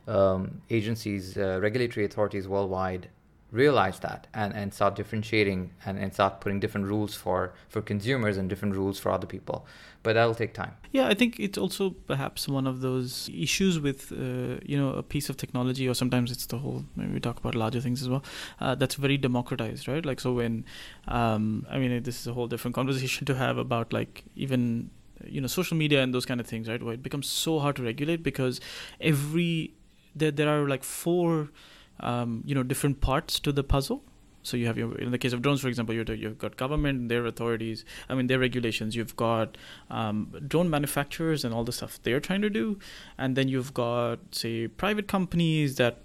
um, 0.10 0.62
agencies, 0.70 1.38
uh, 1.38 1.60
regulatory 1.62 2.06
authorities 2.06 2.48
worldwide 2.48 3.08
realize 3.52 4.00
that 4.00 4.28
and, 4.34 4.54
and 4.54 4.74
start 4.74 4.96
differentiating 4.96 5.72
and, 5.86 5.98
and 5.98 6.14
start 6.14 6.40
putting 6.40 6.60
different 6.60 6.86
rules 6.86 7.16
for, 7.16 7.54
for 7.68 7.82
consumers 7.82 8.38
and 8.38 8.48
different 8.50 8.76
rules 8.76 9.00
for 9.00 9.12
other 9.12 9.26
people. 9.26 9.66
But 10.04 10.14
that'll 10.14 10.36
take 10.36 10.54
time. 10.54 10.76
Yeah, 10.92 11.08
I 11.08 11.14
think 11.14 11.40
it's 11.40 11.58
also 11.58 11.90
perhaps 11.90 12.48
one 12.48 12.68
of 12.68 12.82
those 12.82 13.30
issues 13.34 13.80
with, 13.80 14.12
uh, 14.12 14.60
you 14.64 14.78
know, 14.78 14.90
a 14.90 15.04
piece 15.04 15.30
of 15.30 15.36
technology, 15.38 15.90
or 15.90 15.94
sometimes 15.94 16.32
it's 16.32 16.46
the 16.46 16.60
whole, 16.60 16.86
maybe 16.96 17.14
we 17.14 17.20
talk 17.20 17.38
about 17.38 17.56
larger 17.56 17.82
things 17.82 18.02
as 18.02 18.08
well, 18.08 18.24
uh, 18.62 18.76
that's 18.76 18.96
very 18.96 19.18
democratized, 19.18 19.88
right? 19.88 20.06
Like, 20.06 20.20
so 20.20 20.34
when, 20.34 20.64
um, 21.08 21.66
I 21.70 21.80
mean, 21.80 22.04
this 22.04 22.22
is 22.22 22.28
a 22.28 22.34
whole 22.34 22.48
different 22.48 22.76
conversation 22.80 23.26
to 23.26 23.36
have 23.36 23.58
about 23.58 23.92
like 23.92 24.24
even 24.36 24.92
you 25.26 25.42
know 25.42 25.48
social 25.48 25.76
media 25.76 26.02
and 26.02 26.14
those 26.14 26.26
kind 26.26 26.40
of 26.40 26.48
things 26.48 26.70
right 26.70 26.82
where 26.82 26.94
it 26.94 27.04
becomes 27.04 27.28
so 27.28 27.60
hard 27.60 27.76
to 27.76 27.84
regulate 27.84 28.24
because 28.24 28.62
every 29.02 29.74
there, 30.16 30.32
there 30.32 30.48
are 30.48 30.68
like 30.68 30.84
four 30.84 31.50
um, 32.00 32.44
you 32.46 32.56
know 32.56 32.64
different 32.64 33.02
parts 33.02 33.40
to 33.42 33.52
the 33.52 33.64
puzzle. 33.64 34.04
So 34.42 34.56
you 34.58 34.68
have 34.68 34.78
your 34.78 34.98
in 34.98 35.12
the 35.12 35.18
case 35.18 35.34
of 35.34 35.42
drones 35.42 35.62
for 35.62 35.68
example 35.68 35.94
you 35.94 36.04
you've 36.16 36.38
got 36.38 36.56
government 36.56 37.10
their 37.10 37.26
authorities 37.26 37.84
i 38.08 38.16
mean 38.16 38.28
their 38.28 38.40
regulations. 38.40 38.96
You've 38.96 39.16
got 39.16 39.58
um, 39.90 40.34
drone 40.48 40.70
manufacturers 40.70 41.44
and 41.44 41.54
all 41.54 41.64
the 41.64 41.74
stuff 41.74 42.00
they're 42.04 42.22
trying 42.22 42.42
to 42.42 42.50
do. 42.50 42.80
And 43.18 43.36
then 43.36 43.48
you've 43.48 43.74
got 43.74 44.20
say 44.32 44.68
private 44.68 45.08
companies 45.08 45.76
that 45.76 46.02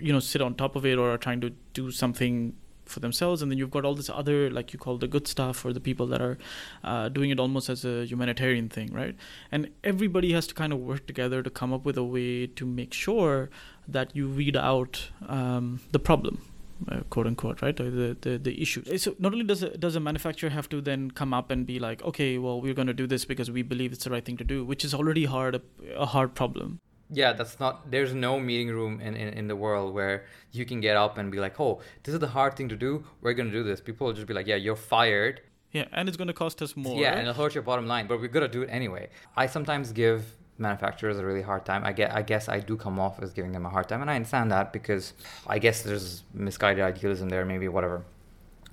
you 0.00 0.12
know 0.12 0.20
sit 0.20 0.40
on 0.40 0.54
top 0.54 0.76
of 0.76 0.86
it 0.86 0.98
or 0.98 1.10
are 1.10 1.18
trying 1.18 1.40
to 1.40 1.50
do 1.72 1.90
something 1.90 2.54
for 2.90 3.00
themselves. 3.00 3.40
And 3.40 3.50
then 3.50 3.58
you've 3.58 3.70
got 3.70 3.84
all 3.84 3.94
this 3.94 4.10
other 4.10 4.50
like 4.50 4.72
you 4.72 4.78
call 4.78 4.98
the 4.98 5.08
good 5.08 5.26
stuff 5.26 5.64
or 5.64 5.72
the 5.72 5.80
people 5.80 6.06
that 6.08 6.20
are 6.20 6.36
uh, 6.84 7.08
doing 7.08 7.30
it 7.30 7.40
almost 7.40 7.68
as 7.68 7.84
a 7.84 8.04
humanitarian 8.04 8.68
thing 8.68 8.92
right? 8.92 9.16
And 9.50 9.70
everybody 9.84 10.32
has 10.32 10.46
to 10.48 10.54
kind 10.54 10.72
of 10.72 10.80
work 10.80 11.06
together 11.06 11.42
to 11.42 11.50
come 11.50 11.72
up 11.72 11.84
with 11.84 11.96
a 11.96 12.04
way 12.04 12.46
to 12.48 12.66
make 12.66 12.92
sure 12.92 13.48
that 13.88 14.14
you 14.14 14.28
weed 14.28 14.56
out 14.56 15.10
um, 15.28 15.80
the 15.92 15.98
problem 15.98 16.40
uh, 16.88 17.00
quote 17.10 17.26
unquote, 17.26 17.62
right? 17.62 17.76
The, 17.76 18.16
the 18.20 18.38
the 18.38 18.60
issue. 18.60 18.82
So 18.98 19.14
not 19.18 19.32
only 19.32 19.44
does 19.44 19.62
a, 19.62 19.76
does 19.76 19.96
a 19.96 20.00
manufacturer 20.00 20.50
have 20.50 20.68
to 20.70 20.80
then 20.80 21.10
come 21.10 21.34
up 21.34 21.50
and 21.50 21.66
be 21.66 21.78
like, 21.78 22.02
okay, 22.02 22.38
well, 22.38 22.60
we're 22.60 22.74
going 22.74 22.86
to 22.86 22.94
do 22.94 23.06
this 23.06 23.24
because 23.24 23.50
we 23.50 23.62
believe 23.62 23.92
it's 23.92 24.04
the 24.04 24.10
right 24.10 24.24
thing 24.24 24.36
to 24.38 24.44
do, 24.44 24.64
which 24.64 24.84
is 24.84 24.94
already 24.94 25.24
hard 25.24 25.54
a, 25.56 25.62
a 25.96 26.06
hard 26.06 26.34
problem. 26.34 26.80
Yeah, 27.12 27.32
that's 27.32 27.58
not. 27.58 27.90
There's 27.90 28.14
no 28.14 28.38
meeting 28.38 28.68
room 28.68 29.00
in, 29.00 29.16
in, 29.16 29.34
in 29.34 29.48
the 29.48 29.56
world 29.56 29.94
where 29.94 30.26
you 30.52 30.64
can 30.64 30.80
get 30.80 30.96
up 30.96 31.18
and 31.18 31.30
be 31.32 31.38
like, 31.38 31.58
oh, 31.58 31.80
this 32.04 32.14
is 32.14 32.20
the 32.20 32.28
hard 32.28 32.56
thing 32.56 32.68
to 32.68 32.76
do. 32.76 33.04
We're 33.20 33.34
going 33.34 33.50
to 33.50 33.52
do 33.52 33.64
this. 33.64 33.80
People 33.80 34.06
will 34.06 34.14
just 34.14 34.28
be 34.28 34.34
like, 34.34 34.46
yeah, 34.46 34.56
you're 34.56 34.76
fired. 34.76 35.40
Yeah, 35.72 35.86
and 35.92 36.08
it's 36.08 36.16
going 36.16 36.28
to 36.28 36.34
cost 36.34 36.62
us 36.62 36.76
more. 36.76 37.00
Yeah, 37.00 37.12
and 37.12 37.28
it'll 37.28 37.34
hurt 37.34 37.54
your 37.54 37.62
bottom 37.62 37.86
line, 37.86 38.06
but 38.06 38.20
we're 38.20 38.28
going 38.28 38.46
to 38.46 38.52
do 38.52 38.62
it 38.62 38.68
anyway. 38.68 39.08
I 39.36 39.46
sometimes 39.46 39.92
give 39.92 40.36
manufacturers 40.60 41.18
a 41.18 41.24
really 41.24 41.42
hard 41.42 41.64
time. 41.64 41.84
I 41.84 41.92
get, 41.92 42.14
I 42.14 42.22
guess 42.22 42.48
I 42.48 42.60
do 42.60 42.76
come 42.76 43.00
off 43.00 43.20
as 43.22 43.32
giving 43.32 43.52
them 43.52 43.66
a 43.66 43.70
hard 43.70 43.88
time, 43.88 44.02
and 44.02 44.10
I 44.10 44.16
understand 44.16 44.52
that 44.52 44.72
because 44.72 45.14
I 45.46 45.58
guess 45.58 45.82
there's 45.82 46.22
misguided 46.34 46.84
idealism 46.84 47.28
there, 47.28 47.44
maybe 47.44 47.68
whatever. 47.68 48.04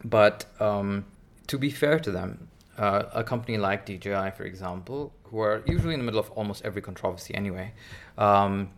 But 0.04 0.46
um, 0.60 1.06
to 1.48 1.58
be 1.58 1.70
fair 1.70 2.00
to 2.00 2.12
them, 2.12 2.48
uh, 2.78 3.04
a 3.14 3.24
company 3.24 3.58
like 3.58 3.86
DJI, 3.86 4.32
for 4.36 4.44
example, 4.44 5.14
who 5.24 5.40
are 5.40 5.64
usually 5.66 5.94
in 5.94 6.00
the 6.00 6.06
middle 6.06 6.20
of 6.20 6.30
almost 6.32 6.64
every 6.64 6.82
controversy 6.82 7.34
anyway, 7.34 7.74
um, 8.18 8.70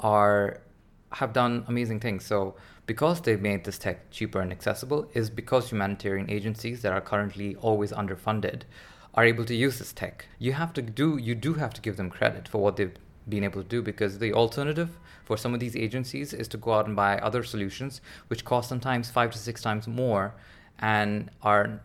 are 0.00 0.60
have 1.12 1.32
done 1.32 1.64
amazing 1.68 2.00
things. 2.00 2.24
So 2.24 2.56
because 2.86 3.20
they've 3.20 3.40
made 3.40 3.64
this 3.64 3.78
tech 3.78 4.10
cheaper 4.10 4.40
and 4.40 4.50
accessible, 4.50 5.08
is 5.14 5.30
because 5.30 5.70
humanitarian 5.70 6.30
agencies 6.30 6.82
that 6.82 6.92
are 6.92 7.00
currently 7.00 7.54
always 7.56 7.92
underfunded 7.92 8.62
are 9.14 9.24
able 9.24 9.44
to 9.44 9.54
use 9.54 9.78
this 9.78 9.92
tech. 9.92 10.26
You 10.38 10.52
have 10.54 10.72
to 10.74 10.82
do 10.82 11.16
you 11.16 11.34
do 11.34 11.54
have 11.54 11.74
to 11.74 11.80
give 11.80 11.96
them 11.96 12.10
credit 12.10 12.48
for 12.48 12.58
what 12.58 12.76
they've 12.76 12.94
been 13.28 13.44
able 13.44 13.62
to 13.62 13.68
do 13.68 13.82
because 13.82 14.18
the 14.18 14.32
alternative 14.32 14.98
for 15.24 15.36
some 15.36 15.54
of 15.54 15.60
these 15.60 15.76
agencies 15.76 16.32
is 16.32 16.48
to 16.48 16.56
go 16.56 16.72
out 16.72 16.86
and 16.86 16.96
buy 16.96 17.18
other 17.18 17.44
solutions 17.44 18.00
which 18.26 18.44
cost 18.44 18.68
sometimes 18.68 19.10
5 19.10 19.30
to 19.30 19.38
6 19.38 19.62
times 19.62 19.86
more 19.86 20.34
and 20.80 21.30
are 21.42 21.80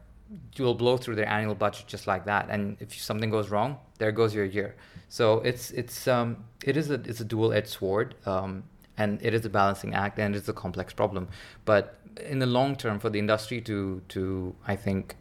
you 0.56 0.66
will 0.66 0.74
blow 0.74 0.98
through 0.98 1.16
their 1.16 1.30
annual 1.30 1.56
budget 1.56 1.86
just 1.88 2.06
like 2.08 2.26
that. 2.26 2.50
And 2.50 2.76
if 2.80 3.00
something 3.00 3.30
goes 3.30 3.50
wrong 3.50 3.78
there 4.00 4.12
goes 4.12 4.34
your 4.34 4.46
year. 4.46 4.76
So 5.10 5.40
it's 5.42 5.72
it's 5.72 6.08
um 6.08 6.46
it 6.64 6.76
is 6.78 6.90
a 6.90 6.96
it's 6.96 7.20
a 7.20 7.26
dual 7.26 7.54
edged 7.54 7.70
sword 7.70 8.16
um 8.26 8.64
and 8.98 9.20
it 9.22 9.34
is 9.34 9.46
a 9.46 9.50
balancing 9.50 9.94
act 9.94 10.18
and 10.18 10.36
it's 10.36 10.50
a 10.50 10.54
complex 10.54 10.94
problem. 10.94 11.28
But 11.66 12.00
in 12.26 12.40
the 12.40 12.46
long 12.46 12.76
term 12.76 13.00
for 13.00 13.10
the 13.10 13.20
industry 13.20 13.62
to 13.62 14.02
to 14.10 14.56
i 14.66 14.76
think 14.76 15.16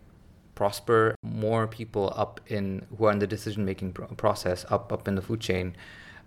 prosper, 0.56 1.14
more 1.22 1.68
people 1.68 2.12
up 2.16 2.40
in 2.48 2.84
who 2.98 3.04
are 3.04 3.12
in 3.12 3.20
the 3.20 3.26
decision 3.28 3.64
making 3.64 3.92
process 3.92 4.66
up 4.68 4.92
up 4.92 5.06
in 5.06 5.14
the 5.14 5.22
food 5.22 5.40
chain 5.40 5.76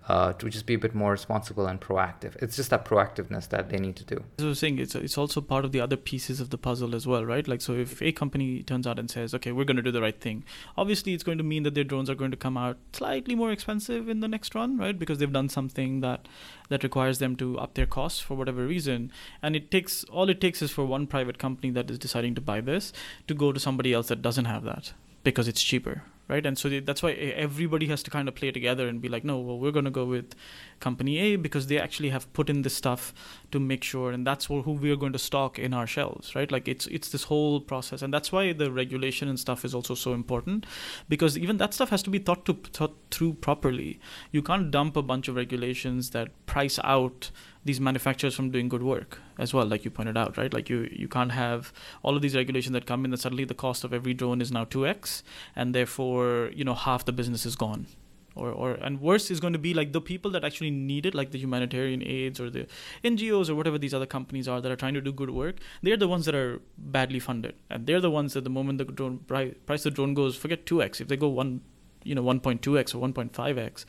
uh, 0.10 0.34
to 0.34 0.50
just 0.50 0.66
be 0.66 0.74
a 0.74 0.80
bit 0.80 0.96
more 0.96 1.12
responsible 1.12 1.68
and 1.68 1.80
proactive. 1.80 2.36
It's 2.42 2.56
just 2.56 2.72
that 2.72 2.84
proactiveness 2.84 3.48
that 3.50 3.70
they 3.70 3.78
need 3.78 3.96
to 3.98 4.04
do. 4.04 4.24
As 4.40 4.46
I 4.46 4.48
was 4.48 4.60
saying, 4.60 4.80
it's 4.80 4.96
it's 4.96 5.20
also 5.20 5.40
part 5.40 5.66
of 5.66 5.72
the 5.72 5.80
other 5.80 5.96
pieces 5.96 6.40
of 6.42 6.50
the 6.50 6.58
puzzle 6.58 6.96
as 6.96 7.06
well, 7.06 7.24
right? 7.24 7.48
Like, 7.48 7.62
so 7.62 7.74
if 7.74 8.02
a 8.02 8.12
company 8.12 8.64
turns 8.64 8.88
out 8.88 8.98
and 8.98 9.10
says, 9.10 9.36
okay, 9.36 9.52
we're 9.52 9.66
going 9.66 9.78
to 9.78 9.84
do 9.84 9.92
the 9.92 10.02
right 10.02 10.20
thing, 10.20 10.44
obviously 10.76 11.14
it's 11.14 11.24
going 11.24 11.38
to 11.38 11.44
mean 11.44 11.62
that 11.62 11.76
their 11.76 11.84
drones 11.84 12.10
are 12.10 12.16
going 12.16 12.32
to 12.32 12.38
come 12.38 12.58
out 12.58 12.78
slightly 12.92 13.36
more 13.36 13.52
expensive 13.52 14.10
in 14.10 14.20
the 14.20 14.28
next 14.28 14.56
run, 14.56 14.80
right? 14.80 14.98
Because 14.98 15.20
they've 15.20 15.32
done 15.32 15.48
something 15.48 16.02
that 16.02 16.28
that 16.70 16.84
requires 16.84 17.20
them 17.20 17.36
to 17.36 17.60
up 17.60 17.76
their 17.76 17.86
costs 17.86 18.20
for 18.20 18.36
whatever 18.36 18.66
reason, 18.66 19.12
and 19.44 19.56
it 19.56 19.70
takes 19.70 20.04
all 20.06 20.28
it 20.30 20.42
takes 20.42 20.64
is 20.64 20.72
for 20.72 20.86
one 20.86 21.06
private 21.06 21.38
company 21.38 21.70
that 21.70 21.92
is 21.92 22.00
deciding 22.00 22.34
to 22.34 22.42
buy 22.42 22.62
this 22.62 22.92
to 23.28 23.36
go 23.36 23.52
to 23.52 23.60
somebody 23.60 23.94
else 23.94 24.08
that 24.08 24.24
doesn't 24.24 24.46
have 24.46 24.64
that 24.64 24.94
because 25.24 25.48
it's 25.48 25.62
cheaper 25.62 26.02
right? 26.30 26.46
And 26.46 26.58
so 26.58 26.70
that's 26.80 27.04
why 27.04 27.12
everybody 27.14 27.88
has 27.88 28.04
to 28.04 28.12
kind 28.12 28.28
of 28.28 28.36
play 28.36 28.52
together 28.52 28.88
and 28.88 29.02
be 29.02 29.10
like 29.10 29.24
no 29.24 29.40
well 29.40 29.60
we're 29.60 29.72
going 29.72 29.86
to 29.86 29.92
go 29.92 30.06
with 30.06 30.36
company 30.80 31.18
a 31.20 31.36
because 31.36 31.68
they 31.68 31.80
actually 31.80 32.10
have 32.10 32.32
put 32.34 32.50
in 32.50 32.62
this 32.62 32.74
stuff 32.74 33.14
to 33.52 33.60
make 33.60 33.84
sure 33.84 34.12
and 34.12 34.26
that's 34.26 34.46
who 34.46 34.62
we're 34.62 34.96
going 34.96 35.12
to 35.12 35.20
stock 35.20 35.60
in 35.60 35.74
our 35.74 35.88
shelves 35.88 36.36
right? 36.36 36.52
Like 36.52 36.68
it's 36.68 36.88
it's 36.88 37.10
this 37.10 37.24
whole 37.24 37.60
process 37.60 38.02
and 38.02 38.14
that's 38.14 38.32
why 38.32 38.54
the 38.54 38.72
regulation 38.72 39.28
and 39.28 39.40
stuff 39.40 39.66
is 39.66 39.74
also 39.74 39.96
so 39.96 40.14
important 40.14 40.66
because 41.10 41.38
even 41.38 41.58
that 41.58 41.74
stuff 41.74 41.90
has 41.90 42.04
to 42.04 42.10
be 42.10 42.20
thought 42.20 42.46
to 42.46 42.54
thought 42.54 42.96
through 43.12 43.34
properly. 43.34 44.00
You 44.32 44.42
can't 44.42 44.72
dump 44.72 44.96
a 44.96 45.02
bunch 45.02 45.28
of 45.28 45.36
regulations 45.36 46.12
that 46.12 46.30
price 46.50 46.80
out 46.84 47.32
these 47.70 47.80
manufacturers 47.80 48.36
from 48.36 48.50
doing 48.50 48.68
good 48.74 48.82
work 48.82 49.20
as 49.38 49.54
well 49.54 49.66
like 49.66 49.86
you 49.86 49.92
pointed 49.92 50.18
out 50.18 50.38
right? 50.38 50.54
Like 50.54 50.70
you 50.70 50.90
you 50.92 51.08
can't 51.08 51.34
have 51.34 51.72
all 52.04 52.16
of 52.16 52.22
these 52.22 52.36
regulations 52.36 52.74
that 52.74 52.86
come 52.92 53.06
in 53.06 53.12
that 53.12 53.20
suddenly 53.26 53.46
the 53.46 53.60
cost 53.66 53.84
of 53.84 53.94
every 53.94 54.14
drone 54.14 54.42
is 54.42 54.52
now 54.52 54.66
2x 54.66 55.24
and 55.56 55.76
therefore 55.76 56.52
you 56.54 56.64
know 56.64 56.74
half 56.74 57.06
the 57.06 57.12
business 57.12 57.46
is 57.46 57.56
gone. 57.56 57.88
Or, 58.36 58.52
or 58.52 58.72
and 58.88 59.02
worse 59.02 59.32
is 59.32 59.40
going 59.44 59.54
to 59.54 59.60
be 59.60 59.74
like 59.74 59.92
the 59.92 60.00
people 60.00 60.32
that 60.32 60.46
actually 60.46 60.70
need 60.72 61.06
it 61.06 61.16
like 61.20 61.32
the 61.32 61.40
humanitarian 61.40 62.02
aids 62.02 62.40
or 62.40 62.50
the 62.50 62.68
ngos 63.04 63.50
or 63.50 63.56
whatever 63.56 63.78
these 63.78 63.94
other 63.94 64.06
companies 64.06 64.48
are 64.48 64.62
that 64.62 64.72
are 64.72 64.78
trying 64.84 64.94
to 64.94 65.02
do 65.02 65.12
good 65.12 65.32
work 65.40 65.58
they're 65.82 65.98
the 66.04 66.08
ones 66.08 66.26
that 66.28 66.36
are 66.36 66.62
badly 66.78 67.20
funded. 67.20 67.56
And 67.70 67.86
they're 67.86 68.00
the 68.00 68.12
ones 68.20 68.34
that 68.34 68.46
the 68.46 68.56
moment 68.60 68.78
the 68.78 68.86
drone 68.86 69.20
price 69.66 69.86
of 69.86 69.94
drone 69.94 70.14
goes 70.14 70.38
forget 70.46 70.66
2x 70.66 71.02
if 71.02 71.10
they 71.10 71.18
go 71.18 71.28
one 71.28 71.62
you 72.04 72.16
know 72.16 72.24
1.2x 72.24 72.96
or 72.96 73.08
1.5x 73.08 73.86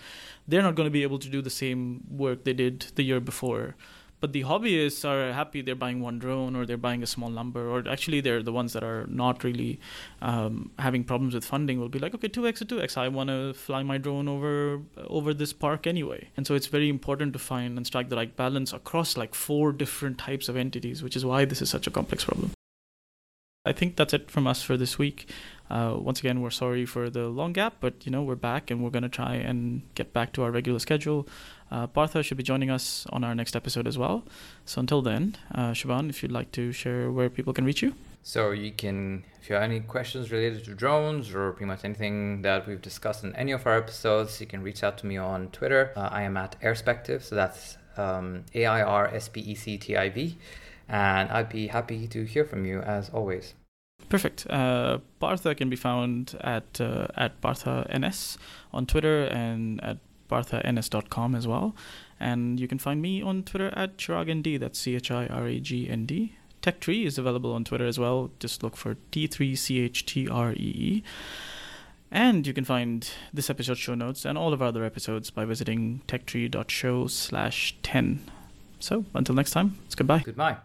they're 0.49 0.63
not 0.63 0.75
going 0.75 0.87
to 0.87 0.91
be 0.91 1.03
able 1.03 1.19
to 1.19 1.29
do 1.29 1.41
the 1.41 1.51
same 1.51 2.05
work 2.11 2.45
they 2.45 2.53
did 2.53 2.87
the 2.97 3.03
year 3.03 3.21
before. 3.21 3.77
But 4.21 4.35
the 4.35 4.43
hobbyists 4.43 5.03
are 5.09 5.33
happy 5.33 5.63
they're 5.63 5.75
buying 5.75 6.01
one 6.01 6.19
drone 6.19 6.55
or 6.55 6.67
they're 6.67 6.77
buying 6.77 7.03
a 7.03 7.07
small 7.07 7.31
number 7.31 7.71
or 7.71 7.89
actually 7.89 8.21
they're 8.21 8.43
the 8.43 8.53
ones 8.53 8.75
that 8.75 8.85
are 8.85 9.07
not 9.07 9.43
really 9.43 9.81
um, 10.21 10.73
having 10.79 11.05
problems 11.05 11.33
with 11.33 11.43
funding 11.43 11.81
will 11.81 11.89
be 11.89 11.99
like 11.99 12.15
okay 12.15 12.29
2x 12.29 12.61
or 12.61 12.67
2x 12.67 12.99
i 12.99 13.09
want 13.09 13.31
to 13.31 13.55
fly 13.55 13.83
my 13.83 13.97
drone 13.97 14.29
over 14.29 14.83
over 15.07 15.33
this 15.33 15.55
park 15.55 15.87
anyway. 15.87 16.29
And 16.37 16.47
so 16.47 16.55
it's 16.55 16.67
very 16.67 16.91
important 16.91 17.33
to 17.33 17.39
find 17.39 17.79
and 17.79 17.87
strike 17.87 18.11
the 18.11 18.17
right 18.17 18.37
balance 18.37 18.75
across 18.75 19.17
like 19.17 19.35
four 19.35 19.73
different 19.73 20.19
types 20.19 20.51
of 20.51 20.57
entities 20.57 21.03
which 21.03 21.17
is 21.17 21.25
why 21.25 21.47
this 21.47 21.63
is 21.63 21.71
such 21.71 21.87
a 21.87 21.91
complex 21.91 22.25
problem. 22.25 22.53
I 23.65 23.73
think 23.73 23.97
that's 23.97 24.15
it 24.15 24.31
from 24.31 24.47
us 24.47 24.63
for 24.63 24.77
this 24.77 24.99
week. 24.99 25.31
Uh, 25.71 25.97
once 25.97 26.19
again, 26.19 26.41
we're 26.41 26.51
sorry 26.51 26.85
for 26.85 27.09
the 27.09 27.29
long 27.29 27.53
gap, 27.53 27.75
but 27.81 27.95
you 28.05 28.11
know 28.11 28.23
we're 28.23 28.35
back 28.35 28.71
and 28.71 28.83
we're 28.83 28.91
going 28.91 29.05
to 29.05 29.09
try 29.09 29.35
and 29.35 29.83
get 29.95 30.13
back 30.13 30.33
to 30.33 30.43
our 30.43 30.51
regular 30.51 30.79
schedule. 30.79 31.29
Uh, 31.71 31.87
Partha 31.87 32.23
should 32.23 32.37
be 32.37 32.43
joining 32.43 32.71
us 32.71 33.07
on 33.11 33.23
our 33.23 33.35
next 33.35 33.55
episode 33.55 33.87
as 33.87 33.97
well. 33.97 34.25
So 34.65 34.81
until 34.81 35.03
then, 35.03 35.37
uh, 35.55 35.71
Sheban, 35.71 36.11
if 36.11 36.23
you'd 36.23 36.33
like 36.33 36.51
to 36.53 36.73
share 36.73 37.13
where 37.13 37.31
people 37.31 37.53
can 37.53 37.65
reach 37.65 37.83
you. 37.83 37.95
So 38.23 38.51
you 38.51 38.73
can, 38.73 39.25
if 39.41 39.49
you 39.49 39.55
have 39.55 39.65
any 39.65 39.81
questions 39.81 40.31
related 40.31 40.65
to 40.65 40.75
drones 40.75 41.33
or 41.35 41.53
pretty 41.53 41.67
much 41.67 41.85
anything 41.85 42.43
that 42.43 42.67
we've 42.67 42.83
discussed 42.83 43.25
in 43.25 43.35
any 43.37 43.53
of 43.53 43.67
our 43.67 43.79
episodes, 43.79 44.41
you 44.41 44.47
can 44.47 44.63
reach 44.63 44.83
out 44.83 44.99
to 44.99 45.07
me 45.07 45.17
on 45.17 45.49
Twitter. 45.49 45.93
Uh, 45.97 46.09
I 46.13 46.23
am 46.23 46.37
at 46.37 46.61
Airspective, 46.61 47.23
so 47.23 47.35
that's 47.35 47.79
um, 47.97 48.45
A 48.55 48.67
I 48.67 48.83
R 48.83 49.07
S 49.09 49.29
P 49.29 49.41
E 49.41 49.55
C 49.55 49.79
T 49.79 49.97
I 49.97 50.11
V, 50.11 50.37
and 50.89 51.31
I'd 51.31 51.49
be 51.49 51.69
happy 51.69 52.07
to 52.09 52.25
hear 52.25 52.45
from 52.45 52.67
you 52.67 52.81
as 52.81 53.09
always. 53.09 53.55
Perfect. 54.09 54.47
Uh, 54.51 54.99
can 55.21 55.69
be 55.71 55.77
found 55.77 56.37
at 56.41 56.81
uh, 56.81 57.07
at 57.17 57.41
Partha 57.41 57.87
NS 57.97 58.39
on 58.73 58.87
Twitter 58.87 59.25
and 59.25 59.83
at 59.85 59.99
parthaNS.com 60.29 61.35
as 61.35 61.47
well. 61.47 61.75
And 62.19 62.59
you 62.61 62.69
can 62.69 62.79
find 62.79 63.03
me 63.03 63.23
on 63.23 63.43
Twitter 63.43 63.73
at 63.75 63.97
ChiragND, 63.99 64.61
that's 64.61 64.79
C 64.79 64.95
H 64.97 65.11
I 65.11 65.27
R 65.27 65.47
A 65.47 65.61
G 65.61 65.89
N 65.89 66.07
D. 66.07 66.37
TechTree 66.63 67.07
is 67.07 67.19
available 67.19 67.53
on 67.53 67.65
Twitter 67.65 67.87
as 67.87 67.99
well. 67.99 68.31
Just 68.39 68.63
look 68.63 68.77
for 68.77 68.97
T3CHTREE. 69.13 71.03
And 72.13 72.47
you 72.47 72.53
can 72.53 72.65
find 72.65 73.09
this 73.33 73.49
episode 73.49 73.79
show 73.79 73.95
notes 73.95 74.25
and 74.25 74.37
all 74.37 74.53
of 74.53 74.61
our 74.61 74.69
other 74.69 74.85
episodes 74.85 75.31
by 75.31 75.45
visiting 75.45 76.03
techtree.show 76.09 77.07
slash 77.07 77.77
10. 77.83 78.25
So 78.79 79.05
until 79.15 79.35
next 79.35 79.53
time, 79.53 79.79
it's 79.87 79.95
goodbye. 79.95 80.23
Goodbye. 80.25 80.57